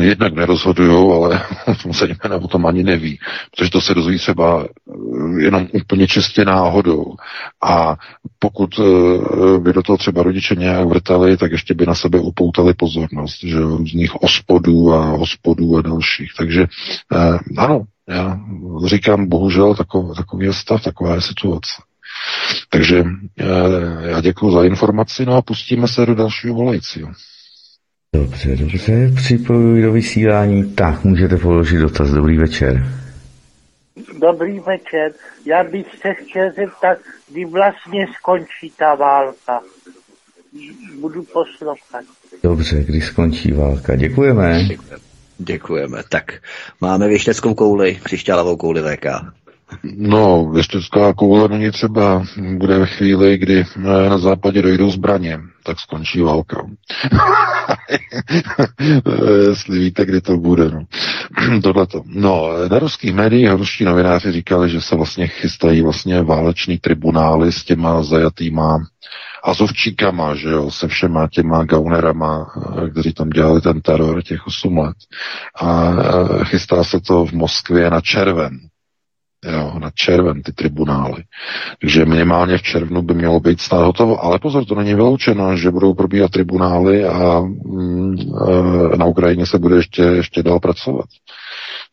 [0.00, 1.42] jednak nerozhodují, ale
[1.90, 3.18] zejména o tom ani neví,
[3.50, 4.66] protože to se dozví třeba
[5.38, 7.04] jenom úplně čistě náhodou.
[7.62, 7.96] A
[8.38, 12.74] pokud eh, by do toho třeba rodiče nějak vrtali, tak ještě by na sebe upoutali
[12.74, 16.30] pozornost, že různých ospodů a hospodů a dalších.
[16.38, 18.40] Takže eh, ano, já
[18.86, 21.82] říkám, bohužel takový, takový je stav, taková je situace.
[22.70, 23.04] Takže
[24.00, 27.08] já děkuji za informaci, no a pustíme se do dalšího volajícího.
[28.14, 30.74] Dobře, dobře, připojuji do vysílání.
[30.74, 32.10] Tak, můžete položit dotaz.
[32.10, 32.86] Dobrý večer.
[34.20, 35.12] Dobrý večer.
[35.46, 36.98] Já bych se chtěl zeptat,
[37.30, 39.60] kdy vlastně skončí ta válka.
[41.00, 42.04] Budu poslouchat.
[42.42, 43.96] Dobře, kdy skončí válka.
[43.96, 44.64] Děkujeme.
[44.64, 45.03] Děkujeme.
[46.08, 46.32] Tak,
[46.80, 49.06] máme věšteckou kouli, křišťálovou kouli VK.
[49.96, 52.24] No, věštecká koule není třeba.
[52.56, 56.56] Bude ve chvíli, kdy na západě dojdou zbraně, tak skončí válka.
[59.48, 60.70] Jestli víte, kdy to bude.
[60.70, 60.84] No.
[61.62, 62.02] Tohleto.
[62.06, 67.64] No, na ruských médiích ruští novináři říkali, že se vlastně chystají vlastně váleční tribunály s
[67.64, 68.78] těma zajatýma
[69.44, 72.46] azovčíkama, že jo, se všema těma gaunerama,
[72.90, 74.96] kteří tam dělali ten teror těch 8 let.
[75.60, 75.92] A
[76.44, 78.58] chystá se to v Moskvě na červen
[79.52, 81.22] jo, na červen ty tribunály.
[81.80, 84.24] Takže minimálně v červnu by mělo být stát hotovo.
[84.24, 88.16] Ale pozor, to není vyloučeno, že budou probíhat tribunály a mm,
[88.92, 91.06] e, na Ukrajině se bude ještě, ještě dál pracovat.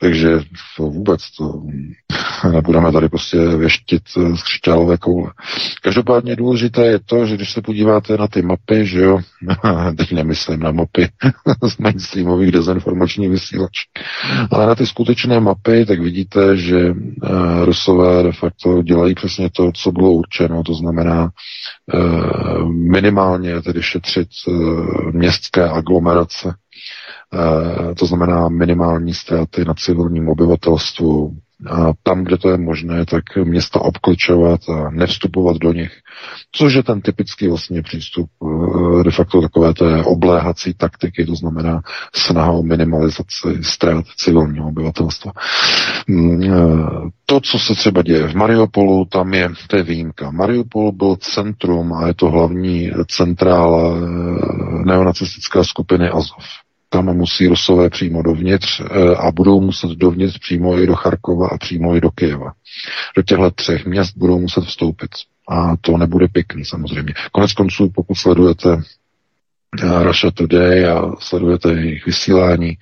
[0.01, 0.39] Takže
[0.77, 1.61] to vůbec to
[2.51, 4.01] nebudeme tady prostě věštit
[4.35, 5.31] z křišťálové koule.
[5.81, 9.19] Každopádně důležité je to, že když se podíváte na ty mapy, že jo,
[9.97, 11.07] teď nemyslím na mapy
[11.67, 13.71] z mainstreamových dezinformačních vysílač,
[14.51, 19.71] ale na ty skutečné mapy, tak vidíte, že uh, Rusové de facto dělají přesně to,
[19.75, 21.29] co bylo určeno, to znamená
[21.93, 24.27] uh, minimálně tedy šetřit
[25.11, 26.70] městské aglomerace, Eh,
[27.99, 31.35] to znamená minimální ztráty na civilním obyvatelstvu,
[31.69, 35.91] a tam, kde to je možné, tak města obkličovat a nevstupovat do nich,
[36.51, 41.81] což je ten typický vlastně přístup eh, de facto takové té obléhací taktiky, to znamená
[42.15, 45.31] snaha o minimalizaci ztrát civilního obyvatelstva.
[46.07, 46.49] Mm, eh,
[47.25, 50.31] to, co se třeba děje v Mariupolu, tam je, to je výjimka.
[50.31, 53.95] Mariupol byl centrum a je to hlavní centrála
[54.85, 56.45] neonacistické skupiny Azov
[56.93, 61.57] tam musí Rusové přímo dovnitř eh, a budou muset dovnitř přímo i do Charkova a
[61.57, 62.51] přímo i do Kyjeva.
[63.15, 65.09] Do těchto třech měst budou muset vstoupit.
[65.49, 67.13] A to nebude pěkný samozřejmě.
[67.31, 68.69] Konec konců, pokud sledujete
[69.79, 72.77] Russia Today a sledujete jejich vysílání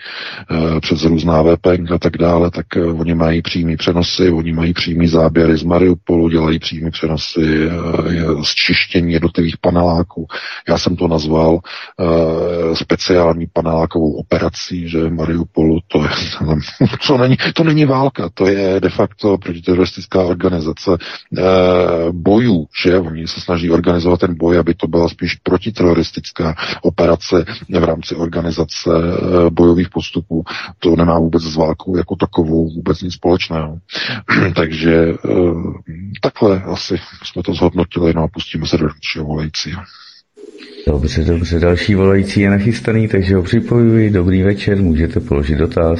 [0.51, 4.73] uh, přes různá VPN a tak dále, tak uh, oni mají přímý přenosy, oni mají
[4.73, 10.27] přímý záběry z Mariupolu, dělají přímý přenosy uh, z čištění jednotlivých paneláků.
[10.69, 11.59] Já jsem to nazval
[12.73, 16.09] speciální panelákovou operací, že Mariupolu to je,
[17.07, 20.91] to není, to není válka, to je de facto protiteroristická organizace
[22.11, 27.45] bojů, že oni se snaží organizovat ten boj, aby to byla spíš protiteroristická operace
[27.79, 30.43] v rámci organizace eh, bojových postupů.
[30.79, 33.79] To nemá vůbec s válkou jako takovou vůbec nic společného.
[34.55, 35.29] Takže eh,
[36.21, 39.81] takhle asi jsme to zhodnotili, no a pustíme se do dalšího volajícího.
[40.87, 44.09] Dobře, dobře, další volající je nachystaný, takže ho připojuji.
[44.09, 45.99] Dobrý večer, můžete položit dotaz.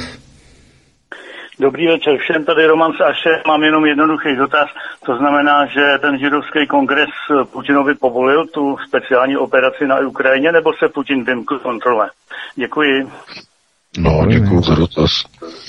[1.60, 4.68] Dobrý večer všem, tady Roman Saše, mám jenom jednoduchý dotaz.
[5.06, 7.10] To znamená, že ten židovský kongres
[7.52, 12.10] Putinovi povolil tu speciální operaci na Ukrajině, nebo se Putin vymkl kontrole?
[12.56, 13.10] Děkuji.
[13.98, 15.10] No, děkuji za dotaz.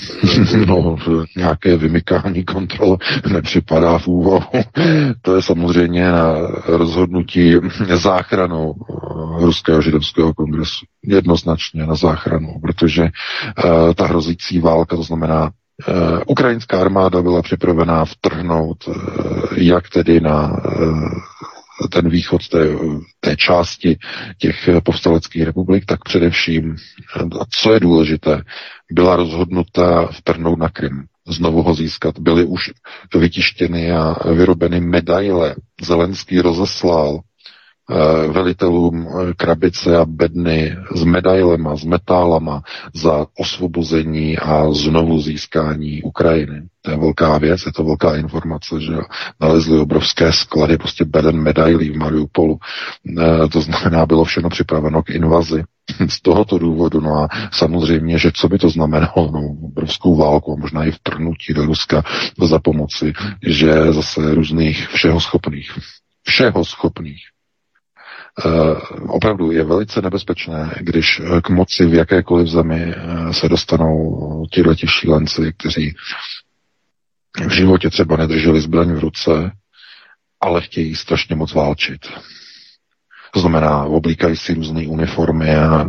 [0.66, 0.96] no,
[1.36, 2.96] nějaké vymykání kontrol
[3.32, 4.50] nepřipadá v úvahu.
[5.22, 6.34] to je samozřejmě na
[6.66, 7.54] rozhodnutí
[7.94, 10.86] záchranu eh, Ruského židovského kongresu.
[11.04, 15.50] Jednoznačně na záchranu, protože uh, ta hrozící válka, to znamená
[16.26, 18.94] ukrajinská armáda byla připravená vtrhnout uh,
[19.56, 21.08] jak tedy na uh,
[21.90, 22.58] ten východ té,
[23.20, 23.98] té části
[24.38, 26.76] těch povstaleckých republik, tak především,
[27.40, 28.42] a co je důležité,
[28.92, 32.18] byla rozhodnuta vtrhnout na Krym, znovu ho získat.
[32.18, 32.70] Byly už
[33.14, 35.54] vytištěny a vyrobeny medaile.
[35.82, 37.31] Zelenský rozeslal Eh,
[38.32, 42.62] velitelům eh, krabice a bedny s medailema, s metálama
[42.94, 46.62] za osvobození a znovu získání Ukrajiny.
[46.82, 48.92] To je velká věc, je to velká informace, že
[49.40, 52.58] nalezli obrovské sklady prostě beden medailí v Mariupolu.
[53.44, 55.64] E, to znamená, bylo všechno připraveno k invazi.
[56.08, 60.60] Z tohoto důvodu, no a samozřejmě, že co by to znamenalo, no, obrovskou válku a
[60.60, 62.02] možná i vtrnutí do Ruska
[62.42, 63.12] za pomoci,
[63.46, 65.70] že zase různých všeho schopných,
[66.22, 67.41] všeho schopných Eh,
[69.08, 74.86] opravdu je velice nebezpečné, když eh, k moci v jakékoliv zemi eh, se dostanou tihleti
[74.86, 75.94] šílenci, kteří
[77.46, 79.50] v životě třeba nedrželi zbraň v ruce,
[80.40, 82.00] ale chtějí strašně moc válčit.
[83.34, 85.86] To znamená, oblíkají si různé uniformy a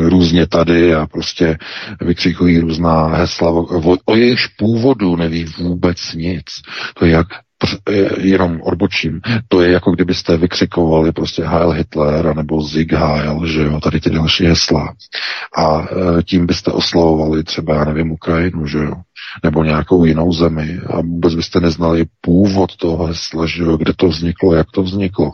[0.00, 1.58] různě tady a prostě
[2.00, 6.44] vykřikují různá hesla, o, o jejichž původu neví vůbec nic.
[6.94, 7.26] To je jak
[8.18, 13.80] jenom odbočím, to je jako kdybyste vykřikovali prostě Heil Hitler nebo Zig Heil, že jo,
[13.80, 14.94] tady ty další hesla.
[15.56, 18.94] A e, tím byste oslovovali třeba, já nevím, Ukrajinu, že jo,
[19.42, 24.08] nebo nějakou jinou zemi a vůbec byste neznali původ toho hesla, že jo, kde to
[24.08, 25.32] vzniklo, jak to vzniklo.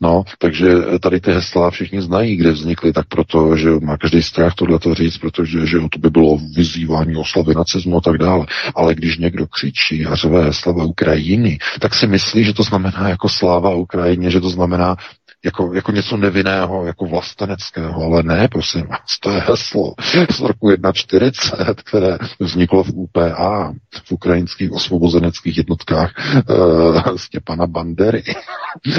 [0.00, 0.68] No, takže
[1.02, 4.94] tady ty hesla všichni znají, kde vznikly, tak proto, že má každý strach tohle to
[4.94, 8.46] říct, protože že to by bylo vyzývání oslavy nacismu a tak dále.
[8.74, 13.28] Ale když někdo křičí a řve slava Ukrajiny, tak si myslí, že to znamená jako
[13.28, 14.96] sláva Ukrajině, že to znamená
[15.44, 19.94] jako, jako něco nevinného, jako vlasteneckého, ale ne, prosím vás, to je heslo
[20.30, 23.74] z roku 1.40, které vzniklo v UPA,
[24.04, 26.12] v ukrajinských osvobozeneckých jednotkách
[26.50, 28.22] uh, Stěpana Bandery,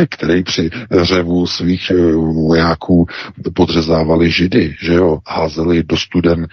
[0.09, 0.69] který při
[1.01, 3.07] řevu svých eh, vojáků
[3.55, 6.47] podřezávali židy, že jo, házeli do studen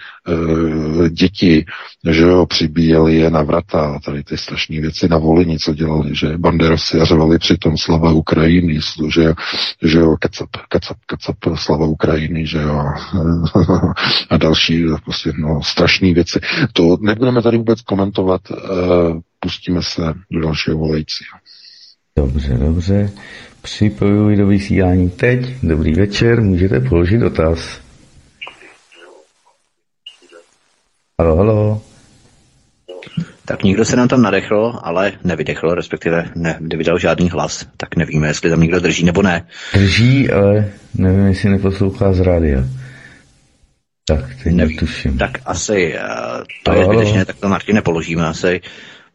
[1.09, 1.65] děti,
[2.09, 6.37] že jo, přibíjeli je na vrata, tady ty strašné věci na volení, co dělali, že
[6.37, 8.79] banderovci a řevali přitom slava Ukrajiny,
[9.09, 9.33] že
[9.83, 12.83] že jo, kacap, kacap, kacap, slava Ukrajiny, že jo,
[14.29, 16.39] a další prostě, no, strašné věci.
[16.73, 18.57] To nebudeme tady vůbec komentovat, uh,
[19.39, 21.37] pustíme se do dalšího volajícího.
[22.17, 23.11] Dobře, dobře.
[23.61, 25.39] Připojuji do vysílání teď.
[25.63, 27.86] Dobrý večer, můžete položit dotaz.
[31.21, 31.81] Halo, halo.
[33.45, 37.65] Tak nikdo se nám tam nadechl, ale nevydechl, respektive ne, nevydal žádný hlas.
[37.77, 39.47] Tak nevíme, jestli tam někdo drží nebo ne.
[39.73, 42.63] Drží, ale nevím, jestli neposlouchá z rádia.
[44.05, 44.77] Tak, teď Nevím.
[44.77, 45.17] tuším.
[45.17, 48.61] Tak asi uh, to je zbytečné, tak to Martine položíme asi,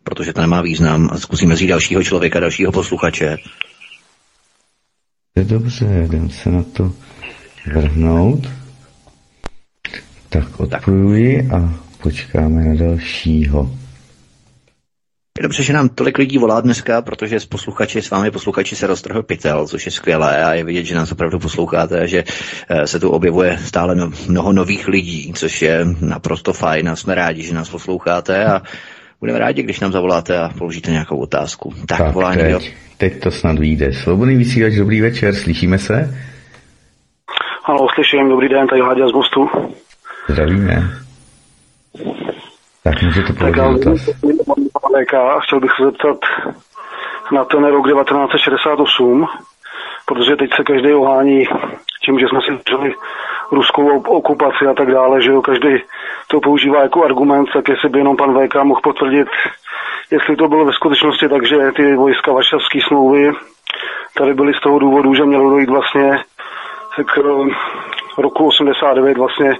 [0.05, 1.09] protože to nemá význam.
[1.12, 3.37] A zkusíme vzít dalšího člověka, dalšího posluchače.
[5.37, 6.93] Je dobře, jdem se na to
[7.74, 8.49] vrhnout.
[10.29, 13.70] Tak odpojuji a počkáme na dalšího.
[15.39, 18.87] Je dobře, že nám tolik lidí volá dneska, protože s posluchači, s vámi posluchači se
[18.87, 22.24] roztrhl pytel, což je skvělé a je vidět, že nás opravdu posloucháte a že
[22.69, 27.15] eh, se tu objevuje stále no, mnoho nových lidí, což je naprosto fajn a jsme
[27.15, 28.62] rádi, že nás posloucháte a
[29.20, 31.74] budeme rádi, když nám zavoláte a položíte nějakou otázku.
[31.87, 32.59] Tak, Tak, volá někdo.
[32.59, 33.93] teď, teď to snad vyjde.
[33.93, 36.19] Svobodný vysílač, dobrý večer, slyšíme se?
[37.65, 39.49] Ano, slyším, dobrý den, tady Láďa z Mostu.
[40.29, 41.03] Zdravíme.
[42.85, 44.09] Tak můžete položit dotaz.
[45.36, 46.19] A chtěl bych se zeptat
[47.32, 49.27] na ten rok 1968,
[50.06, 51.44] protože teď se každý ohání
[52.05, 52.94] tím, že jsme si drželi
[53.52, 55.69] ruskou okupaci a tak dále, že jo, každý
[56.27, 59.28] to používá jako argument, tak jestli by jenom pan VK mohl potvrdit,
[60.10, 63.32] jestli to bylo ve skutečnosti tak, že ty vojska Varšavské smlouvy
[64.19, 66.19] tady byly z toho důvodu, že mělo dojít vlastně
[67.05, 69.56] k eh, roku 89 vlastně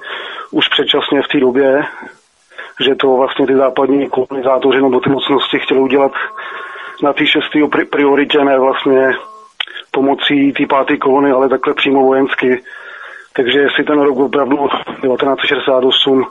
[0.51, 1.85] už předčasně v té době,
[2.81, 6.13] že to vlastně ty západní kolonizátoři nebo ty mocnosti chtěli udělat
[7.03, 9.11] na té šesté pri- prioritě, ne vlastně
[9.91, 12.63] pomocí té páté kolony, ale takhle přímo vojensky.
[13.37, 16.25] Takže jestli ten rok opravdu 1968,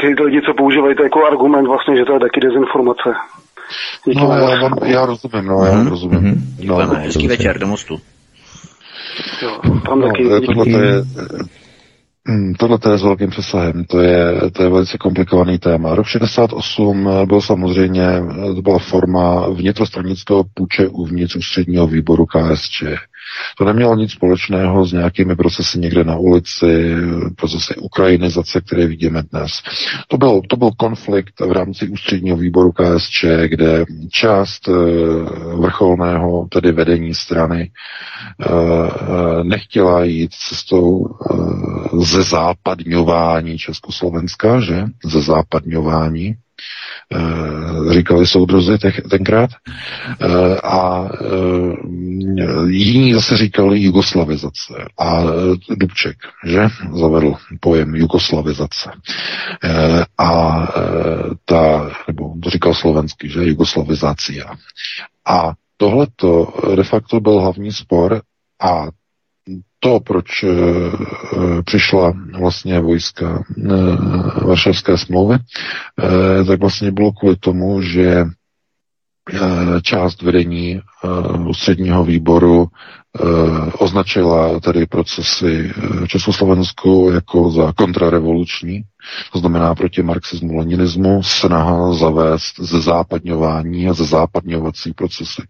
[0.00, 3.14] ty lidi, co používají to jako argument vlastně, že to je taky dezinformace.
[4.06, 6.22] Díky No, já, vám, já rozumím, no, já Mhm, rozumím.
[6.24, 7.36] No, Děkujeme, hezký dobře.
[7.36, 7.96] večer do mostu.
[9.42, 9.58] Jo,
[9.88, 10.24] tam no, taky.
[10.46, 11.02] tohle je,
[12.58, 15.94] Tohle to je s velkým přesahem, to je, to je velice komplikovaný téma.
[15.94, 18.06] Rok 68 byl samozřejmě,
[18.54, 22.82] to byla forma vnitrostranického půče uvnitř ústředního výboru KSČ.
[23.58, 26.94] To nemělo nic společného s nějakými procesy někde na ulici,
[27.36, 29.50] procesy ukrajinizace, které vidíme dnes.
[30.08, 34.72] To byl, to byl konflikt v rámci ústředního výboru KSČ, kde část eh,
[35.56, 37.70] vrcholného, tedy vedení strany,
[38.40, 41.06] eh, eh, nechtěla jít cestou
[42.02, 44.84] ze západňování Československa, že?
[45.04, 46.36] Ze západňování
[47.90, 49.50] říkali soudruzi te- tenkrát.
[50.20, 54.74] Eh, A eh, jiní zase říkali jugoslavizace.
[54.98, 56.16] A eh, Dubček,
[56.46, 56.68] že?
[57.00, 58.90] Zavedl pojem jugoslavizace.
[59.64, 60.82] Eh, A eh,
[61.44, 63.44] ta, nebo to říkal slovensky, že?
[63.44, 64.44] Jugoslavizácia.
[65.26, 68.22] A tohleto de facto byl hlavní spor
[68.62, 68.86] a
[69.80, 70.48] to, proč e,
[71.64, 78.24] přišla vlastně vojska e, Varšavské smlouvy, e, tak vlastně bylo kvůli tomu, že
[79.82, 80.80] část vedení
[81.48, 82.68] ústředního výboru
[83.78, 85.72] označila tedy procesy
[86.04, 88.82] e, Československu jako za kontrarevoluční
[89.32, 95.42] To znamená proti marxismu, leninismu, snaha zavést ze západňování a ze západňovací procesy.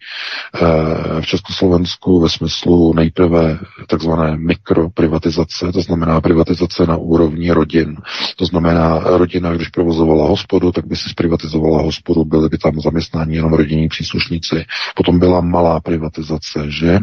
[0.54, 3.58] Eh, v Československu ve smyslu nejprve
[3.88, 7.96] takzvané mikroprivatizace, to znamená privatizace na úrovni rodin.
[8.36, 13.34] To znamená, rodina, když provozovala hospodu, tak by si zprivatizovala hospodu, byly by tam zaměstnání
[13.34, 14.64] jenom rodinní příslušníci.
[14.94, 16.98] Potom byla malá privatizace, že?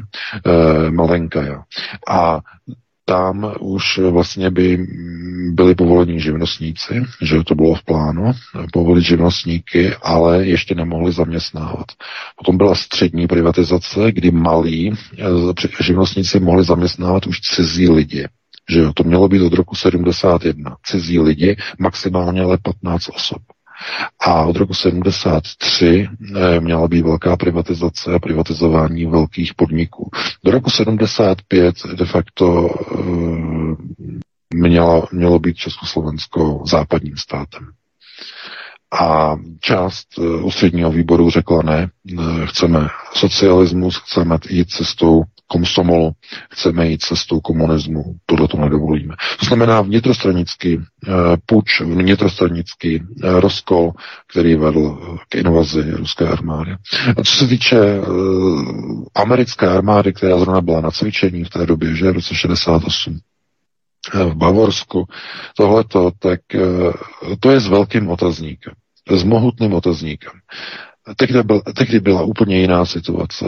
[0.45, 1.61] E, malenka, jo.
[2.09, 2.39] A
[3.05, 4.87] tam už vlastně by
[5.51, 8.31] byli povolení živnostníci, že to bylo v plánu,
[8.73, 11.85] povolit živnostníky, ale ještě nemohli zaměstnávat.
[12.37, 15.23] Potom byla střední privatizace, kdy malí eh,
[15.83, 18.27] živnostníci mohli zaměstnávat už cizí lidi.
[18.69, 20.77] Že to mělo být od roku 71.
[20.85, 23.41] Cizí lidi, maximálně ale 15 osob.
[24.19, 30.09] A od roku 73 eh, měla být velká privatizace a privatizování velkých podniků.
[30.43, 33.75] Do roku 75 de facto eh,
[34.55, 37.67] mělo, mělo být Československo západním státem.
[39.01, 41.89] A část eh, ústředního výboru řekla ne,
[42.45, 46.11] chceme socialismus, chceme jít cestou komsomolu,
[46.51, 49.15] chceme jít cestou komunismu, tohle to nedovolíme.
[49.39, 50.83] To znamená vnitrostranický uh,
[51.45, 53.91] puč, vnitrostranický uh, rozkol,
[54.31, 56.71] který vedl k invazi ruské armády.
[57.17, 57.77] A co se týče
[59.15, 63.19] americké armády, která zrovna byla na cvičení v té době, že v roce 68,
[64.13, 65.05] v Bavorsku,
[65.57, 66.39] tohleto, tak
[67.39, 68.73] to je s velkým otazníkem,
[69.09, 70.31] s mohutným otazníkem.
[71.17, 73.45] Tehdy, byl, tehdy byla úplně jiná situace.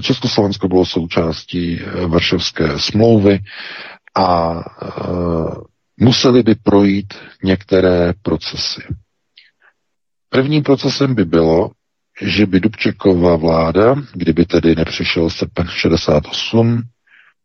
[0.00, 3.38] Československo bylo součástí eh, Varšavské smlouvy
[4.16, 4.94] a eh,
[6.00, 8.82] museli by projít některé procesy.
[10.28, 11.70] Prvním procesem by bylo,
[12.22, 16.82] že by Dubčekova vláda, kdyby tedy nepřišel srpen 68,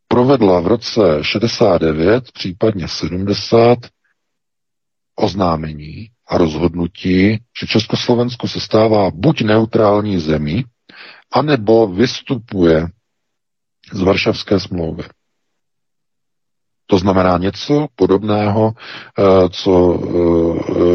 [0.07, 3.77] provedla v roce 69, případně 70,
[5.15, 10.63] oznámení a rozhodnutí, že Československo se stává buď neutrální zemí,
[11.33, 12.87] anebo vystupuje
[13.93, 15.03] z Varšavské smlouvy.
[16.87, 18.73] To znamená něco podobného,
[19.19, 19.99] eh, co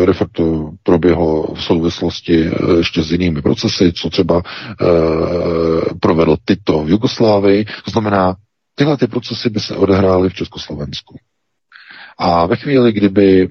[0.02, 4.42] eh, de facto proběhlo v souvislosti eh, ještě s jinými procesy, co třeba
[6.00, 7.64] provedl Tito v Jugoslávii.
[7.84, 8.36] To znamená,
[8.74, 11.18] tyhle ty procesy by se odehrály v Československu.
[12.18, 13.48] A ve chvíli, kdyby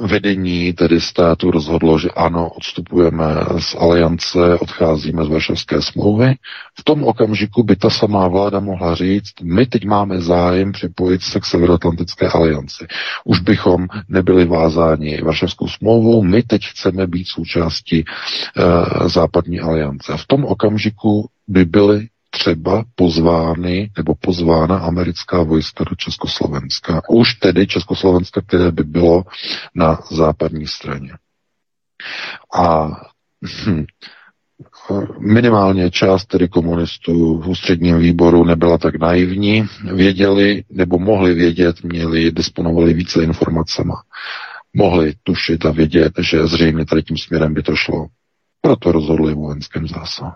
[0.00, 3.24] vedení tedy státu rozhodlo, že ano, odstupujeme
[3.58, 6.34] z aliance, odcházíme z Varšavské smlouvy,
[6.78, 11.40] v tom okamžiku by ta samá vláda mohla říct, my teď máme zájem připojit se
[11.40, 12.86] k Severoatlantické alianci.
[13.24, 18.04] Už bychom nebyli vázáni Varšavskou smlouvou, my teď chceme být součástí e,
[19.08, 20.16] západní aliance.
[20.16, 27.02] V tom okamžiku by byly třeba pozvány nebo pozvána americká vojska do Československa.
[27.10, 29.24] Už tedy Československa, které by bylo
[29.74, 31.12] na západní straně.
[32.54, 32.88] A
[33.66, 33.84] hm,
[35.18, 39.64] minimálně část tedy komunistů v ústředním výboru nebyla tak naivní,
[39.94, 43.94] věděli nebo mohli vědět, měli, disponovali více informacema.
[44.74, 48.06] Mohli tušit a vědět, že zřejmě tady tím směrem by to šlo.
[48.60, 50.32] Proto rozhodli vojenském zásahu.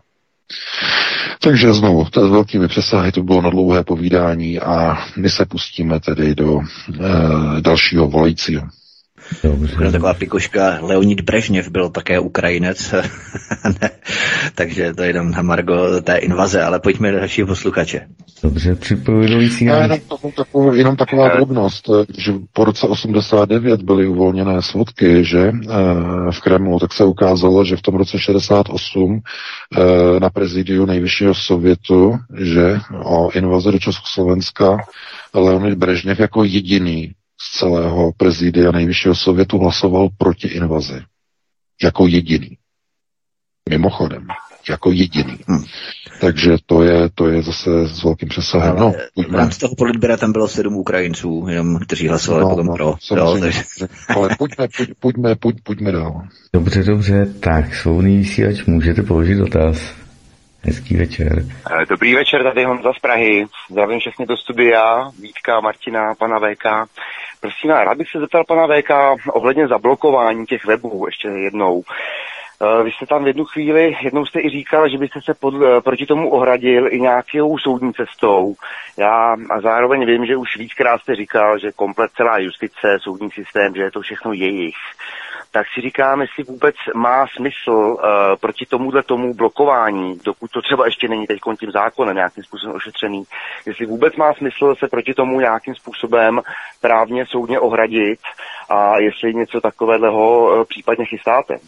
[1.41, 6.01] Takže znovu, to s velkými přesahy to bylo na dlouhé povídání a my se pustíme
[6.01, 8.63] tedy do e, dalšího volajícího.
[9.43, 9.93] Dobře.
[9.93, 12.95] taková pikoška, Leonid Brežněv byl také Ukrajinec,
[13.83, 13.91] ne,
[14.55, 18.07] takže to je jenom na Margo té invaze, ale pojďme do dalšího posluchače.
[18.43, 19.83] Dobře, připojující nám...
[19.83, 20.01] Jenom,
[20.37, 26.79] takovou, jenom taková drobnost, že po roce 89 byly uvolněné svodky, že eh, v Kremlu,
[26.79, 29.21] tak se ukázalo, že v tom roce 68
[29.77, 34.77] eh, na prezidiu nejvyššího sovětu, že o invazi do Československa
[35.35, 41.03] Leonid Brežněv jako jediný z celého prezidia nejvyššího sovětu hlasoval proti invazi.
[41.83, 42.59] Jako jediný.
[43.69, 44.27] Mimochodem,
[44.69, 45.39] jako jediný.
[45.49, 45.65] Hmm.
[46.21, 48.77] Takže to je, to je zase s velkým přesahem.
[48.77, 48.93] No,
[49.29, 52.95] v rámci toho politběra tam bylo sedm Ukrajinců, jenom kteří hlasovali no, potom no, pro.
[53.17, 53.63] Jo, takže...
[54.17, 56.23] Ale pojďme, pojď, pojďme, pojď, pojďme dál.
[56.53, 59.95] Dobře, dobře, tak svobodný vysílač, můžete položit dotaz.
[60.63, 61.45] Hezký večer.
[61.83, 63.47] Eh, dobrý večer, tady Honza z Prahy.
[63.71, 66.91] Zdravím všechny do studia, Vítka, Martina, pana VK.
[67.41, 68.91] Prosím, rád bych se zeptal pana VK
[69.33, 71.83] ohledně zablokování těch webů ještě jednou.
[72.63, 75.55] Eh, vy jste tam v jednu chvíli, jednou jste i říkal, že byste se pod,
[75.55, 78.55] eh, proti tomu ohradil i nějakou soudní cestou.
[78.99, 83.75] Já a zároveň vím, že už víckrát jste říkal, že komplet celá justice, soudní systém,
[83.75, 84.77] že je to všechno jejich
[85.57, 88.01] tak si říkám, jestli vůbec má smysl uh,
[88.41, 93.25] proti tomuhle tomu blokování, dokud to třeba ještě není teď tím zákonem nějakým způsobem ošetřený,
[93.67, 96.41] jestli vůbec má smysl se proti tomu nějakým způsobem
[96.81, 98.21] právně soudně ohradit
[98.69, 101.59] a jestli něco takového eh, případně chystáte.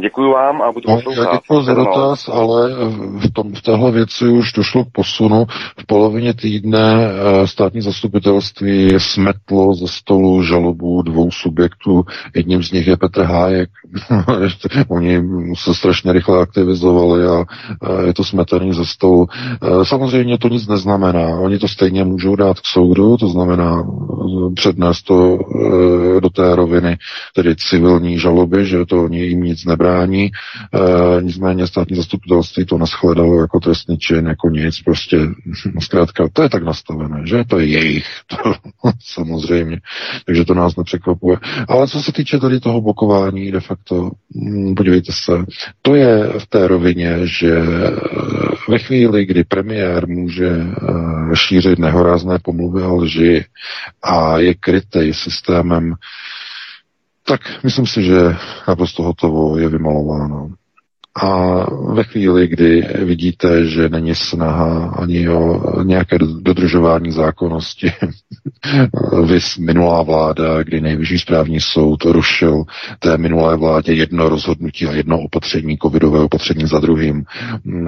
[0.00, 1.22] Děkuji vám a budu no, poslouchat.
[1.22, 2.70] Já děkuji za dotaz, ale
[3.18, 5.46] v, tom, v téhle věci už došlo k posunu.
[5.80, 12.04] V polovině týdne eh, státní zastupitelství smetlo ze stolu žalobu dvou subjektů.
[12.36, 13.70] Jedním z nich je Petr Hájek.
[14.88, 15.22] Oni
[15.54, 17.44] se strašně rychle aktivizovali a
[18.06, 19.26] je to smetený ze stolu.
[19.32, 21.28] Eh, samozřejmě to nic neznamená.
[21.28, 25.38] Oni to stejně můžou dát k soudu, to znamená eh, přednést to
[26.20, 26.98] do té roviny,
[27.34, 30.24] tedy civilní žaloby, že to jim nic nebrání.
[30.24, 30.30] E,
[31.22, 35.18] nicméně státní zastupitelství to neschledalo jako trestný čin, jako nic, prostě
[35.80, 38.52] zkrátka to je tak nastavené, že to je jejich, to,
[39.04, 39.80] samozřejmě,
[40.26, 41.36] takže to nás nepřekvapuje.
[41.68, 45.32] Ale co se týče tady toho blokování, de facto, hm, podívejte se,
[45.82, 47.90] to je v té rovině, že eh,
[48.68, 53.44] ve chvíli, kdy premiér může eh, šířit nehorázné pomluvy a lži
[54.02, 55.94] a je krytej systémem
[57.28, 58.32] tak myslím si, že
[58.68, 60.56] naprosto hotovo je vymalováno.
[61.22, 67.92] A ve chvíli, kdy vidíte, že není snaha ani o nějaké dodržování zákonnosti,
[69.24, 72.64] vys minulá vláda, kdy nejvyšší správní soud rušil
[72.98, 77.24] té minulé vládě jedno rozhodnutí a jedno opatření, covidové opatření za druhým,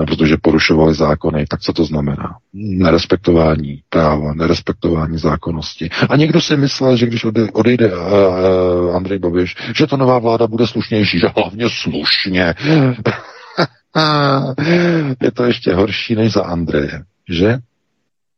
[0.07, 2.37] protože porušovali zákony, tak co to znamená?
[2.55, 5.91] Nerespektování práva, nerespektování zákonnosti.
[6.09, 7.91] A někdo si myslel, že když odejde
[8.95, 12.55] Andrej Babiš, že ta nová vláda bude slušnější, že hlavně slušně.
[15.23, 17.59] Je to ještě horší než za Andreje, že?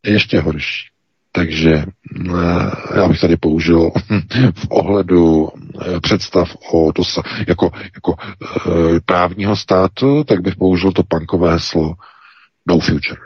[0.04, 0.88] Ještě horší.
[1.32, 3.90] Takže eh, já bych tady použil
[4.54, 5.48] v ohledu
[5.80, 11.94] eh, představ o dosa, jako, jako e, právního státu, tak bych použil to punkové heslo
[12.68, 13.20] no future.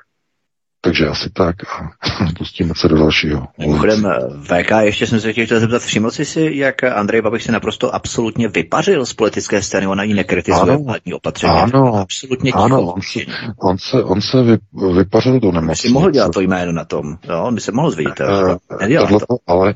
[0.87, 1.91] Takže asi tak a
[2.39, 3.47] pustíme se do dalšího.
[3.59, 4.07] Mimochodem,
[4.43, 8.49] VK, ještě jsem se chtěl zeptat, všiml jsi si, jak Andrej Babiš se naprosto absolutně
[8.49, 11.53] vypařil z politické scény, ona ji nekritizuje vládní opatření.
[11.53, 13.21] Ano, absolutně ano on, se,
[13.59, 14.59] on, se, on se vy,
[14.97, 15.83] vypařil do nemocnice.
[15.83, 17.43] si mohl dělat to jméno na tom, jo?
[17.43, 18.21] on by se mohl zvědět.
[18.21, 19.27] Uh, to.
[19.47, 19.75] Ale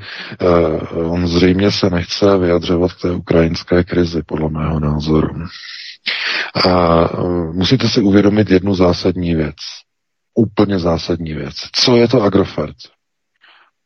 [0.93, 5.29] uh, on zřejmě se nechce vyjadřovat k té ukrajinské krizi, podle mého názoru.
[6.65, 9.57] A uh, musíte si uvědomit jednu zásadní věc
[10.35, 11.55] úplně zásadní věc.
[11.73, 12.77] Co je to Agrofert?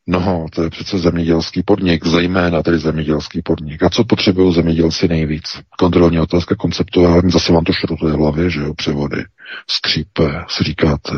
[0.06, 3.82] No, to je přece zemědělský podnik, zejména tedy zemědělský podnik.
[3.82, 5.44] A co potřebují zemědělci nejvíc?
[5.78, 9.24] Kontrolní otázka, konceptuální, zase vám to šrotuje v hlavě, že jo, převody,
[9.70, 11.12] skřípe, si říkáte,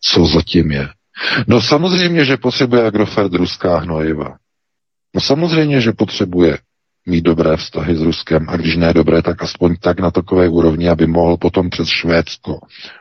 [0.00, 0.88] co zatím je.
[1.46, 4.36] No samozřejmě, že potřebuje Agrofert ruská hnojiva.
[5.14, 6.58] No samozřejmě, že potřebuje
[7.06, 10.88] mít dobré vztahy s Ruskem a když ne dobré, tak aspoň tak na takové úrovni,
[10.88, 12.58] aby mohl potom přes Švédsko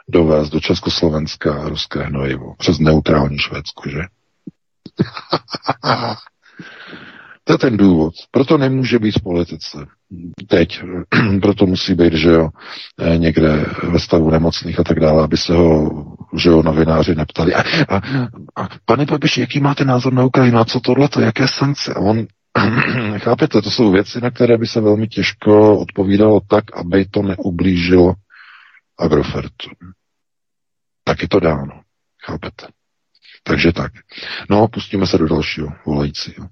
[0.10, 2.56] dovést do Československa ruské hnojivo.
[2.58, 4.00] Přes neutrální Švédsko, že?
[7.44, 8.14] to je ten důvod.
[8.32, 9.78] Proto nemůže být v politice.
[10.48, 10.82] Teď.
[11.42, 12.50] Proto musí být, že jo,
[13.02, 15.92] eh, někde ve stavu nemocných a tak dále, aby se ho,
[16.38, 17.54] že jo, novináři neptali.
[17.54, 18.02] A, a,
[18.56, 20.60] a pane Babiš, jaký máte názor na Ukrajinu?
[20.60, 21.10] A co tohle?
[21.20, 21.94] Jaké sankce?
[21.94, 22.26] A on
[23.18, 28.14] Chápete, to jsou věci, na které by se velmi těžko odpovídalo tak, aby to neublížilo
[29.00, 29.70] Agrofertu.
[31.04, 31.82] Tak je to dáno.
[32.26, 32.68] Chápete?
[33.44, 33.92] Takže tak.
[34.50, 36.48] No, pustíme se do dalšího volajícího.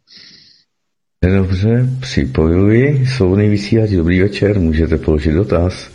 [1.26, 3.07] Dobře, připojuji.
[3.07, 5.91] Svobodný vysílač, dobrý večer, můžete položit dotaz.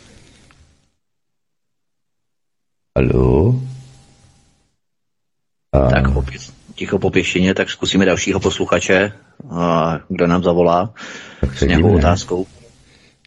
[2.99, 3.63] Halo?
[5.73, 5.91] A...
[5.91, 9.13] Tak opět ticho po pěšině, tak zkusíme dalšího posluchače,
[10.09, 10.95] kdo nám zavolá
[11.41, 11.99] tak s nějakou divné.
[11.99, 12.47] otázkou.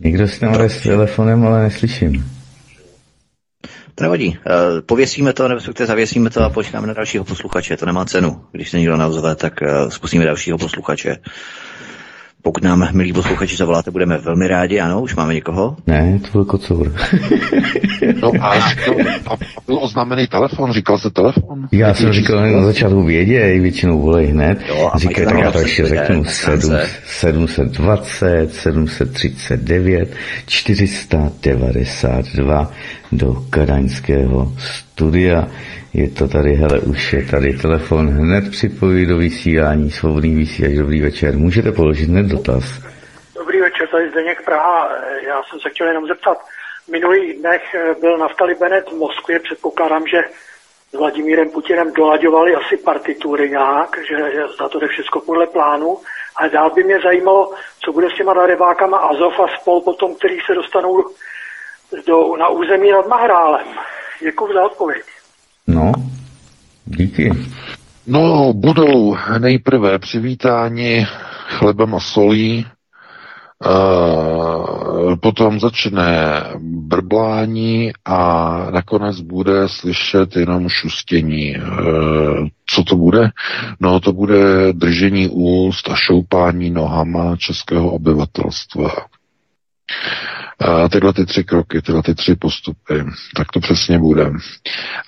[0.02, 2.26] Někdo si tam hraje s telefonem, ale neslyším.
[3.96, 4.28] To nevadí.
[4.28, 7.78] E, pověsíme to, nebo zavěsíme to a počkáme na dalšího posluchače.
[7.78, 8.42] To nemá cenu.
[8.52, 11.18] Když se někdo naozve, tak e, zkusíme dalšího posluchače.
[12.48, 14.80] Pokud nám, milí posluchači, zavoláte, budeme velmi rádi.
[14.80, 15.76] Ano, už máme někoho?
[15.88, 16.94] Ne, to byl kocour.
[18.22, 18.54] no a,
[18.86, 18.92] to,
[19.32, 19.38] a
[19.68, 21.68] byl oznámený telefon, říkal se telefon?
[21.72, 24.60] Já jsem říkal na začátku věděj, většinou volej hned.
[24.68, 26.74] Jo, a Říkají, tak já to ještě řeknu 7,
[27.06, 30.14] 720, 739,
[30.46, 32.72] 492
[33.12, 35.48] do kadaňského studia.
[35.94, 41.02] Je to tady, hele, už je tady telefon, hned připojí do vysílání, svobodný vysílač, dobrý
[41.02, 41.38] večer.
[41.38, 42.64] Můžete položit hned dotaz.
[43.36, 44.90] Dobrý večer, tady Zdeněk Praha.
[45.28, 46.38] Já jsem se chtěl jenom zeptat.
[46.92, 47.62] Minulý dnech
[48.02, 50.18] byl Naftali Bennett v Moskvě, předpokládám, že
[50.92, 54.16] s Vladimírem Putinem dolaďovali asi partitury nějak, že
[54.60, 55.98] za to jde všechno podle plánu.
[56.36, 57.54] Ale dál by mě zajímalo,
[57.86, 61.04] co bude s těma darebákama Azov a spol potom, který se dostanou
[62.08, 63.68] do, na území nad Mahrálem.
[64.22, 65.04] Děkuji za odpověď.
[65.68, 65.92] No,
[66.86, 67.32] díky.
[68.08, 71.08] No, budou nejprve přivítáni
[71.48, 72.66] chlebem a solí,
[73.66, 81.56] Uh, potom začne brblání a nakonec bude slyšet jenom šustění.
[81.58, 83.30] Uh, co to bude?
[83.80, 88.90] No to bude držení úst a šoupání nohama českého obyvatelstva.
[90.66, 93.04] Uh, tyhle ty tři kroky, tyhle ty tři postupy,
[93.36, 94.32] tak to přesně bude.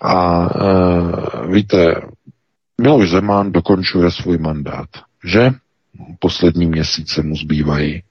[0.02, 1.96] A uh, víte,
[2.82, 4.90] Miloš Zeman dokončuje svůj mandát,
[5.26, 5.52] že?
[6.20, 8.04] Poslední měsíce mu zbývají.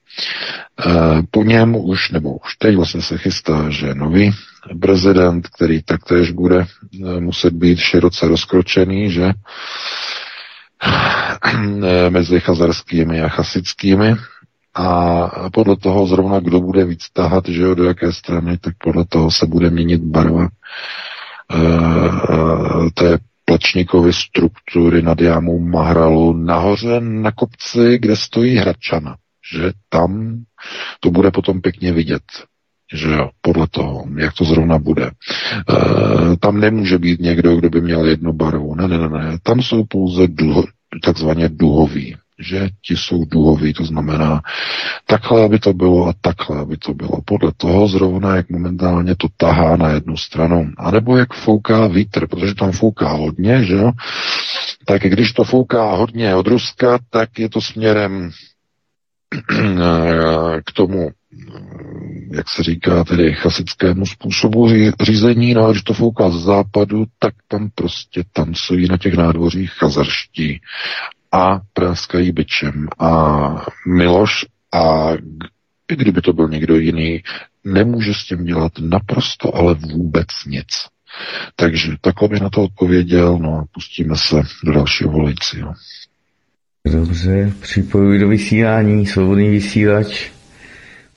[0.87, 4.31] Eh, po něm už, nebo už teď vlastně se chystá, že nový
[4.81, 9.33] prezident, který taktéž bude eh, muset být široce rozkročený, že
[11.85, 14.15] eh, mezi chazarskými a chasickými
[14.79, 19.05] a podle toho zrovna, kdo bude víc tahat, že jo, do jaké strany, tak podle
[19.05, 20.49] toho se bude měnit barva
[22.95, 29.17] té Plečníkovy struktury nad jámou Mahralu nahoře na kopci, kde stojí Hradčana
[29.53, 30.43] že tam
[31.01, 32.23] to bude potom pěkně vidět,
[32.95, 35.07] že jo, podle toho, jak to zrovna bude.
[35.07, 35.13] E,
[36.37, 38.75] tam nemůže být někdo, kdo by měl jednu barvu.
[38.75, 39.39] Ne, ne, ne, ne.
[39.43, 40.65] Tam jsou pouze duho,
[41.05, 44.43] takzvaně duhoví že ti jsou duhoví, to znamená
[45.07, 47.21] takhle, aby to bylo a takhle, aby to bylo.
[47.25, 50.71] Podle toho zrovna, jak momentálně to tahá na jednu stranu.
[50.79, 53.93] A nebo jak fouká vítr, protože tam fouká hodně, že jo?
[54.85, 58.31] Tak když to fouká hodně od Ruska, tak je to směrem
[60.65, 61.11] k tomu,
[62.33, 64.69] jak se říká, tedy chasickému způsobu
[65.01, 69.71] řízení, no a když to fouká z západu, tak tam prostě tancují na těch nádvořích
[69.73, 70.61] chazarští
[71.33, 72.89] a práskají byčem.
[72.99, 75.13] A Miloš a
[75.93, 77.23] i kdyby to byl někdo jiný,
[77.65, 80.67] nemůže s tím dělat naprosto, ale vůbec nic.
[81.57, 85.73] Takže takhle bych na to odpověděl, no a pustíme se do dalšího volajícího.
[86.93, 90.31] Dobře, připojuji do vysílání, svobodný vysílač.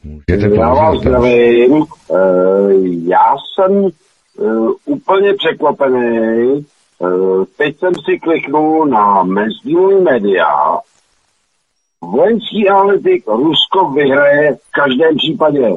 [0.04, 1.84] Můžete Já vás zdravím.
[2.12, 2.74] Eh,
[3.08, 6.66] já jsem eh, úplně překvapený.
[7.02, 10.80] Eh, teď jsem si kliknul na mainstreamové média.
[12.02, 15.70] Vojenský analytik Rusko vyhraje v každém případě.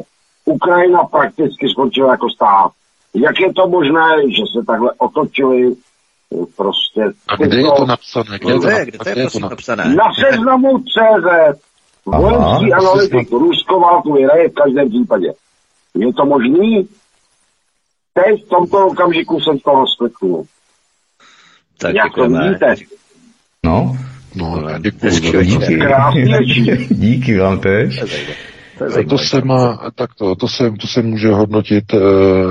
[0.45, 2.71] Ukrajina prakticky skončila jako stát.
[3.15, 5.75] Jak je to možné, že se takhle otočili
[6.57, 7.03] prostě...
[7.29, 8.39] A kde je to napsané?
[8.39, 9.95] Kde, kde, je, kde, to je, je to napsané?
[9.95, 11.61] Na seznamu CZ.
[12.07, 15.33] Vojenský analytik Rusko válku vyhraje v každém případě.
[15.95, 16.89] Je to možný?
[18.15, 20.47] Teď v tomto okamžiku jsem to rozkliknul.
[21.79, 22.75] Tak Jak to vidíte?
[23.65, 23.99] No.
[24.35, 25.45] No, děkuji.
[25.45, 26.95] Díky.
[26.95, 28.03] Díky vám tež.
[28.79, 31.99] To, to se má, tak to, to, se, to se může hodnotit e,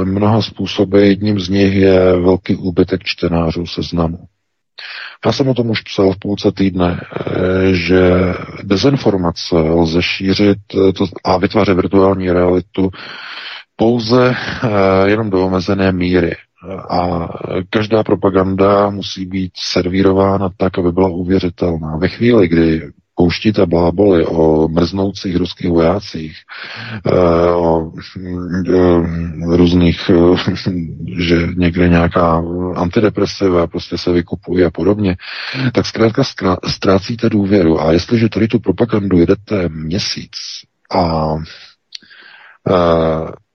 [0.06, 1.08] mnoha způsoby.
[1.08, 4.18] Jedním z nich je velký úbytek čtenářů seznamu.
[5.26, 8.12] Já jsem o tom už psal v půlce týdne, e, že
[8.64, 12.90] dezinformace lze šířit e, to, a vytvářet virtuální realitu
[13.76, 16.36] pouze e, jenom do omezené míry.
[16.90, 17.28] A
[17.70, 21.98] každá propaganda musí být servírována tak, aby byla uvěřitelná.
[21.98, 22.82] Ve chvíli, kdy
[23.16, 26.38] pouštíte bláboly o mrznoucích ruských vojácích,
[27.06, 30.76] eh, o eh, různých, eh,
[31.18, 32.44] že někde nějaká
[32.76, 35.18] antidepresiva prostě se vykupuje a podobně,
[35.74, 36.24] tak zkrátka
[36.68, 37.82] ztrácíte důvěru.
[37.82, 40.32] A jestliže tady tu propagandu jedete měsíc
[40.96, 41.36] a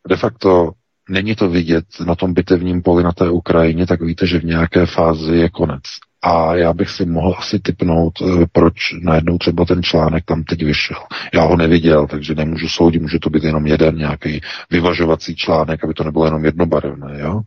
[0.09, 0.71] de facto
[1.09, 4.87] není to vidět na tom bitevním poli na té Ukrajině, tak víte, že v nějaké
[4.87, 5.83] fázi je konec.
[6.23, 10.65] A já bych si mohl asi typnout, eh, proč najednou třeba ten článek tam teď
[10.65, 10.97] vyšel.
[11.35, 14.41] Já ho neviděl, takže nemůžu soudit, může to být jenom jeden nějaký
[14.71, 17.21] vyvažovací článek, aby to nebylo jenom jednobarevné.
[17.21, 17.41] Jo?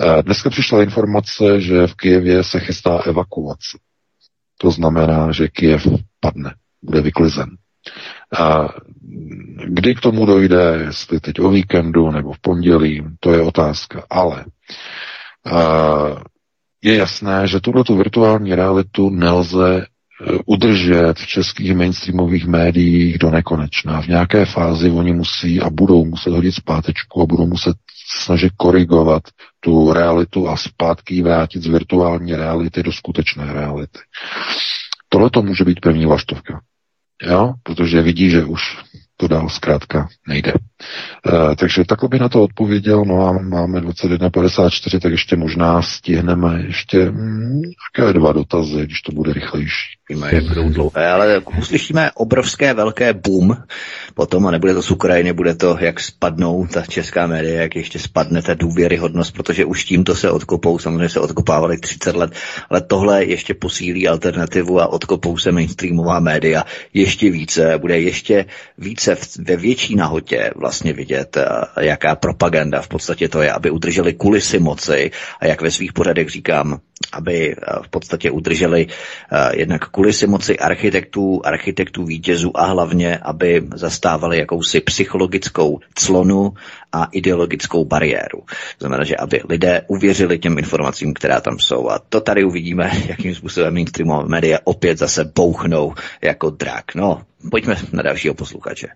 [0.00, 3.78] Eh, dneska přišla informace, že v Kijevě se chystá evakuace.
[4.58, 5.86] To znamená, že Kijev
[6.20, 7.48] padne, bude vyklizen.
[8.38, 8.68] A
[9.64, 14.04] kdy k tomu dojde, jestli teď o víkendu nebo v pondělí, to je otázka.
[14.10, 14.44] Ale
[16.82, 19.86] je jasné, že tuhle tu virtuální realitu nelze e,
[20.46, 24.02] udržet v českých mainstreamových médiích do nekonečna.
[24.02, 27.76] V nějaké fázi oni musí a budou muset hodit zpátečku a budou muset
[28.22, 29.22] snažit korigovat
[29.60, 33.98] tu realitu a zpátky vrátit z virtuální reality do skutečné reality.
[35.08, 36.60] Tohle to může být první vlaštovka.
[37.22, 37.52] Jo?
[37.62, 38.78] Protože vidí, že už
[39.16, 40.52] to dál zkrátka nejde.
[40.52, 46.62] E, takže takhle bych na to odpověděl, no a máme 21.54, tak ještě možná stihneme
[46.66, 47.62] ještě hm,
[47.96, 49.98] nějaké dva dotazy, když to bude rychlejší.
[50.08, 53.56] Víme, jak budou dlouhé, ale uslyšíme obrovské velké boom
[54.14, 57.98] potom, a nebude to z Ukrajiny, bude to, jak spadnou ta česká média, jak ještě
[57.98, 62.32] spadne ta důvěryhodnost, protože už tímto se odkopou, samozřejmě se odkopávali 30 let,
[62.70, 66.64] ale tohle ještě posílí alternativu a odkopou se mainstreamová média
[66.94, 68.44] ještě více, bude ještě
[68.78, 71.38] více ve větší nahotě vlastně vidět,
[71.80, 75.10] jaká propaganda v podstatě to je, aby udrželi kulisy moci
[75.40, 76.80] a jak ve svých pořadech říkám,
[77.12, 78.86] aby v podstatě udrželi
[79.52, 86.54] jednak kulisy moci architektů, architektů vítězů a hlavně, aby zastávali jakousi psychologickou clonu
[86.92, 88.40] a ideologickou bariéru.
[88.78, 91.90] To znamená, že aby lidé uvěřili těm informacím, která tam jsou.
[91.90, 96.94] A to tady uvidíme, jakým způsobem mainstreamové média opět zase bouchnou jako drak.
[96.94, 98.88] No, pojďme na dalšího posluchače.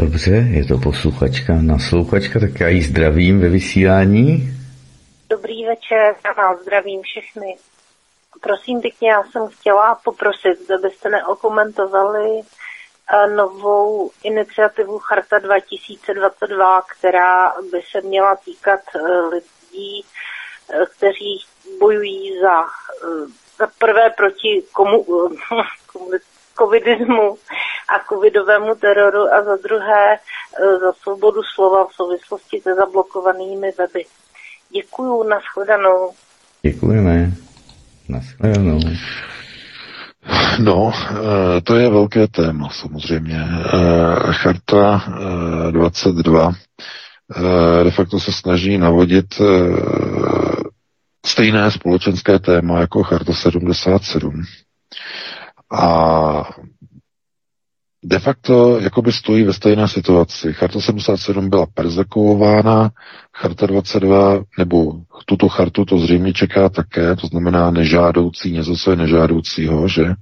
[0.00, 4.54] Dobře, je to posluchačka, naslouchačka, tak já jí zdravím ve vysílání.
[5.30, 7.56] Dobrý večer, já vás zdravím všechny.
[8.40, 17.82] Prosím pěkně, já jsem chtěla poprosit, abyste neokomentovali eh, novou iniciativu Charta 2022, která by
[17.90, 20.04] se měla týkat eh, lidí,
[20.70, 21.44] eh, kteří
[21.78, 22.64] bojují za,
[23.58, 25.06] za prvé proti komu,
[26.58, 27.38] covidismu
[27.88, 30.18] a covidovému teroru a za druhé
[30.80, 34.04] za svobodu slova v souvislosti se zablokovanými weby.
[34.70, 36.12] Děkuju, nashledanou.
[36.62, 37.30] Děkujeme.
[38.08, 38.80] Nashledanou.
[40.58, 43.38] No, eh, to je velké téma samozřejmě.
[43.38, 45.04] Eh, Charta
[45.70, 46.52] 22
[47.36, 49.40] eh, de facto se snaží navodit
[51.26, 54.42] stejné společenské téma jako Charta 77.
[55.72, 56.50] A
[58.04, 60.52] de facto jakoby stojí ve stejné situaci.
[60.52, 62.90] Charta 77 byla persekuována,
[63.36, 64.92] Charta 22, nebo
[65.26, 70.04] tuto chartu to zřejmě čeká také, to znamená nežádoucí, něco, co je nežádoucího, že?
[70.04, 70.14] E,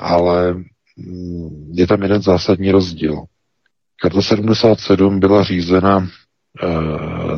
[0.00, 0.54] ale
[0.96, 3.24] mm, je tam jeden zásadní rozdíl.
[4.02, 6.06] Charta 77 byla řízena e,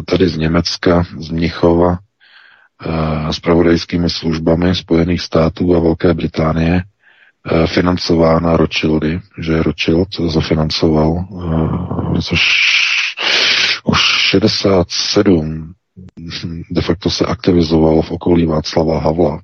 [0.06, 6.82] tady z Německa, z Mnichova, e, s pravodajskými službami Spojených států a Velké Británie
[7.66, 11.24] financována Rothschildy, že Rothschild zafinancoval,
[12.16, 12.40] eh, což
[13.84, 13.98] už
[14.30, 15.72] 67
[16.70, 19.40] de facto se aktivizovalo v okolí Václava Havla.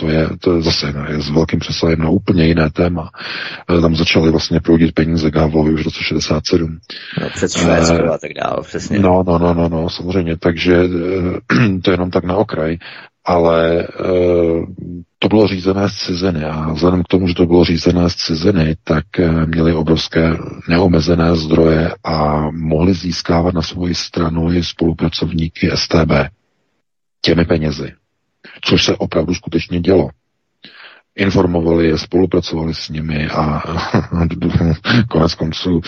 [0.00, 3.10] To je, to je zase je s velkým přesahem na úplně jiné téma.
[3.70, 6.78] Eh, tam začaly vlastně proudit peníze k Havlovi už v roce 67.
[7.20, 8.98] No, před Švédskou a tak dále, přesně.
[8.98, 10.76] No, no, no, no, no, samozřejmě, takže
[11.82, 12.78] to je jenom tak na okraj
[13.28, 13.86] ale e,
[15.18, 18.76] to bylo řízené z ciziny a vzhledem k tomu, že to bylo řízené z ciziny,
[18.84, 20.36] tak e, měli obrovské
[20.68, 26.12] neomezené zdroje a mohli získávat na svoji stranu i spolupracovníky STB
[27.20, 27.92] těmi penězi,
[28.64, 30.10] což se opravdu skutečně dělo
[31.18, 33.62] informovali je, spolupracovali s nimi a
[35.10, 35.80] konec konců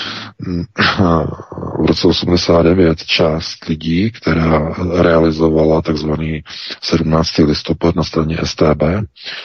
[1.82, 6.42] v roce 89 část lidí, která realizovala takzvaný
[6.82, 7.38] 17.
[7.38, 8.82] listopad na straně STB,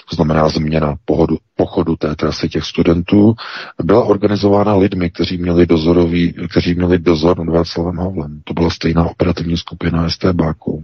[0.10, 3.36] to znamená změna pohodu, pochodu té trasy těch studentů,
[3.84, 8.42] byla organizována lidmi, kteří měli, dozorový, kteří měli dozor nad Václavem Havlem.
[8.44, 10.84] To byla stejná operativní skupina STBáků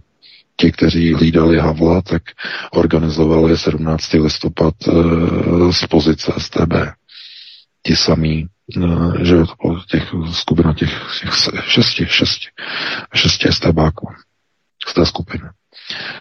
[0.62, 2.22] ti, kteří hlídali Havla, tak
[2.72, 4.14] organizovali 17.
[4.14, 4.92] listopad e,
[5.74, 6.74] z pozice STB.
[7.84, 10.90] Ti samí, e, že to bylo těch skupina těch,
[11.22, 11.34] těch
[11.66, 12.48] šesti, šesti,
[13.14, 14.08] šesti STBáků
[14.88, 15.50] z té skupiny.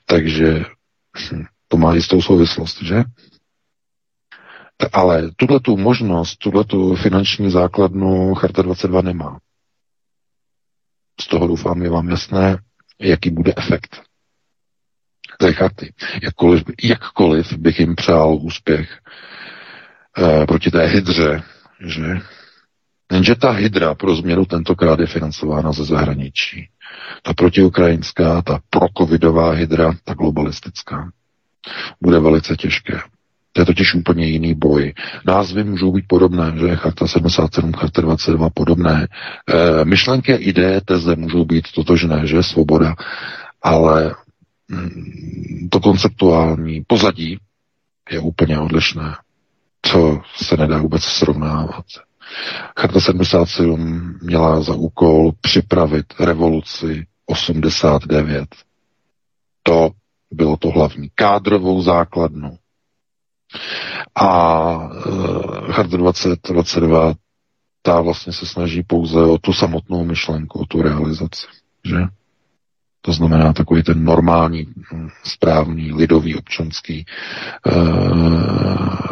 [0.06, 0.64] Takže
[1.32, 3.02] hm, to má jistou souvislost, že?
[4.92, 9.38] Ale tuhle tu možnost, tuhle tu finanční základnu Charta 22 nemá.
[11.20, 12.58] Z toho doufám je vám jasné,
[13.00, 14.09] jaký bude efekt
[15.40, 15.92] té chaty.
[16.22, 18.98] Jakkoliv, jakkoliv bych jim přál úspěch
[20.18, 21.42] eh, proti té hydře,
[21.86, 22.20] že?
[23.12, 26.68] Jenže ta hydra pro změnu tentokrát je financována ze zahraničí.
[27.22, 31.10] Ta protiukrajinská, ta procovidová hydra, ta globalistická.
[32.00, 33.00] Bude velice těžké.
[33.52, 34.94] To je totiž úplně jiný boj.
[35.26, 39.08] Názvy můžou být podobné, že Charta 77, Charta 22 podobné.
[39.48, 42.94] E, myšlenky, ideje, teze můžou být totožné, že svoboda,
[43.62, 44.14] ale
[45.80, 47.38] konceptuální pozadí
[48.10, 49.16] je úplně odlišné.
[49.92, 51.84] To se nedá vůbec srovnávat.
[52.78, 58.48] Charta 77 měla za úkol připravit revoluci 89.
[59.62, 59.90] To
[60.30, 61.10] bylo to hlavní.
[61.14, 62.58] Kádrovou základnu.
[64.14, 67.14] A uh, Charta 2022
[67.82, 71.46] ta vlastně se snaží pouze o tu samotnou myšlenku, o tu realizaci.
[71.84, 71.96] Že?
[73.02, 77.04] To znamená takový ten normální, hm, správný, lidový, občanský e,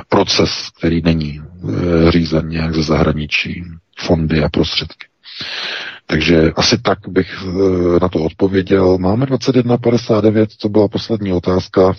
[0.09, 3.65] proces, který není e, řízen nějak ze zahraničí,
[3.99, 5.07] fondy a prostředky.
[6.07, 8.99] Takže asi tak bych eh, na to odpověděl.
[8.99, 11.93] Máme 21.59, to byla poslední otázka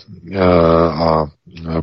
[0.94, 1.26] a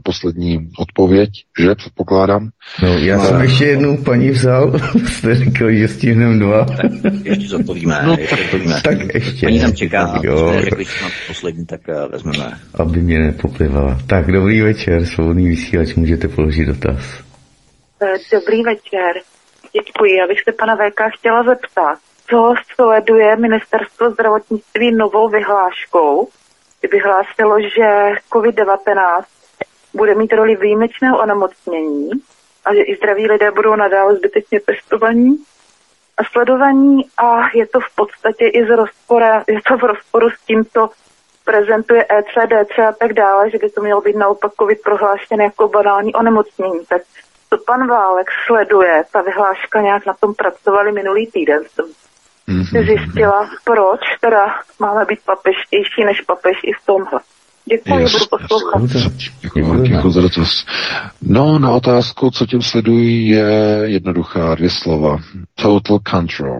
[0.03, 1.29] poslední odpověď,
[1.59, 2.49] že předpokládám.
[2.83, 6.65] No, já jsem ještě jednu paní vzal, jste řekl, že stihneme dva.
[6.65, 6.91] Tak
[7.23, 8.81] ještě zodpovíme, no, ještě zodpovíme.
[8.83, 9.45] Tak ještě.
[9.45, 10.91] Paní tam čeká, jo, řekli, že
[11.27, 11.81] poslední, tak
[12.11, 12.59] vezmeme.
[12.73, 13.97] Aby mě nepoplivala.
[14.07, 17.27] Tak, dobrý večer, svobodný vysílač, můžete položit dotaz.
[18.31, 19.13] Dobrý večer.
[19.73, 20.15] Děkuji.
[20.15, 21.97] Já bych se pana VK chtěla zeptat,
[22.29, 26.27] co sleduje ministerstvo zdravotnictví novou vyhláškou,
[26.79, 27.87] kdy vyhlásilo, že
[28.33, 29.23] COVID-19
[29.97, 32.09] bude mít roli výjimečného onemocnění
[32.65, 35.43] a že i zdraví lidé budou nadále zbytečně testovaní
[36.17, 40.45] a sledovaní a je to v podstatě i z rozpora, je to v rozporu s
[40.47, 40.89] tím, co
[41.45, 46.13] prezentuje ECDC a tak dále, že by to mělo být naopak COVID prohlášené jako banální
[46.13, 46.85] onemocnění.
[46.89, 47.01] Tak
[47.49, 51.85] to pan Válek sleduje, ta vyhláška nějak na tom pracovali minulý týden, jsem
[52.47, 52.85] mm-hmm.
[52.85, 57.19] zjistila, proč teda máme být papeštější než papež i v tomhle.
[57.69, 58.81] Děkuji, yes, budu poslouchat.
[59.87, 60.65] Děkuji za dotaz.
[61.21, 65.17] No, na otázku, co tím sledují, je jednoduchá dvě slova.
[65.55, 66.59] Total control.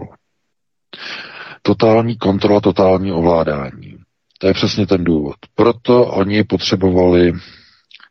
[1.62, 3.98] Totální kontrola, totální ovládání.
[4.38, 5.34] To je přesně ten důvod.
[5.54, 7.32] Proto oni potřebovali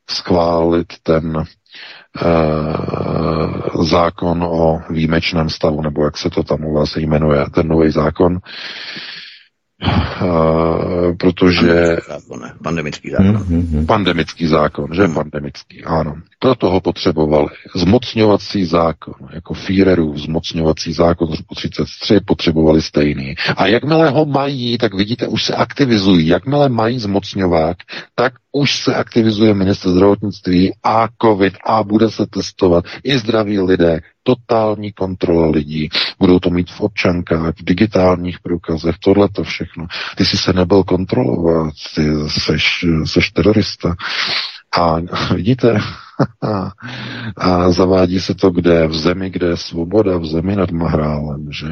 [0.10, 1.46] schválit ten uh,
[3.86, 8.38] zákon o výjimečném stavu, nebo jak se to tam u vás jmenuje, ten nový zákon,
[9.84, 11.98] Uh, protože...
[12.64, 13.36] Pandemický zákon.
[13.36, 13.86] Mm-hmm.
[13.86, 15.08] Pandemický zákon, že?
[15.08, 15.14] Mm.
[15.14, 16.16] Pandemický, ano.
[16.40, 17.48] Proto ho potřebovali.
[17.76, 23.36] Zmocňovací zákon, jako Führerův zmocňovací zákon z roku 33 potřebovali stejný.
[23.58, 26.28] A jakmile ho mají, tak vidíte, už se aktivizují.
[26.28, 27.78] Jakmile mají zmocňovák,
[28.16, 34.00] tak už se aktivizuje minister zdravotnictví a covid a bude se testovat i zdraví lidé,
[34.24, 35.90] totální kontrola lidí.
[36.20, 39.88] Budou to mít v občankách, v digitálních průkazech, tohle to všechno.
[40.18, 43.96] Ty si se nebyl kontrolovat, ty seš, seš terorista.
[44.78, 44.98] A
[45.34, 45.80] vidíte,
[47.38, 48.88] a zavádí se to kde?
[48.88, 51.68] V zemi, kde je svoboda, v zemi nad Mahrálem, že?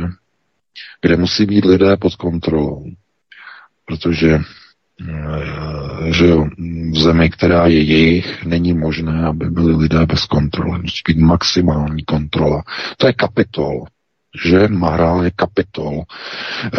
[1.01, 2.85] Kde musí být lidé pod kontrolou.
[3.85, 4.39] Protože
[6.11, 6.47] že jo,
[6.91, 10.81] v zemi, která je jejich, není možné, aby byli lidé bez kontroly.
[10.81, 12.63] Musí být maximální kontrola.
[12.97, 13.85] To je kapitol,
[14.43, 16.03] že Mahrál je kapitol.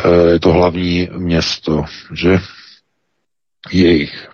[0.04, 2.38] E, je to hlavní město, že
[3.72, 4.28] jejich.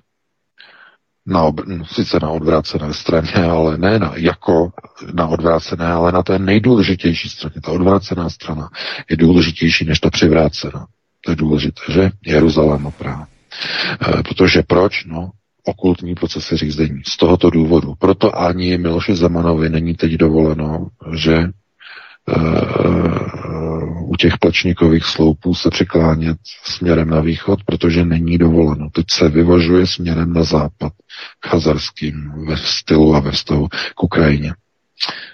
[1.27, 4.73] Na ob, sice na odvrácené straně, ale ne na, jako
[5.15, 7.61] na odvrácené, ale na té nejdůležitější straně.
[7.63, 8.69] Ta odvrácená strana
[9.11, 10.87] je důležitější než ta přivrácená.
[11.25, 12.11] To je důležité, že?
[12.27, 13.27] Jeruzalém a.
[14.19, 15.05] E, protože proč?
[15.05, 15.31] No,
[15.65, 17.03] okultní procesy řízení.
[17.07, 17.95] Z tohoto důvodu.
[17.99, 21.49] Proto ani Miloši Zemanovi není teď dovoleno, že
[24.13, 28.91] u těch plečníkových sloupů se přiklánět směrem na východ, protože není dovoleno.
[28.93, 30.93] Teď se vyvažuje směrem na západ,
[31.47, 34.55] chazarským ve stylu a ve vztahu k Ukrajině.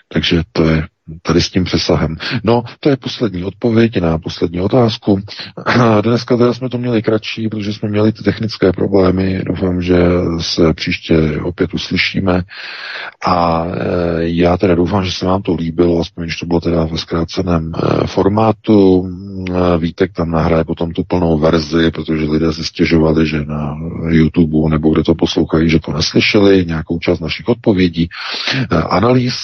[0.09, 0.86] Takže to je
[1.22, 2.16] tady s tím přesahem.
[2.44, 5.20] No, to je poslední odpověď na poslední otázku.
[6.02, 9.43] Dneska teda jsme to měli kratší, protože jsme měli ty technické problémy.
[9.47, 9.98] Doufám, že
[10.40, 12.43] se příště opět uslyšíme.
[13.26, 13.72] A e,
[14.18, 17.72] já teda doufám, že se vám to líbilo, aspoň když to bylo teda ve zkráceném
[17.74, 19.09] e, formátu.
[19.48, 23.76] E, Vítek tam nahraje potom tu plnou verzi, protože lidé se stěžovali, že na
[24.09, 28.09] YouTube nebo kde to poslouchají, že to neslyšeli, nějakou část našich odpovědí,
[28.89, 29.35] analýz.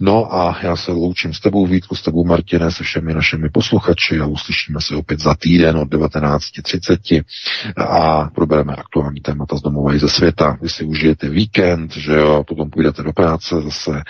[0.00, 4.20] No a já se loučím s tebou Vítku, s tebou Martine, se všemi našimi posluchači
[4.20, 7.22] a uslyšíme se opět za týden od 19.30
[7.76, 10.58] a probereme aktuální témata z domova i ze světa.
[10.62, 14.02] Vy si užijete víkend, že jo, potom půjdete do práce zase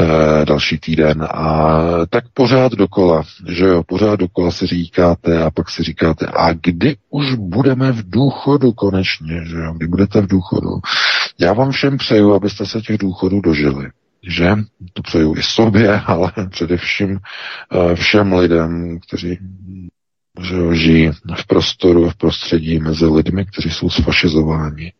[0.00, 5.70] e, další týden a tak pořád dokola, že jo, pořád dokola si říkáte a pak
[5.70, 10.70] si říkáte, a kdy už budeme v důchodu konečně, že jo, kdy budete v důchodu.
[11.40, 13.90] Já vám všem přeju, abyste se těch důchodů dožili
[14.26, 14.56] že
[14.92, 19.38] to přeju i sobě, ale především eh, všem lidem, kteří
[20.72, 24.92] žijí v prostoru, v prostředí mezi lidmi, kteří jsou sfašizováni.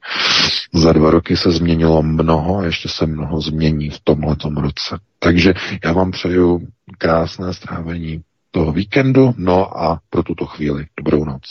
[0.74, 4.98] Za dva roky se změnilo mnoho a ještě se mnoho změní v tomhletom roce.
[5.18, 5.54] Takže
[5.84, 8.22] já vám přeju krásné strávení
[8.56, 11.42] toho víkendu, no a pro tuto chvíli dobrou noc.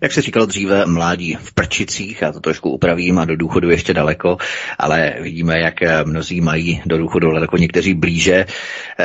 [0.00, 3.94] Jak se říkalo dříve, mládí v prčicích, já to trošku upravím a do důchodu ještě
[3.94, 4.36] daleko,
[4.78, 5.74] ale vidíme, jak
[6.04, 8.46] mnozí mají do důchodu daleko někteří blíže.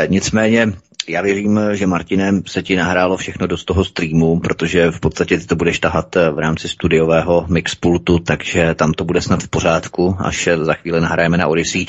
[0.07, 0.73] Nicméně
[1.07, 5.45] Já věřím, že Martinem se ti nahrálo všechno do toho streamu, protože v podstatě ty
[5.45, 10.49] to budeš tahat v rámci studiového mixpultu, takže tam to bude snad v pořádku, až
[10.61, 11.85] za chvíli nahrajeme na Odyssey.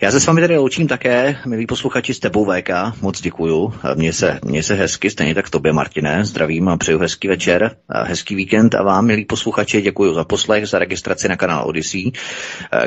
[0.00, 2.70] Já se s vámi tady loučím také, milí posluchači, s tebou VK,
[3.02, 3.74] moc děkuju.
[3.94, 8.34] Mně se, mně se hezky, stejně tak tobě, Martine, zdravím a přeju hezký večer, hezký
[8.34, 12.12] víkend a vám, milí posluchači, děkuji za poslech, za registraci na kanál Odyssey,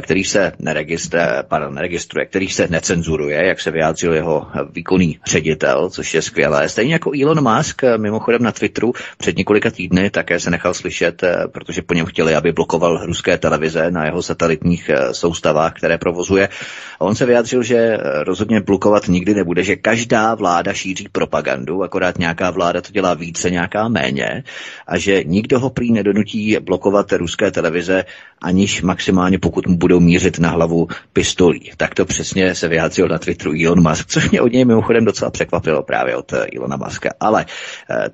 [0.02, 6.14] který se neregistruje, pardon, neregistruje, který se necenzuruje, jak se vyjádřil jeho výkonný ředitel, což
[6.14, 6.70] je skvělé.
[6.70, 11.82] Stejně jako Elon Musk, mimochodem na Twitteru před několika týdny také se nechal slyšet, protože
[11.82, 16.50] po něm chtěli, aby blokoval ruské televize na jeho satelitních soustavách, které provozuje.
[17.00, 22.18] A on se vyjádřil, že rozhodně blokovat nikdy nebude, že každá vláda šíří propagandu, akorát
[22.18, 24.44] nějaká vláda to dělá více, nějaká méně,
[24.88, 28.06] a že nikdo ho prý nedonutí blokovat ruské televize,
[28.42, 31.72] aniž maximálně pokud mu budou mířit na hlavu pistolí.
[31.78, 35.32] Tak to přesně se vyjádřil na Twitteru Elon Musk, což mě od něj mimochodem docela
[35.32, 37.10] překvapilo právě od Ilona Muska.
[37.20, 37.46] Ale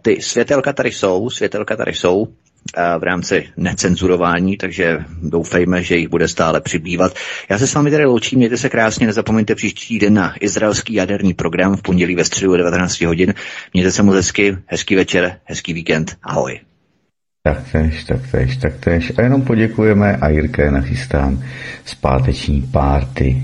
[0.02, 2.28] ty světelka tady jsou, světelka tady jsou,
[3.00, 7.16] v rámci necenzurování, takže doufejme, že jich bude stále přibývat.
[7.50, 11.34] Já se s vámi tady loučím, mějte se krásně, nezapomeňte příští den na izraelský jaderný
[11.34, 13.34] program v pondělí ve středu 19 hodin.
[13.74, 16.60] Mějte se moc hezky, hezký večer, hezký víkend, ahoj.
[17.44, 19.14] Taktéž, taktéž, taktéž.
[19.18, 21.44] A jenom poděkujeme a Jirka je nachystán
[21.86, 23.44] zpáteční párty.